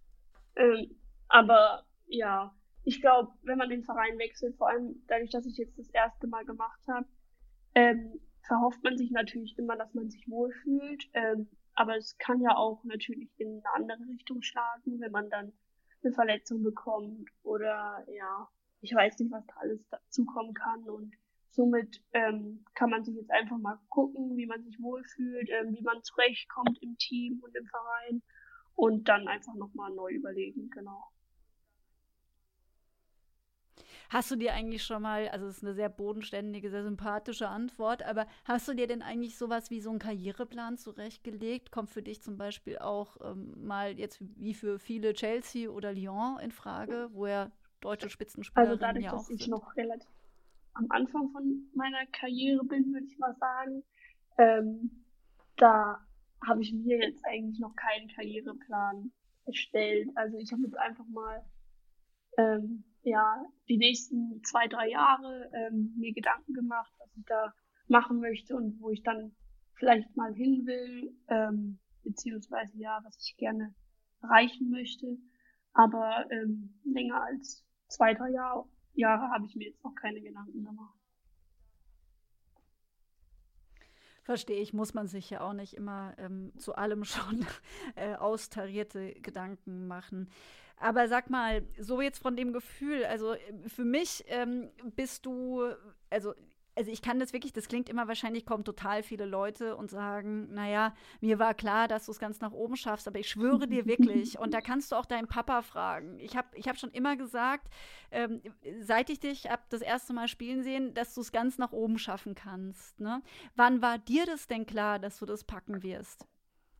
Ähm, 0.56 0.96
aber 1.28 1.84
ja, 2.06 2.54
ich 2.84 3.00
glaube, 3.00 3.32
wenn 3.42 3.58
man 3.58 3.68
den 3.68 3.84
Verein 3.84 4.18
wechselt, 4.18 4.56
vor 4.56 4.68
allem 4.68 5.02
dadurch, 5.06 5.30
dass 5.30 5.46
ich 5.46 5.56
jetzt 5.56 5.78
das 5.78 5.90
erste 5.90 6.26
Mal 6.26 6.44
gemacht 6.44 6.80
habe, 6.88 7.06
ähm, 7.74 8.20
verhofft 8.50 8.82
man 8.82 8.98
sich 8.98 9.12
natürlich 9.12 9.56
immer, 9.58 9.76
dass 9.76 9.94
man 9.94 10.10
sich 10.10 10.28
wohlfühlt. 10.28 11.08
Ähm, 11.14 11.48
aber 11.74 11.96
es 11.96 12.18
kann 12.18 12.40
ja 12.40 12.56
auch 12.56 12.82
natürlich 12.82 13.30
in 13.38 13.62
eine 13.64 13.74
andere 13.74 14.08
Richtung 14.08 14.42
schlagen, 14.42 14.98
wenn 15.00 15.12
man 15.12 15.30
dann 15.30 15.52
eine 16.02 16.12
Verletzung 16.12 16.64
bekommt 16.64 17.30
oder 17.44 18.04
ja, 18.12 18.48
ich 18.80 18.92
weiß 18.92 19.20
nicht, 19.20 19.30
was 19.30 19.46
da 19.46 19.54
alles 19.60 19.88
dazukommen 19.88 20.52
kann 20.54 20.82
und 20.88 21.14
somit 21.50 22.02
ähm, 22.12 22.64
kann 22.74 22.90
man 22.90 23.04
sich 23.04 23.14
jetzt 23.14 23.30
einfach 23.30 23.58
mal 23.58 23.78
gucken, 23.88 24.36
wie 24.36 24.46
man 24.46 24.64
sich 24.64 24.80
wohlfühlt, 24.82 25.48
ähm, 25.50 25.76
wie 25.76 25.82
man 25.82 26.02
zurechtkommt 26.02 26.82
im 26.82 26.96
Team 26.98 27.40
und 27.42 27.54
im 27.54 27.66
Verein 27.66 28.22
und 28.74 29.08
dann 29.08 29.28
einfach 29.28 29.54
nochmal 29.54 29.92
neu 29.94 30.10
überlegen, 30.10 30.70
genau. 30.70 31.04
Hast 34.10 34.28
du 34.30 34.36
dir 34.36 34.52
eigentlich 34.54 34.82
schon 34.82 35.02
mal, 35.02 35.28
also 35.28 35.46
es 35.46 35.58
ist 35.58 35.62
eine 35.62 35.74
sehr 35.74 35.88
bodenständige, 35.88 36.68
sehr 36.68 36.82
sympathische 36.82 37.48
Antwort, 37.48 38.02
aber 38.02 38.26
hast 38.44 38.66
du 38.66 38.74
dir 38.74 38.88
denn 38.88 39.02
eigentlich 39.02 39.38
sowas 39.38 39.70
wie 39.70 39.80
so 39.80 39.90
einen 39.90 40.00
Karriereplan 40.00 40.76
zurechtgelegt? 40.76 41.70
Kommt 41.70 41.90
für 41.90 42.02
dich 42.02 42.20
zum 42.20 42.36
Beispiel 42.36 42.78
auch 42.78 43.16
ähm, 43.22 43.54
mal 43.64 43.96
jetzt 43.98 44.18
wie 44.20 44.54
für 44.54 44.80
viele 44.80 45.14
Chelsea 45.14 45.70
oder 45.70 45.92
Lyon 45.92 46.40
in 46.40 46.50
Frage, 46.50 47.08
wo 47.12 47.28
ja 47.28 47.52
deutsche 47.80 48.10
Spitzenspielerinnen 48.10 48.82
also 48.82 48.84
dadurch, 48.84 49.04
ja 49.04 49.12
auch 49.12 49.18
dass 49.18 49.30
ich 49.30 49.46
noch 49.46 49.76
relativ 49.76 50.10
am 50.74 50.86
Anfang 50.90 51.30
von 51.30 51.68
meiner 51.74 52.04
Karriere 52.06 52.64
bin, 52.64 52.92
würde 52.92 53.06
ich 53.06 53.18
mal 53.18 53.34
sagen, 53.36 53.82
ähm, 54.38 55.04
da 55.56 56.04
habe 56.46 56.62
ich 56.62 56.72
mir 56.72 56.98
jetzt 56.98 57.24
eigentlich 57.26 57.60
noch 57.60 57.76
keinen 57.76 58.08
Karriereplan 58.08 59.12
erstellt. 59.46 60.08
Also 60.14 60.38
ich 60.38 60.50
habe 60.52 60.62
jetzt 60.62 60.78
einfach 60.78 61.06
mal 61.06 61.44
ähm, 62.38 62.84
ja, 63.02 63.44
die 63.68 63.78
nächsten 63.78 64.42
zwei, 64.44 64.66
drei 64.68 64.88
Jahre 64.88 65.50
ähm, 65.54 65.94
mir 65.96 66.12
Gedanken 66.12 66.52
gemacht, 66.52 66.92
was 66.98 67.08
ich 67.16 67.24
da 67.26 67.52
machen 67.88 68.20
möchte 68.20 68.54
und 68.54 68.80
wo 68.80 68.90
ich 68.90 69.02
dann 69.02 69.34
vielleicht 69.74 70.14
mal 70.16 70.32
hin 70.34 70.66
will, 70.66 71.16
ähm, 71.28 71.78
beziehungsweise 72.04 72.76
ja, 72.78 73.00
was 73.04 73.16
ich 73.18 73.36
gerne 73.36 73.74
erreichen 74.22 74.70
möchte. 74.70 75.18
Aber 75.72 76.26
ähm, 76.30 76.78
länger 76.84 77.22
als 77.22 77.64
zwei, 77.88 78.14
drei 78.14 78.30
Jahr, 78.30 78.68
Jahre 78.94 79.30
habe 79.30 79.46
ich 79.46 79.54
mir 79.54 79.68
jetzt 79.68 79.82
noch 79.82 79.94
keine 79.94 80.20
Gedanken 80.20 80.64
gemacht. 80.64 81.00
Verstehe 84.22 84.60
ich, 84.60 84.72
muss 84.72 84.94
man 84.94 85.08
sich 85.08 85.30
ja 85.30 85.40
auch 85.40 85.54
nicht 85.54 85.74
immer 85.74 86.14
ähm, 86.18 86.52
zu 86.56 86.74
allem 86.74 87.04
schon 87.04 87.46
äh, 87.96 88.14
austarierte 88.14 89.14
Gedanken 89.14 89.86
machen. 89.86 90.28
Aber 90.80 91.08
sag 91.08 91.30
mal, 91.30 91.62
so 91.78 92.00
jetzt 92.00 92.20
von 92.20 92.36
dem 92.36 92.52
Gefühl, 92.52 93.04
also 93.04 93.34
für 93.66 93.84
mich 93.84 94.24
ähm, 94.28 94.70
bist 94.96 95.26
du, 95.26 95.62
also 96.08 96.32
also 96.76 96.90
ich 96.90 97.02
kann 97.02 97.18
das 97.18 97.34
wirklich, 97.34 97.52
das 97.52 97.68
klingt 97.68 97.90
immer 97.90 98.08
wahrscheinlich, 98.08 98.46
kommen 98.46 98.64
total 98.64 99.02
viele 99.02 99.26
Leute 99.26 99.76
und 99.76 99.90
sagen, 99.90 100.52
naja, 100.54 100.94
mir 101.20 101.38
war 101.38 101.52
klar, 101.52 101.88
dass 101.88 102.06
du 102.06 102.12
es 102.12 102.18
ganz 102.18 102.40
nach 102.40 102.52
oben 102.52 102.76
schaffst, 102.76 103.06
aber 103.06 103.18
ich 103.18 103.28
schwöre 103.28 103.68
dir 103.68 103.84
wirklich, 103.84 104.38
und 104.38 104.54
da 104.54 104.62
kannst 104.62 104.90
du 104.90 104.96
auch 104.96 105.04
deinen 105.04 105.26
Papa 105.26 105.60
fragen. 105.60 106.18
Ich 106.20 106.36
habe 106.36 106.48
ich 106.54 106.68
hab 106.68 106.78
schon 106.78 106.90
immer 106.92 107.16
gesagt, 107.16 107.68
ähm, 108.10 108.40
seit 108.80 109.10
ich 109.10 109.20
dich 109.20 109.50
ab 109.50 109.66
das 109.68 109.82
erste 109.82 110.14
Mal 110.14 110.28
spielen 110.28 110.62
sehen, 110.62 110.94
dass 110.94 111.14
du 111.14 111.20
es 111.20 111.32
ganz 111.32 111.58
nach 111.58 111.72
oben 111.72 111.98
schaffen 111.98 112.34
kannst. 112.34 112.98
Ne? 112.98 113.22
Wann 113.56 113.82
war 113.82 113.98
dir 113.98 114.24
das 114.24 114.46
denn 114.46 114.64
klar, 114.64 114.98
dass 114.98 115.18
du 115.18 115.26
das 115.26 115.44
packen 115.44 115.82
wirst? 115.82 116.26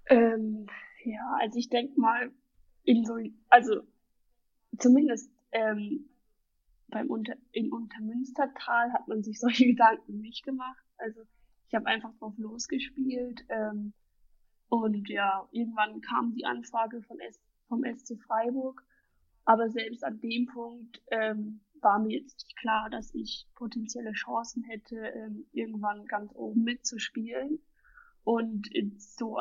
Ähm, 0.07 0.67
ja, 1.05 1.37
also 1.41 1.59
ich 1.59 1.69
denke 1.69 2.01
mal, 2.01 2.31
in 2.85 3.05
so, 3.05 3.19
also 3.49 3.83
zumindest 4.79 5.31
ähm, 5.53 6.09
beim 6.89 7.09
Unter 7.09 7.37
in 7.53 7.73
Untermünstertal 7.73 8.93
hat 8.93 9.09
man 9.09 9.23
sich 9.23 9.39
solche 9.41 9.67
Gedanken 9.67 10.21
nicht 10.21 10.45
gemacht. 10.45 10.85
Also 10.99 11.23
ich 11.69 11.75
habe 11.75 11.87
einfach 11.87 12.13
drauf 12.19 12.35
losgespielt. 12.37 13.45
Ähm, 13.49 13.93
und 14.69 15.09
ja, 15.09 15.49
irgendwann 15.51 16.01
kam 16.01 16.35
die 16.35 16.45
Anfrage 16.45 17.03
von 17.03 17.19
S 17.21 17.41
vom 17.69 17.85
SC 17.85 18.19
Freiburg. 18.27 18.85
Aber 19.45 19.71
selbst 19.71 20.05
an 20.05 20.21
dem 20.21 20.47
Punkt 20.47 21.03
ähm, 21.11 21.61
war 21.81 21.99
mir 21.99 22.19
jetzt 22.19 22.45
nicht 22.45 22.57
klar, 22.59 22.91
dass 22.91 23.15
ich 23.15 23.47
potenzielle 23.55 24.13
Chancen 24.13 24.63
hätte, 24.65 24.97
ähm, 24.97 25.47
irgendwann 25.53 26.07
ganz 26.07 26.33
oben 26.35 26.63
mitzuspielen. 26.63 27.61
Und 28.23 28.69
so 28.99 29.39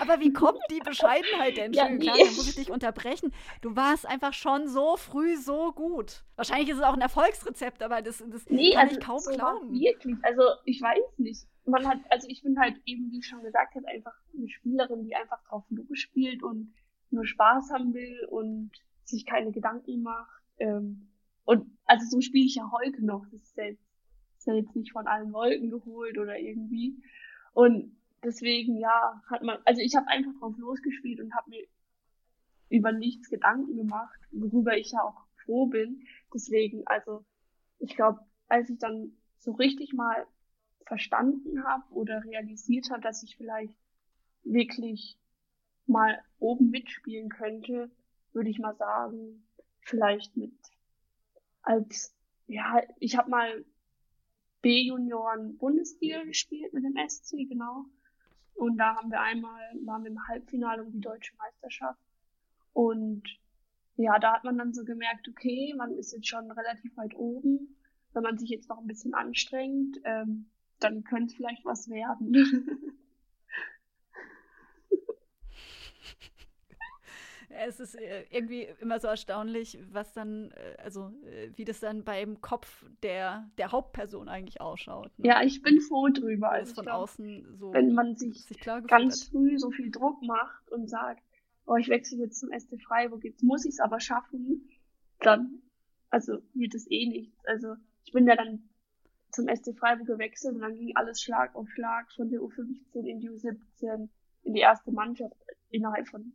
aber 0.00 0.20
wie 0.20 0.32
kommt 0.32 0.60
die 0.70 0.80
Bescheidenheit 0.80 1.56
denn? 1.56 1.72
Ja, 1.82 1.88
klar, 1.96 2.16
da 2.18 2.24
muss 2.24 2.48
ich 2.48 2.56
dich 2.56 2.70
unterbrechen. 2.70 3.32
Du 3.60 3.74
warst 3.76 4.06
einfach 4.06 4.34
schon 4.34 4.68
so 4.68 4.96
früh 4.96 5.36
so 5.36 5.72
gut. 5.72 6.24
Wahrscheinlich 6.36 6.68
ist 6.68 6.78
es 6.78 6.82
auch 6.82 6.94
ein 6.94 7.00
Erfolgsrezept, 7.00 7.82
aber 7.82 8.02
das, 8.02 8.22
das 8.28 8.48
nee, 8.48 8.72
kann 8.72 8.88
also 8.88 8.98
ich 8.98 9.04
kaum 9.04 9.18
so 9.18 9.30
glauben. 9.32 9.72
Wirklich, 9.72 10.16
also 10.22 10.42
ich 10.64 10.80
weiß 10.80 11.18
nicht. 11.18 11.46
Man 11.64 11.86
hat, 11.86 11.98
also 12.10 12.28
ich 12.28 12.42
bin 12.42 12.58
halt 12.58 12.76
eben, 12.84 13.10
wie 13.10 13.18
ich 13.20 13.26
schon 13.26 13.42
gesagt 13.42 13.74
habe, 13.74 13.86
einfach 13.88 14.14
eine 14.36 14.48
Spielerin, 14.48 15.04
die 15.04 15.14
einfach 15.14 15.42
drauf 15.44 15.64
spielt 15.92 16.42
und 16.42 16.74
nur 17.10 17.24
Spaß 17.24 17.70
haben 17.72 17.94
will 17.94 18.26
und 18.30 18.72
sich 19.04 19.24
keine 19.26 19.52
Gedanken 19.52 20.02
macht. 20.02 20.42
Ähm, 20.58 21.08
und 21.44 21.66
also 21.84 22.04
so 22.08 22.20
spiele 22.20 22.46
ich 22.46 22.56
ja 22.56 22.70
heute 22.72 23.04
noch. 23.04 23.24
Das 23.30 23.42
ist 23.42 23.56
ja, 23.56 23.64
jetzt, 23.64 23.84
ist 24.38 24.46
ja 24.46 24.54
jetzt 24.54 24.74
nicht 24.74 24.92
von 24.92 25.06
allen 25.06 25.32
Wolken 25.32 25.70
geholt 25.70 26.18
oder 26.18 26.38
irgendwie. 26.38 26.96
Und 27.52 27.96
deswegen, 28.24 28.76
ja, 28.76 29.22
hat 29.28 29.42
man, 29.42 29.58
also 29.64 29.80
ich 29.80 29.94
habe 29.96 30.08
einfach 30.08 30.32
drauf 30.38 30.56
losgespielt 30.56 31.20
und 31.20 31.34
habe 31.34 31.50
mir 31.50 31.66
über 32.68 32.92
nichts 32.92 33.28
Gedanken 33.28 33.76
gemacht, 33.76 34.18
worüber 34.30 34.76
ich 34.76 34.92
ja 34.92 35.02
auch 35.02 35.26
froh 35.44 35.66
bin. 35.66 36.06
Deswegen, 36.32 36.86
also 36.86 37.24
ich 37.78 37.94
glaube, 37.96 38.20
als 38.48 38.70
ich 38.70 38.78
dann 38.78 39.12
so 39.38 39.52
richtig 39.52 39.92
mal 39.92 40.26
verstanden 40.86 41.64
habe 41.64 41.84
oder 41.92 42.24
realisiert 42.24 42.90
habe, 42.90 43.02
dass 43.02 43.22
ich 43.22 43.36
vielleicht 43.36 43.74
wirklich 44.44 45.18
mal 45.86 46.22
oben 46.38 46.70
mitspielen 46.70 47.28
könnte, 47.28 47.90
würde 48.32 48.50
ich 48.50 48.58
mal 48.58 48.74
sagen, 48.76 49.46
vielleicht 49.80 50.36
mit 50.36 50.54
als 51.62 52.14
ja, 52.46 52.82
ich 52.98 53.16
habe 53.16 53.30
mal 53.30 53.64
B-Junioren 54.62 55.56
Bundesliga 55.58 56.22
gespielt 56.24 56.72
mit 56.72 56.84
dem 56.84 56.96
SC, 57.08 57.48
genau. 57.48 57.86
Und 58.54 58.78
da 58.78 58.96
haben 58.96 59.10
wir 59.10 59.20
einmal, 59.20 59.60
waren 59.84 60.04
wir 60.04 60.10
im 60.10 60.28
Halbfinale 60.28 60.82
um 60.82 60.92
die 60.92 61.00
deutsche 61.00 61.34
Meisterschaft. 61.36 62.00
Und 62.72 63.22
ja, 63.96 64.18
da 64.18 64.34
hat 64.34 64.44
man 64.44 64.58
dann 64.58 64.72
so 64.72 64.84
gemerkt, 64.84 65.28
okay, 65.28 65.74
man 65.76 65.92
ist 65.92 66.12
jetzt 66.12 66.28
schon 66.28 66.50
relativ 66.50 66.96
weit 66.96 67.14
oben. 67.14 67.76
Wenn 68.12 68.22
man 68.22 68.38
sich 68.38 68.50
jetzt 68.50 68.68
noch 68.68 68.78
ein 68.78 68.86
bisschen 68.86 69.14
anstrengt, 69.14 69.98
ähm, 70.04 70.46
dann 70.80 71.04
könnte 71.04 71.26
es 71.26 71.34
vielleicht 71.34 71.64
was 71.64 71.88
werden. 71.88 72.98
es 77.66 77.80
ist 77.80 77.94
äh, 77.94 78.24
irgendwie 78.30 78.68
immer 78.80 79.00
so 79.00 79.08
erstaunlich, 79.08 79.78
was 79.90 80.12
dann, 80.12 80.50
äh, 80.52 80.76
also 80.82 81.12
äh, 81.24 81.50
wie 81.56 81.64
das 81.64 81.80
dann 81.80 82.04
beim 82.04 82.40
Kopf 82.40 82.84
der, 83.02 83.50
der 83.58 83.72
Hauptperson 83.72 84.28
eigentlich 84.28 84.60
ausschaut. 84.60 85.10
Ne? 85.18 85.28
Ja, 85.28 85.42
ich 85.42 85.62
bin 85.62 85.80
froh 85.80 86.08
drüber. 86.08 86.50
Also 86.50 86.74
von 86.74 86.84
glaub, 86.84 87.02
außen 87.02 87.56
so. 87.58 87.72
Wenn 87.72 87.92
man 87.92 88.16
sich, 88.16 88.44
sich 88.44 88.60
ganz 88.86 89.24
früh 89.24 89.58
so 89.58 89.70
viel 89.70 89.90
Druck 89.90 90.22
macht 90.22 90.68
und 90.70 90.88
sagt, 90.88 91.22
oh, 91.66 91.76
ich 91.76 91.88
wechsle 91.88 92.18
jetzt 92.18 92.40
zum 92.40 92.50
SC 92.50 92.80
Freiburg, 92.80 93.24
jetzt 93.24 93.42
muss 93.42 93.64
ich 93.64 93.72
es 93.72 93.80
aber 93.80 94.00
schaffen, 94.00 94.68
dann, 95.20 95.62
also 96.10 96.38
wird 96.54 96.74
es 96.74 96.90
eh 96.90 97.06
nichts. 97.06 97.44
Also 97.46 97.74
ich 98.04 98.12
bin 98.12 98.26
ja 98.26 98.36
dann 98.36 98.68
zum 99.30 99.48
SC 99.48 99.76
Freiburg 99.76 100.06
gewechselt 100.06 100.54
und 100.54 100.60
dann 100.60 100.76
ging 100.76 100.94
alles 100.96 101.22
Schlag 101.22 101.54
auf 101.54 101.68
Schlag 101.70 102.12
von 102.12 102.28
der 102.28 102.40
U15 102.40 103.06
in 103.06 103.20
die 103.20 103.30
U17 103.30 104.08
in 104.44 104.54
die 104.54 104.60
erste 104.60 104.90
Mannschaft 104.92 105.36
innerhalb 105.70 106.08
von 106.08 106.32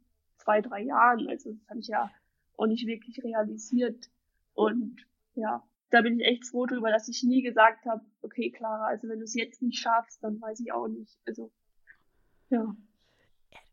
zwei, 0.48 0.62
drei 0.62 0.82
Jahren. 0.84 1.28
Also 1.28 1.52
das 1.52 1.70
habe 1.70 1.80
ich 1.82 1.88
ja 1.88 2.10
auch 2.56 2.68
nicht 2.68 2.88
wirklich 2.88 3.22
realisiert. 3.24 4.10
Und 4.54 5.06
ja, 5.36 5.62
da 5.90 6.02
bin 6.02 6.20
ich 6.20 6.26
echt 6.26 6.46
froh 6.46 6.66
drüber, 6.66 6.90
dass 6.90 7.10
ich 7.10 7.22
nie 7.24 7.42
gesagt 7.42 7.86
habe, 7.86 8.04
okay, 8.22 8.50
Clara, 8.50 8.88
also 8.88 9.10
wenn 9.10 9.20
du 9.20 9.26
es 9.26 9.36
jetzt 9.36 9.62
nicht 9.62 9.78
schaffst, 9.78 10.24
dann 10.24 10.40
weiß 10.40 10.62
ich 10.62 10.72
auch 10.72 10.88
nicht. 10.88 11.20
Also, 11.26 11.52
ja. 12.50 12.76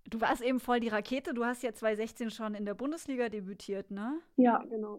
Du 0.07 0.21
warst 0.21 0.43
eben 0.43 0.61
voll 0.61 0.81
die 0.81 0.89
Rakete. 0.89 1.33
Du 1.33 1.45
hast 1.45 1.63
ja 1.63 1.73
2016 1.73 2.31
schon 2.31 2.55
in 2.55 2.67
der 2.67 2.75
Bundesliga 2.75 3.29
debütiert, 3.29 3.91
ne? 3.91 4.21
Ja, 4.37 4.59
genau. 4.65 4.99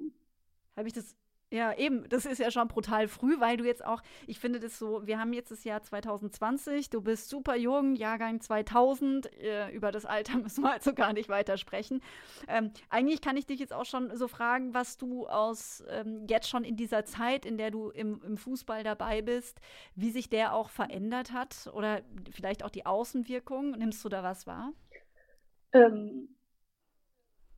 Habe 0.75 0.87
ich 0.87 0.93
das 0.93 1.15
ja, 1.55 1.73
eben, 1.77 2.07
das 2.09 2.25
ist 2.25 2.39
ja 2.39 2.51
schon 2.51 2.67
brutal 2.67 3.07
früh, 3.07 3.39
weil 3.39 3.55
du 3.55 3.63
jetzt 3.63 3.83
auch, 3.83 4.03
ich 4.27 4.39
finde 4.39 4.59
das 4.59 4.77
so, 4.77 5.07
wir 5.07 5.17
haben 5.17 5.31
jetzt 5.31 5.51
das 5.51 5.63
Jahr 5.63 5.81
2020, 5.81 6.89
du 6.89 7.01
bist 7.01 7.29
super 7.29 7.55
jung, 7.55 7.95
Jahrgang 7.95 8.41
2000, 8.41 9.31
äh, 9.41 9.69
über 9.71 9.93
das 9.93 10.05
Alter 10.05 10.37
müssen 10.43 10.63
wir 10.63 10.73
also 10.73 10.93
gar 10.93 11.13
nicht 11.13 11.29
weiter 11.29 11.57
sprechen. 11.57 12.01
Ähm, 12.49 12.71
eigentlich 12.89 13.21
kann 13.21 13.37
ich 13.37 13.45
dich 13.45 13.61
jetzt 13.61 13.71
auch 13.71 13.85
schon 13.85 14.15
so 14.17 14.27
fragen, 14.27 14.73
was 14.73 14.97
du 14.97 15.27
aus 15.27 15.81
ähm, 15.89 16.25
jetzt 16.27 16.49
schon 16.49 16.65
in 16.65 16.75
dieser 16.75 17.05
Zeit, 17.05 17.45
in 17.45 17.57
der 17.57 17.71
du 17.71 17.89
im, 17.89 18.21
im 18.25 18.35
Fußball 18.35 18.83
dabei 18.83 19.21
bist, 19.21 19.61
wie 19.95 20.11
sich 20.11 20.29
der 20.29 20.53
auch 20.53 20.69
verändert 20.69 21.31
hat 21.31 21.71
oder 21.73 22.01
vielleicht 22.31 22.63
auch 22.65 22.69
die 22.69 22.85
Außenwirkung. 22.85 23.71
Nimmst 23.71 24.03
du 24.03 24.09
da 24.09 24.23
was 24.23 24.45
wahr? 24.45 24.73
Ähm, 25.71 26.35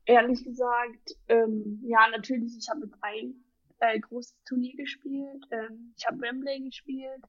ehrlich 0.05 0.43
gesagt, 0.43 1.15
ähm, 1.29 1.81
ja, 1.83 2.07
natürlich, 2.11 2.55
ich 2.59 2.69
habe 2.69 2.81
mit 2.81 2.93
ein 3.01 3.43
äh, 3.79 3.99
großes 3.99 4.43
Turnier 4.45 4.75
gespielt. 4.75 5.45
Ähm, 5.51 5.93
ich 5.97 6.05
habe 6.07 6.21
Wembley 6.21 6.61
gespielt. 6.61 7.21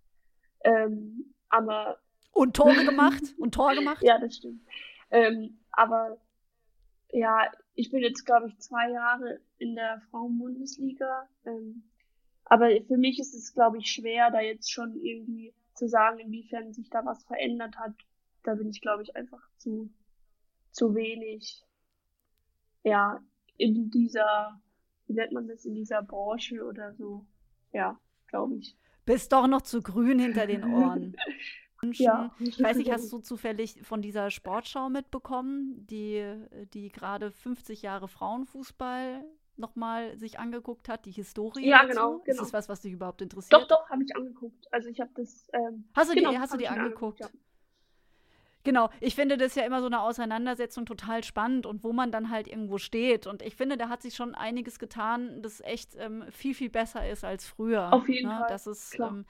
Ähm, 0.64 1.34
aber. 1.48 2.00
Und 2.32 2.56
Tore 2.56 2.84
gemacht? 2.84 3.22
Und 3.38 3.54
Tor 3.54 3.74
gemacht? 3.74 4.02
ja, 4.02 4.18
das 4.18 4.36
stimmt. 4.36 4.62
Ähm, 5.10 5.58
aber 5.72 6.18
ja, 7.10 7.50
ich 7.74 7.90
bin 7.90 8.02
jetzt, 8.02 8.24
glaube 8.24 8.48
ich, 8.48 8.58
zwei 8.58 8.90
Jahre 8.90 9.40
in 9.58 9.74
der 9.74 10.02
Frauen-Bundesliga. 10.10 11.28
Ähm, 11.46 11.84
aber 12.44 12.68
für 12.86 12.96
mich 12.96 13.18
ist 13.18 13.34
es, 13.34 13.54
glaube 13.54 13.78
ich, 13.78 13.90
schwer, 13.90 14.30
da 14.30 14.40
jetzt 14.40 14.70
schon 14.70 14.96
irgendwie 14.96 15.54
zu 15.74 15.88
sagen, 15.88 16.18
inwiefern 16.18 16.72
sich 16.72 16.90
da 16.90 17.04
was 17.04 17.22
verändert 17.24 17.76
hat. 17.78 17.94
Da 18.42 18.54
bin 18.54 18.68
ich, 18.68 18.80
glaube 18.80 19.02
ich, 19.02 19.16
einfach 19.16 19.42
zu, 19.58 19.90
zu 20.72 20.94
wenig, 20.94 21.62
ja, 22.82 23.20
in 23.56 23.90
dieser 23.90 24.60
wie 25.08 25.14
nennt 25.14 25.32
man 25.32 25.48
das 25.48 25.64
in 25.64 25.74
dieser 25.74 26.02
Branche 26.02 26.64
oder 26.64 26.94
so. 26.94 27.26
Ja, 27.72 27.98
glaube 28.28 28.56
ich. 28.56 28.76
Bist 29.04 29.32
doch 29.32 29.46
noch 29.46 29.62
zu 29.62 29.82
grün 29.82 30.18
hinter 30.18 30.46
den 30.46 30.64
Ohren. 30.64 31.16
Ja. 31.92 32.34
Ich 32.40 32.60
weiß 32.60 32.76
nicht, 32.76 32.90
hast 32.90 33.12
du 33.12 33.18
zufällig 33.20 33.78
von 33.84 34.02
dieser 34.02 34.32
Sportschau 34.32 34.88
mitbekommen, 34.90 35.86
die, 35.86 36.24
die 36.74 36.90
gerade 36.90 37.30
50 37.30 37.82
Jahre 37.82 38.08
Frauenfußball 38.08 39.24
nochmal 39.56 40.18
sich 40.18 40.40
angeguckt 40.40 40.88
hat, 40.88 41.04
die 41.04 41.12
Historie 41.12 41.68
Ja, 41.68 41.82
dazu? 41.82 41.88
genau, 41.90 42.18
genau. 42.18 42.30
Ist 42.32 42.40
das 42.40 42.52
was, 42.52 42.68
was 42.68 42.80
dich 42.80 42.92
überhaupt 42.94 43.22
interessiert? 43.22 43.52
Doch, 43.52 43.68
doch, 43.68 43.88
habe 43.90 44.02
ich 44.02 44.16
angeguckt. 44.16 44.66
Also 44.72 44.88
ich 44.88 45.00
habe 45.00 45.10
das. 45.14 45.48
Ähm, 45.52 45.84
hast 45.94 46.10
du 46.10 46.16
genau, 46.16 46.30
die, 46.32 46.38
hast 46.38 46.52
du 46.54 46.58
die 46.58 46.66
angeguckt? 46.66 47.20
angeguckt 47.20 47.20
ja. 47.20 47.28
Genau, 48.68 48.90
ich 49.00 49.14
finde 49.14 49.38
das 49.38 49.54
ja 49.54 49.64
immer 49.64 49.80
so 49.80 49.86
eine 49.86 50.02
Auseinandersetzung 50.02 50.84
total 50.84 51.24
spannend 51.24 51.64
und 51.64 51.82
wo 51.84 51.94
man 51.94 52.12
dann 52.12 52.28
halt 52.28 52.46
irgendwo 52.46 52.76
steht. 52.76 53.26
Und 53.26 53.40
ich 53.40 53.56
finde, 53.56 53.78
da 53.78 53.88
hat 53.88 54.02
sich 54.02 54.14
schon 54.14 54.34
einiges 54.34 54.78
getan, 54.78 55.40
das 55.40 55.62
echt 55.62 55.96
ähm, 55.96 56.26
viel, 56.30 56.54
viel 56.54 56.68
besser 56.68 57.08
ist 57.08 57.24
als 57.24 57.46
früher. 57.46 57.94
Auf 57.94 58.06
jeden 58.10 58.28
ne? 58.28 58.36
Fall. 58.40 58.46
Das 58.50 58.66
ist, 58.66 59.00
ähm, 59.00 59.24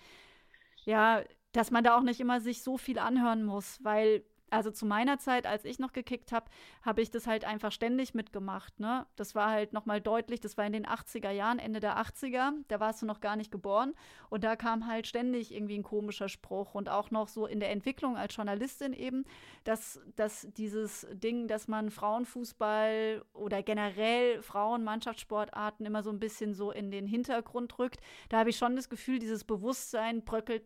ja, 0.85 1.23
dass 1.53 1.71
man 1.71 1.85
da 1.85 1.97
auch 1.97 2.03
nicht 2.03 2.19
immer 2.19 2.41
sich 2.41 2.65
so 2.65 2.79
viel 2.79 2.99
anhören 2.99 3.45
muss, 3.45 3.79
weil 3.85 4.25
Also 4.51 4.71
zu 4.71 4.87
meiner 4.87 5.19
Zeit, 5.19 5.47
als 5.47 5.65
ich 5.65 5.79
noch 5.79 5.93
gekickt 5.93 6.33
habe, 6.33 6.47
habe 6.83 7.03
ich 7.03 7.11
das 7.11 7.27
halt 7.27 7.45
einfach 7.45 7.73
ständig 7.73 8.15
mitgemacht. 8.15 8.81
Ne? 8.81 9.07
Das 9.17 9.35
war 9.35 9.51
halt 9.51 9.73
nochmal 9.73 10.01
deutlich, 10.01 10.41
das 10.41 10.57
war 10.57 10.67
in 10.67 10.73
den 10.73 10.87
80er 10.87 11.31
Jahren, 11.31 11.59
Ende 11.59 11.81
der 11.81 11.99
80er, 11.99 12.53
da 12.69 12.81
warst 12.81 13.03
du 13.03 13.07
noch 13.07 13.21
gar 13.21 13.37
nicht 13.37 13.51
geboren. 13.51 13.95
Und 14.31 14.45
da 14.45 14.57
kam 14.57 14.87
halt 14.87 15.07
ständig 15.07 15.55
irgendwie 15.55 15.79
ein 15.79 15.83
komischer 15.83 16.29
Spruch. 16.29 16.75
Und 16.75 16.89
auch 16.89 17.11
noch 17.11 17.29
so 17.29 17.47
in 17.47 17.61
der 17.61 17.71
Entwicklung 17.71 18.17
als 18.17 18.35
Journalistin 18.35 18.93
eben, 18.93 19.25
dass, 19.65 20.01
dass 20.17 20.49
dieses 20.57 21.07
Ding, 21.13 21.49
dass 21.49 21.69
man 21.69 21.91
Frauenfußball 21.91 23.25
oder 23.35 23.63
generell 23.63 24.43
Frauenmannschaftssportarten 24.43 25.85
immer 25.85 26.03
so 26.03 26.11
ein 26.11 26.21
bisschen 26.21 26.55
so 26.55 26.71
in 26.71 26.91
den 26.91 27.07
Hintergrund 27.07 27.79
rückt, 27.79 28.01
da 28.29 28.39
habe 28.39 28.51
ich 28.51 28.57
schon 28.57 28.77
das 28.77 28.89
Gefühl, 28.89 29.19
dieses 29.19 29.45
Bewusstsein 29.45 30.25
bröckelt 30.25 30.65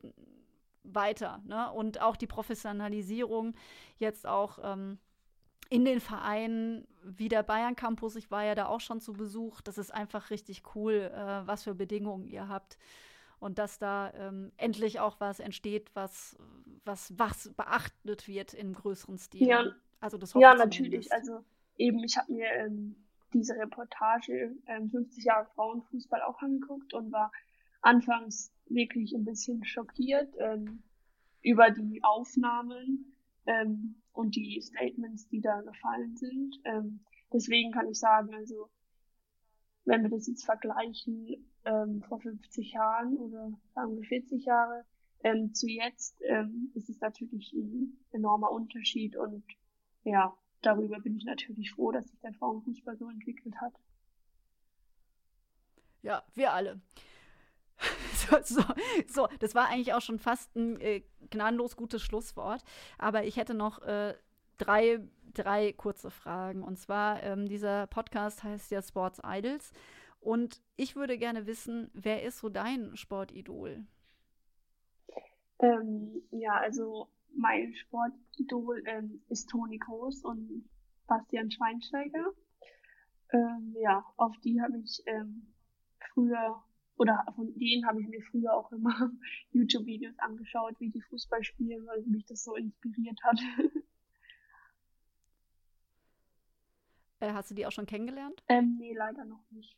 weiter. 0.84 1.40
Ne? 1.46 1.70
Und 1.72 2.00
auch 2.00 2.16
die 2.16 2.26
Professionalisierung 2.26 3.54
jetzt 3.98 4.26
auch 4.26 4.58
ähm, 4.62 4.98
in 5.70 5.84
den 5.84 6.00
Vereinen 6.00 6.86
wie 7.02 7.28
der 7.28 7.42
Bayern 7.42 7.76
Campus. 7.76 8.16
Ich 8.16 8.30
war 8.30 8.44
ja 8.44 8.54
da 8.54 8.66
auch 8.66 8.80
schon 8.80 9.00
zu 9.00 9.14
Besuch. 9.14 9.60
Das 9.62 9.78
ist 9.78 9.92
einfach 9.92 10.30
richtig 10.30 10.62
cool, 10.74 11.10
äh, 11.14 11.46
was 11.46 11.64
für 11.64 11.74
Bedingungen 11.74 12.26
ihr 12.26 12.48
habt. 12.48 12.76
Und 13.40 13.58
dass 13.58 13.78
da 13.78 14.12
ähm, 14.14 14.52
endlich 14.56 15.00
auch 15.00 15.18
was 15.18 15.40
entsteht, 15.40 15.90
was, 15.94 16.36
was, 16.84 17.12
was 17.18 17.52
beachtet 17.56 18.28
wird 18.28 18.54
im 18.54 18.74
größeren 18.74 19.18
Stil. 19.18 19.48
Ja, 19.48 19.64
also 20.00 20.18
das 20.18 20.34
ja 20.34 20.54
natürlich. 20.54 21.10
Also 21.12 21.42
eben, 21.78 22.04
ich 22.04 22.16
habe 22.16 22.32
mir 22.32 22.46
ähm, 22.52 22.94
diese 23.32 23.54
Reportage 23.54 24.54
50 24.66 24.92
ähm, 24.94 25.08
Jahre 25.24 25.46
Frauenfußball 25.54 26.22
auch 26.22 26.40
angeguckt 26.40 26.94
und 26.94 27.10
war 27.12 27.32
anfangs 27.80 28.52
wirklich 28.74 29.14
ein 29.14 29.24
bisschen 29.24 29.64
schockiert 29.64 30.34
ähm, 30.38 30.82
über 31.42 31.70
die 31.70 32.02
Aufnahmen 32.02 33.16
ähm, 33.46 33.96
und 34.12 34.36
die 34.36 34.60
Statements, 34.60 35.28
die 35.28 35.40
da 35.40 35.60
gefallen 35.60 36.16
sind. 36.16 36.56
Ähm, 36.64 37.00
deswegen 37.32 37.72
kann 37.72 37.88
ich 37.88 37.98
sagen, 37.98 38.34
also 38.34 38.68
wenn 39.84 40.02
wir 40.02 40.10
das 40.10 40.26
jetzt 40.26 40.44
vergleichen 40.44 41.44
ähm, 41.64 42.02
vor 42.02 42.20
50 42.20 42.72
Jahren 42.72 43.16
oder 43.16 43.52
sagen 43.74 43.96
wir 43.96 44.04
40 44.04 44.44
Jahre 44.44 44.84
ähm, 45.24 45.54
zu 45.54 45.68
jetzt, 45.68 46.20
ähm, 46.22 46.70
ist 46.74 46.88
es 46.88 47.00
natürlich 47.00 47.52
ein 47.52 47.96
enormer 48.12 48.50
Unterschied 48.50 49.16
und 49.16 49.44
ja, 50.04 50.36
darüber 50.62 51.00
bin 51.00 51.16
ich 51.16 51.24
natürlich 51.24 51.72
froh, 51.72 51.92
dass 51.92 52.08
sich 52.08 52.20
der 52.20 52.32
Frauenfußball 52.34 52.96
so 52.96 53.08
entwickelt 53.08 53.54
hat. 53.60 53.72
Ja, 56.02 56.22
wir 56.34 56.52
alle. 56.52 56.80
So, 58.44 58.60
so, 58.60 58.62
so, 59.06 59.28
das 59.40 59.54
war 59.54 59.68
eigentlich 59.68 59.94
auch 59.94 60.00
schon 60.00 60.18
fast 60.18 60.54
ein 60.56 60.80
äh, 60.80 61.02
gnadenlos 61.30 61.76
gutes 61.76 62.02
Schlusswort. 62.02 62.62
Aber 62.98 63.24
ich 63.24 63.36
hätte 63.36 63.54
noch 63.54 63.82
äh, 63.82 64.14
drei, 64.58 65.00
drei 65.34 65.72
kurze 65.72 66.10
Fragen. 66.10 66.62
Und 66.62 66.78
zwar, 66.78 67.22
ähm, 67.22 67.48
dieser 67.48 67.86
Podcast 67.86 68.42
heißt 68.44 68.70
ja 68.70 68.82
Sports 68.82 69.20
Idols. 69.24 69.72
Und 70.20 70.60
ich 70.76 70.94
würde 70.94 71.18
gerne 71.18 71.46
wissen, 71.46 71.90
wer 71.94 72.22
ist 72.22 72.38
so 72.38 72.48
dein 72.48 72.96
Sportidol? 72.96 73.84
Ähm, 75.58 76.22
ja, 76.30 76.54
also 76.54 77.08
mein 77.34 77.74
Sportidol 77.74 78.82
ähm, 78.86 79.22
ist 79.28 79.48
Toni 79.50 79.78
Kroos 79.78 80.24
und 80.24 80.68
Bastian 81.06 81.50
Schweinsteiger. 81.50 82.32
Ähm, 83.32 83.74
ja, 83.80 84.04
auf 84.16 84.36
die 84.44 84.60
habe 84.60 84.78
ich 84.78 85.02
ähm, 85.06 85.52
früher 86.12 86.62
oder 87.02 87.24
von 87.34 87.52
denen 87.58 87.84
habe 87.84 88.00
ich 88.00 88.06
mir 88.06 88.22
früher 88.22 88.54
auch 88.54 88.70
immer 88.70 89.10
YouTube-Videos 89.52 90.16
angeschaut, 90.18 90.78
wie 90.78 90.90
die 90.90 91.00
Fußball 91.00 91.42
spielen, 91.42 91.84
weil 91.86 92.02
mich 92.02 92.24
das 92.26 92.44
so 92.44 92.54
inspiriert 92.54 93.18
hat. 93.24 93.38
Äh, 97.20 97.34
hast 97.34 97.52
du 97.52 97.54
die 97.54 97.64
auch 97.64 97.70
schon 97.70 97.86
kennengelernt? 97.86 98.42
Ähm, 98.48 98.78
nee, 98.80 98.92
leider 98.96 99.24
noch 99.24 99.48
nicht. 99.52 99.76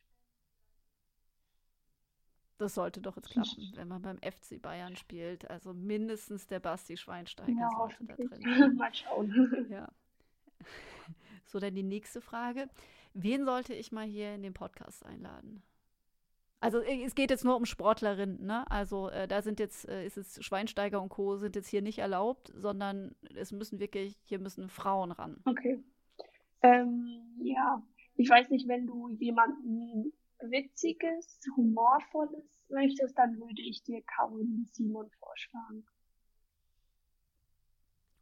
Das 2.57 2.73
sollte 2.73 3.01
doch 3.01 3.15
jetzt 3.17 3.29
klappen, 3.29 3.71
wenn 3.75 3.87
man 3.87 4.01
beim 4.01 4.17
FC 4.17 4.59
Bayern 4.59 4.95
spielt. 4.95 5.47
Also 5.47 5.71
mindestens 5.71 6.47
der 6.47 6.59
Basti 6.59 6.97
Schweinsteiger 6.97 7.51
ja, 7.51 7.69
sollte 7.77 8.03
da 8.03 8.15
drin. 8.15 8.75
Mal 8.77 8.91
schauen. 8.95 9.67
Ja. 9.69 9.91
So, 11.45 11.59
dann 11.59 11.75
die 11.75 11.83
nächste 11.83 12.19
Frage. 12.19 12.67
Wen 13.13 13.45
sollte 13.45 13.75
ich 13.75 13.91
mal 13.91 14.07
hier 14.07 14.33
in 14.33 14.41
den 14.41 14.55
Podcast 14.55 15.05
einladen? 15.05 15.61
Also 16.65 16.79
äh, 16.79 17.03
es 17.03 17.13
geht 17.13 17.29
jetzt 17.29 17.45
nur 17.45 17.55
um 17.55 17.65
Sportlerinnen, 17.65 18.43
ne? 18.43 18.69
Also 18.71 19.09
äh, 19.09 19.27
da 19.27 19.43
sind 19.43 19.59
jetzt, 19.59 19.87
äh, 19.87 20.03
ist 20.05 20.17
es 20.17 20.43
Schweinsteiger 20.43 20.99
und 20.99 21.09
Co. 21.09 21.37
sind 21.37 21.55
jetzt 21.55 21.67
hier 21.67 21.83
nicht 21.83 21.99
erlaubt, 21.99 22.51
sondern 22.55 23.15
es 23.35 23.51
müssen 23.51 23.79
wirklich, 23.79 24.17
hier 24.23 24.39
müssen 24.39 24.69
Frauen 24.69 25.11
ran. 25.11 25.41
Okay. 25.45 25.83
Ähm, 26.63 27.37
ja, 27.43 27.83
ich 28.15 28.29
weiß 28.29 28.49
nicht, 28.49 28.67
wenn 28.67 28.87
du 28.87 29.09
jemanden 29.19 30.11
Witziges, 30.39 31.39
Humorvolles 31.55 32.65
möchtest, 32.69 33.15
dann 33.15 33.39
würde 33.39 33.61
ich 33.61 33.83
dir 33.83 34.01
Caroline 34.01 34.65
Simon 34.71 35.09
vorschlagen. 35.19 35.85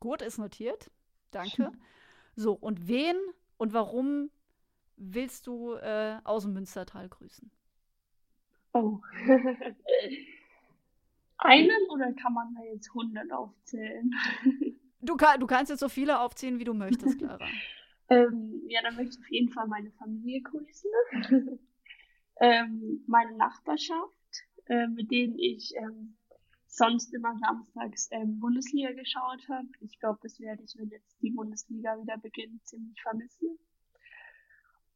Gut, 0.02 0.22
ist 0.22 0.38
notiert. 0.38 0.92
Danke. 1.32 1.72
So, 2.36 2.54
und 2.54 2.88
wen 2.88 3.16
und 3.58 3.74
warum 3.74 4.32
willst 4.96 5.46
du 5.46 5.74
äh, 5.74 6.18
aus 6.24 6.46
dem 6.46 6.54
Münstertal 6.54 7.08
grüßen? 7.08 7.52
Oh. 8.74 9.00
Einen 11.38 11.90
oder 11.90 12.14
kann 12.14 12.34
man 12.34 12.56
da 12.56 12.64
jetzt 12.64 12.90
100 12.90 13.32
aufzählen? 13.32 14.12
du, 15.02 15.16
kann, 15.16 15.40
du 15.40 15.48
kannst 15.48 15.70
jetzt 15.70 15.82
so 15.82 15.90
viele 15.90 16.20
aufzählen, 16.20 16.60
wie 16.60 16.64
du 16.64 16.74
möchtest, 16.74 17.20
Clara. 17.20 17.48
ähm, 18.10 18.64
ja, 18.68 18.82
dann 18.82 18.96
möchte 18.96 19.16
ich 19.16 19.20
auf 19.20 19.30
jeden 19.30 19.50
Fall 19.50 19.68
meine 19.68 19.92
Familie 19.92 20.42
grüßen. 20.42 20.90
ähm, 22.40 23.04
meine 23.08 23.36
Nachbarschaft, 23.38 24.44
äh, 24.68 24.88
mit 24.88 25.12
denen 25.12 25.38
ich 25.38 25.76
ähm, 25.76 26.16
sonst 26.66 27.14
immer 27.14 27.38
samstags 27.38 28.10
ähm, 28.12 28.40
Bundesliga 28.40 28.92
geschaut 28.94 29.48
habe. 29.50 29.68
Ich 29.82 30.00
glaube, 30.00 30.20
das 30.24 30.40
werde 30.40 30.64
ich, 30.64 30.76
wenn 30.78 30.90
jetzt 30.90 31.22
die 31.22 31.32
Bundesliga 31.32 32.02
wieder 32.02 32.18
beginnt, 32.18 32.66
ziemlich 32.66 33.00
vermissen. 33.02 33.60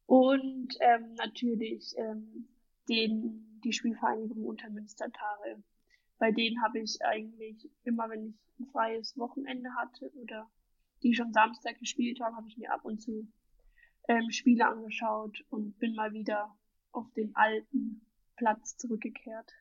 Und 0.06 0.74
ähm, 0.80 1.14
natürlich 1.14 1.94
ähm, 1.98 2.48
den, 2.88 3.47
die 3.64 3.72
Spielvereinigung 3.72 4.44
Untermünstertale. 4.44 5.62
Bei 6.18 6.32
denen 6.32 6.62
habe 6.62 6.80
ich 6.80 6.98
eigentlich 7.04 7.70
immer, 7.84 8.08
wenn 8.08 8.28
ich 8.28 8.60
ein 8.60 8.66
freies 8.66 9.16
Wochenende 9.16 9.74
hatte 9.76 10.10
oder 10.14 10.50
die 11.02 11.14
schon 11.14 11.32
Samstag 11.32 11.78
gespielt 11.78 12.20
haben, 12.20 12.36
habe 12.36 12.48
ich 12.48 12.56
mir 12.56 12.72
ab 12.72 12.84
und 12.84 13.00
zu 13.00 13.28
ähm, 14.08 14.30
Spiele 14.30 14.66
angeschaut 14.66 15.44
und 15.50 15.78
bin 15.78 15.94
mal 15.94 16.12
wieder 16.12 16.56
auf 16.92 17.10
den 17.12 17.36
alten 17.36 18.00
Platz 18.36 18.76
zurückgekehrt. 18.76 19.52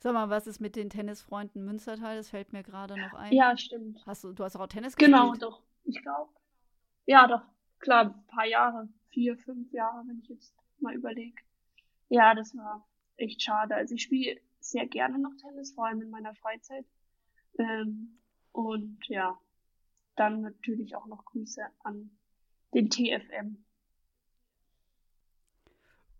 Sag 0.00 0.12
mal, 0.12 0.28
was 0.28 0.46
ist 0.46 0.60
mit 0.60 0.76
den 0.76 0.90
Tennisfreunden 0.90 1.64
Münstertal? 1.64 2.16
Das 2.16 2.28
fällt 2.28 2.52
mir 2.52 2.62
gerade 2.62 3.00
noch 3.00 3.14
ein. 3.14 3.32
Ja, 3.32 3.56
stimmt. 3.56 4.04
Hast 4.04 4.22
du, 4.22 4.32
du 4.32 4.44
hast 4.44 4.54
auch 4.56 4.66
Tennis 4.66 4.96
genau, 4.96 5.30
gespielt? 5.30 5.40
Genau, 5.40 5.56
doch. 5.56 5.62
Ich 5.84 6.02
glaube. 6.02 6.30
Ja, 7.06 7.26
doch. 7.26 7.42
Klar, 7.78 8.14
ein 8.14 8.26
paar 8.26 8.46
Jahre. 8.46 8.88
Vier, 9.10 9.38
fünf 9.38 9.72
Jahre, 9.72 10.02
wenn 10.06 10.18
ich 10.18 10.28
jetzt 10.28 10.54
mal 10.80 10.94
überlege. 10.94 11.42
Ja, 12.08 12.34
das 12.34 12.56
war 12.56 12.86
echt 13.16 13.42
schade. 13.42 13.74
Also 13.74 13.94
ich 13.94 14.02
spiele 14.02 14.40
sehr 14.60 14.86
gerne 14.86 15.18
noch 15.18 15.34
Tennis, 15.40 15.72
vor 15.72 15.86
allem 15.86 16.02
in 16.02 16.10
meiner 16.10 16.34
Freizeit. 16.34 16.86
Ähm, 17.58 18.18
und 18.52 18.98
ja, 19.08 19.38
dann 20.16 20.40
natürlich 20.42 20.94
auch 20.96 21.06
noch 21.06 21.24
Grüße 21.24 21.62
an 21.80 22.10
den 22.72 22.90
TFM. 22.90 23.64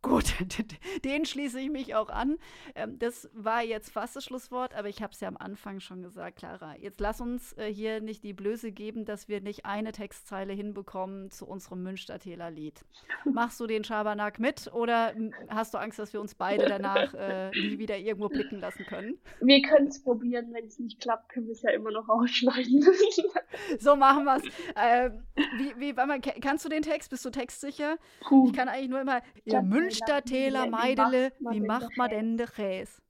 Gut, 0.05 0.35
den 1.05 1.25
schließe 1.25 1.59
ich 1.59 1.71
mich 1.71 1.95
auch 1.95 2.11
an. 2.11 2.37
Ähm, 2.75 2.99
das 2.99 3.31
war 3.33 3.63
jetzt 3.63 3.91
fast 3.91 4.15
das 4.15 4.25
Schlusswort, 4.25 4.75
aber 4.75 4.91
ich 4.91 5.03
habe 5.03 5.15
es 5.15 5.21
ja 5.21 5.29
am 5.29 5.39
Anfang 5.39 5.81
schon 5.81 6.03
gesagt, 6.03 6.37
Clara. 6.37 6.77
Jetzt 6.77 7.01
lass 7.01 7.23
uns 7.23 7.55
äh, 7.55 7.73
hier 7.73 8.03
nicht 8.03 8.23
die 8.23 8.35
Blöße 8.35 8.71
geben, 8.71 9.07
dass 9.07 9.29
wir 9.29 9.41
nicht 9.41 9.65
eine 9.65 9.93
Textzeile 9.93 10.53
hinbekommen 10.53 11.31
zu 11.31 11.47
unserem 11.47 11.83
Münstertäler 11.83 12.51
Lied. 12.51 12.85
Machst 13.25 13.59
du 13.61 13.67
den 13.67 13.83
Schabernack 13.83 14.39
mit 14.39 14.71
oder 14.75 15.15
hast 15.49 15.73
du 15.73 15.79
Angst, 15.79 15.99
dass 15.99 16.13
wir 16.13 16.21
uns 16.21 16.35
beide 16.35 16.67
danach 16.67 17.15
äh, 17.15 17.49
nie 17.53 17.79
wieder 17.79 17.97
irgendwo 17.97 18.29
blicken 18.29 18.61
lassen 18.61 18.85
können? 18.85 19.17
Wir 19.41 19.63
können 19.63 19.87
es 19.87 20.03
probieren. 20.03 20.53
Wenn 20.53 20.67
es 20.67 20.79
nicht 20.79 21.01
klappt, 21.01 21.31
können 21.31 21.47
wir 21.47 21.53
es 21.53 21.63
ja 21.63 21.71
immer 21.71 21.91
noch 21.91 22.11
ausschneiden. 22.11 22.85
so 23.79 23.97
machen 23.97 24.25
wir 24.25 24.37
es. 24.37 24.45
Äh, 24.75 25.11
wie, 25.57 25.95
wie, 25.95 26.41
kannst 26.43 26.67
du 26.67 26.69
den 26.69 26.83
Text? 26.83 27.09
Bist 27.09 27.25
du 27.25 27.31
textsicher? 27.31 27.97
Puh. 28.21 28.49
Ich 28.49 28.53
kann 28.53 28.69
eigentlich 28.69 28.91
nur 28.91 29.01
immer, 29.01 29.23
ihr 29.47 29.63
Münster 29.63 29.94
Münstertäler 29.95 30.67
Meidele, 30.67 31.33
wie 31.39 31.61
macht 31.61 31.97
man 31.97 32.11
denn 32.11 32.37
de 32.37 32.49
Käse? 32.49 33.01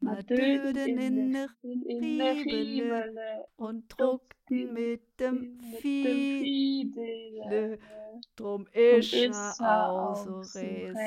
Ma 0.00 0.20
döden 0.22 0.98
in 0.98 1.32
der 1.32 2.34
Riebele 2.34 3.46
und 3.54 3.84
druckten 3.88 4.72
mit 4.72 5.20
dem 5.20 5.60
Fiedele. 5.80 7.78
Drum 8.34 8.66
ist 8.72 9.14
er 9.14 9.88
auch 9.88 10.16
so 10.16 10.38
res. 10.40 10.98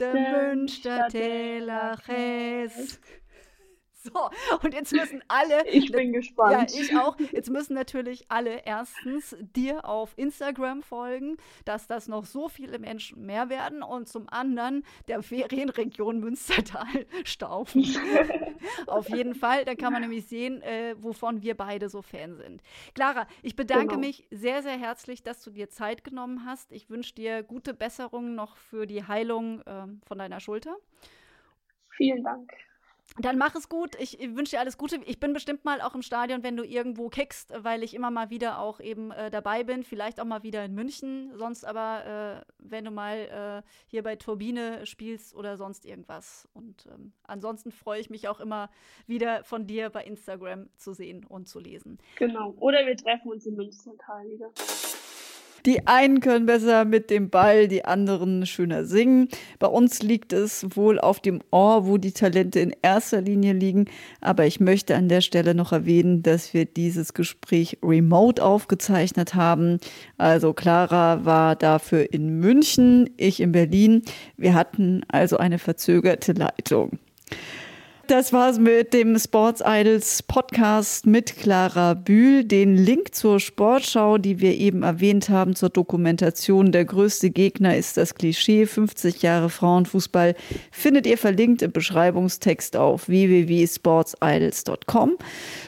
Der 0.00 0.14
Münstertäler 0.14 1.98
Käse. 2.06 2.98
So, 4.18 4.30
und 4.62 4.74
jetzt 4.74 4.92
müssen 4.92 5.22
alle. 5.28 5.64
Ich 5.70 5.92
bin 5.92 6.12
gespannt. 6.12 6.72
Ja, 6.72 6.80
ich 6.80 6.96
auch. 6.96 7.16
Jetzt 7.32 7.50
müssen 7.50 7.74
natürlich 7.74 8.24
alle 8.28 8.62
erstens 8.64 9.36
dir 9.40 9.84
auf 9.84 10.14
Instagram 10.16 10.82
folgen, 10.82 11.36
dass 11.64 11.86
das 11.86 12.08
noch 12.08 12.24
so 12.24 12.48
viele 12.48 12.78
Menschen 12.78 13.24
mehr 13.24 13.48
werden 13.48 13.82
und 13.82 14.08
zum 14.08 14.28
anderen 14.28 14.84
der 15.08 15.22
Ferienregion 15.22 16.20
Münstertal 16.20 17.06
staufen. 17.24 17.84
auf 18.86 19.08
jeden 19.08 19.34
Fall. 19.34 19.64
Dann 19.64 19.76
kann 19.76 19.92
man 19.92 20.02
nämlich 20.02 20.26
sehen, 20.26 20.62
äh, 20.62 20.94
wovon 20.98 21.42
wir 21.42 21.56
beide 21.56 21.88
so 21.88 22.02
Fan 22.02 22.36
sind. 22.36 22.62
Clara, 22.94 23.26
ich 23.42 23.56
bedanke 23.56 23.94
genau. 23.94 24.00
mich 24.00 24.26
sehr, 24.30 24.62
sehr 24.62 24.78
herzlich, 24.78 25.22
dass 25.22 25.42
du 25.42 25.50
dir 25.50 25.68
Zeit 25.68 26.04
genommen 26.04 26.44
hast. 26.44 26.72
Ich 26.72 26.90
wünsche 26.90 27.14
dir 27.14 27.42
gute 27.42 27.74
Besserung 27.74 28.34
noch 28.34 28.56
für 28.56 28.86
die 28.86 29.04
Heilung 29.04 29.60
äh, 29.62 29.86
von 30.06 30.18
deiner 30.18 30.40
Schulter. 30.40 30.76
Vielen 31.90 32.22
Dank. 32.22 32.50
Dann 33.16 33.38
mach 33.38 33.54
es 33.54 33.68
gut. 33.68 33.96
Ich 33.98 34.18
wünsche 34.20 34.56
dir 34.56 34.60
alles 34.60 34.78
Gute. 34.78 35.00
Ich 35.06 35.18
bin 35.18 35.32
bestimmt 35.32 35.64
mal 35.64 35.80
auch 35.80 35.94
im 35.94 36.02
Stadion, 36.02 36.42
wenn 36.42 36.56
du 36.56 36.64
irgendwo 36.64 37.08
kickst, 37.08 37.52
weil 37.64 37.82
ich 37.82 37.94
immer 37.94 38.10
mal 38.10 38.30
wieder 38.30 38.60
auch 38.60 38.80
eben 38.80 39.10
äh, 39.10 39.30
dabei 39.30 39.64
bin. 39.64 39.82
Vielleicht 39.82 40.20
auch 40.20 40.24
mal 40.24 40.42
wieder 40.42 40.64
in 40.64 40.74
München. 40.74 41.32
Sonst 41.34 41.64
aber, 41.64 42.44
äh, 42.46 42.52
wenn 42.58 42.84
du 42.84 42.90
mal 42.90 43.62
äh, 43.64 43.68
hier 43.86 44.02
bei 44.02 44.16
Turbine 44.16 44.86
spielst 44.86 45.34
oder 45.34 45.56
sonst 45.56 45.84
irgendwas. 45.84 46.48
Und 46.54 46.86
ähm, 46.92 47.12
ansonsten 47.24 47.72
freue 47.72 48.00
ich 48.00 48.10
mich 48.10 48.28
auch 48.28 48.40
immer 48.40 48.70
wieder 49.06 49.42
von 49.42 49.66
dir 49.66 49.90
bei 49.90 50.04
Instagram 50.04 50.68
zu 50.76 50.92
sehen 50.92 51.24
und 51.24 51.48
zu 51.48 51.58
lesen. 51.58 51.98
Genau. 52.16 52.54
Oder 52.58 52.86
wir 52.86 52.96
treffen 52.96 53.30
uns 53.30 53.46
in 53.46 53.56
Münstertal 53.56 54.28
wieder. 54.28 54.50
Die 55.66 55.86
einen 55.86 56.20
können 56.20 56.46
besser 56.46 56.84
mit 56.84 57.10
dem 57.10 57.30
Ball, 57.30 57.68
die 57.68 57.84
anderen 57.84 58.46
schöner 58.46 58.84
singen. 58.84 59.28
Bei 59.58 59.66
uns 59.66 60.02
liegt 60.02 60.32
es 60.32 60.66
wohl 60.76 60.98
auf 60.98 61.20
dem 61.20 61.40
Ohr, 61.50 61.86
wo 61.86 61.98
die 61.98 62.12
Talente 62.12 62.60
in 62.60 62.74
erster 62.82 63.20
Linie 63.20 63.52
liegen. 63.52 63.86
Aber 64.20 64.46
ich 64.46 64.60
möchte 64.60 64.96
an 64.96 65.08
der 65.08 65.20
Stelle 65.20 65.54
noch 65.54 65.72
erwähnen, 65.72 66.22
dass 66.22 66.54
wir 66.54 66.64
dieses 66.64 67.14
Gespräch 67.14 67.78
remote 67.82 68.42
aufgezeichnet 68.42 69.34
haben. 69.34 69.78
Also 70.16 70.52
Clara 70.52 71.24
war 71.24 71.56
dafür 71.56 72.12
in 72.12 72.40
München, 72.40 73.10
ich 73.16 73.40
in 73.40 73.52
Berlin. 73.52 74.02
Wir 74.36 74.54
hatten 74.54 75.02
also 75.08 75.36
eine 75.36 75.58
verzögerte 75.58 76.32
Leitung. 76.32 76.98
Das 78.08 78.32
war's 78.32 78.58
mit 78.58 78.92
dem 78.94 79.16
Sports 79.18 79.62
Idols 79.62 80.22
Podcast 80.22 81.06
mit 81.06 81.36
Clara 81.36 81.92
Bühl. 81.92 82.42
Den 82.42 82.74
Link 82.74 83.14
zur 83.14 83.38
Sportschau, 83.38 84.16
die 84.16 84.40
wir 84.40 84.56
eben 84.56 84.82
erwähnt 84.82 85.28
haben, 85.28 85.54
zur 85.54 85.68
Dokumentation 85.68 86.72
Der 86.72 86.86
größte 86.86 87.28
Gegner 87.28 87.76
ist 87.76 87.98
das 87.98 88.14
Klischee 88.14 88.64
50 88.64 89.20
Jahre 89.20 89.50
Frauenfußball, 89.50 90.36
findet 90.70 91.06
ihr 91.06 91.18
verlinkt 91.18 91.60
im 91.60 91.70
Beschreibungstext 91.70 92.78
auf 92.78 93.10
www.sportsidols.com. 93.10 95.18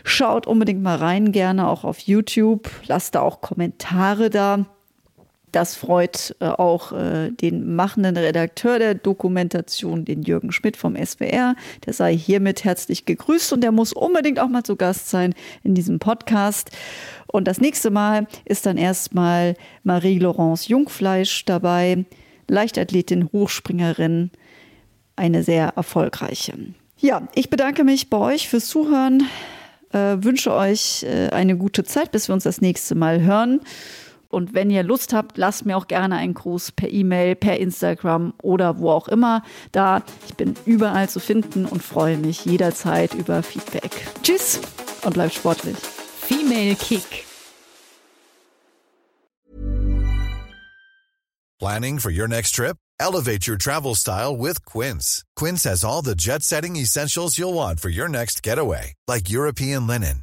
Schaut 0.03 0.47
unbedingt 0.47 0.82
mal 0.82 0.97
rein, 0.97 1.32
gerne 1.32 1.68
auch 1.68 1.84
auf 1.84 1.99
YouTube. 1.99 2.70
Lasst 2.86 3.16
da 3.16 3.20
auch 3.20 3.43
Kommentare 3.43 4.30
da. 4.30 4.64
Das 5.53 5.74
freut 5.74 6.36
äh, 6.40 6.46
auch 6.46 6.92
äh, 6.92 7.30
den 7.30 7.74
machenden 7.74 8.16
Redakteur 8.16 8.78
der 8.78 8.94
Dokumentation, 8.94 10.05
den 10.05 10.22
Jürgen 10.22 10.53
Schmidt 10.53 10.76
vom 10.76 10.96
SWR. 10.96 11.57
Der 11.86 11.92
sei 11.92 12.16
hiermit 12.16 12.64
herzlich 12.64 13.05
gegrüßt 13.05 13.53
und 13.53 13.62
der 13.62 13.72
muss 13.72 13.92
unbedingt 13.92 14.38
auch 14.38 14.48
mal 14.48 14.62
zu 14.62 14.76
Gast 14.76 15.11
sein 15.11 15.34
in 15.64 15.74
diesem 15.74 15.98
Podcast. 15.98 16.70
Und 17.26 17.48
das 17.48 17.61
nächste 17.61 17.90
Mal 17.90 18.26
ist 18.44 18.66
dann 18.66 18.76
erstmal 18.76 19.55
Marie-Laurence 19.82 20.68
Jungfleisch 20.68 21.44
dabei, 21.44 22.05
Leichtathletin, 22.48 23.28
Hochspringerin, 23.32 24.30
eine 25.16 25.42
sehr 25.42 25.72
erfolgreiche. 25.76 26.55
Ja, 26.96 27.28
ich 27.34 27.51
bedanke 27.51 27.84
mich 27.84 28.11
bei 28.11 28.18
euch 28.18 28.48
fürs 28.48 28.68
Zuhören, 28.68 29.24
äh, 29.92 30.16
wünsche 30.20 30.53
euch 30.53 31.03
äh, 31.05 31.30
eine 31.30 31.57
gute 31.57 31.84
Zeit, 31.84 32.12
bis 32.12 32.28
wir 32.28 32.34
uns 32.34 32.44
das 32.44 32.61
nächste 32.61 32.94
Mal 32.94 33.22
hören. 33.22 33.61
Und 34.30 34.54
wenn 34.54 34.70
ihr 34.70 34.84
Lust 34.84 35.12
habt, 35.12 35.36
lasst 35.36 35.66
mir 35.66 35.76
auch 35.76 35.88
gerne 35.88 36.16
einen 36.16 36.34
Gruß 36.34 36.72
per 36.72 36.88
E-Mail, 36.88 37.34
per 37.34 37.58
Instagram 37.58 38.32
oder 38.42 38.78
wo 38.78 38.90
auch 38.90 39.08
immer 39.08 39.42
da. 39.72 40.02
Ich 40.28 40.36
bin 40.36 40.54
überall 40.64 41.08
zu 41.08 41.18
finden 41.18 41.66
und 41.66 41.82
freue 41.82 42.16
mich 42.16 42.44
jederzeit 42.44 43.12
über 43.14 43.42
Feedback. 43.42 43.90
Tschüss 44.22 44.60
und 45.02 45.14
bleibt 45.14 45.34
sportlich. 45.34 45.76
Female 45.76 46.76
Kick. 46.76 47.26
Planning 51.58 51.98
for 51.98 52.10
your 52.10 52.28
next 52.28 52.54
trip? 52.54 52.76
Elevate 53.00 53.46
your 53.46 53.58
travel 53.58 53.94
style 53.94 54.36
with 54.36 54.64
Quince. 54.64 55.24
Quince 55.36 55.64
has 55.64 55.84
all 55.84 56.02
the 56.02 56.14
jet-setting 56.14 56.76
essentials 56.76 57.36
you'll 57.36 57.52
want 57.52 57.80
for 57.80 57.90
your 57.90 58.08
next 58.08 58.42
getaway, 58.42 58.94
like 59.08 59.28
European 59.28 59.86
linen 59.86 60.22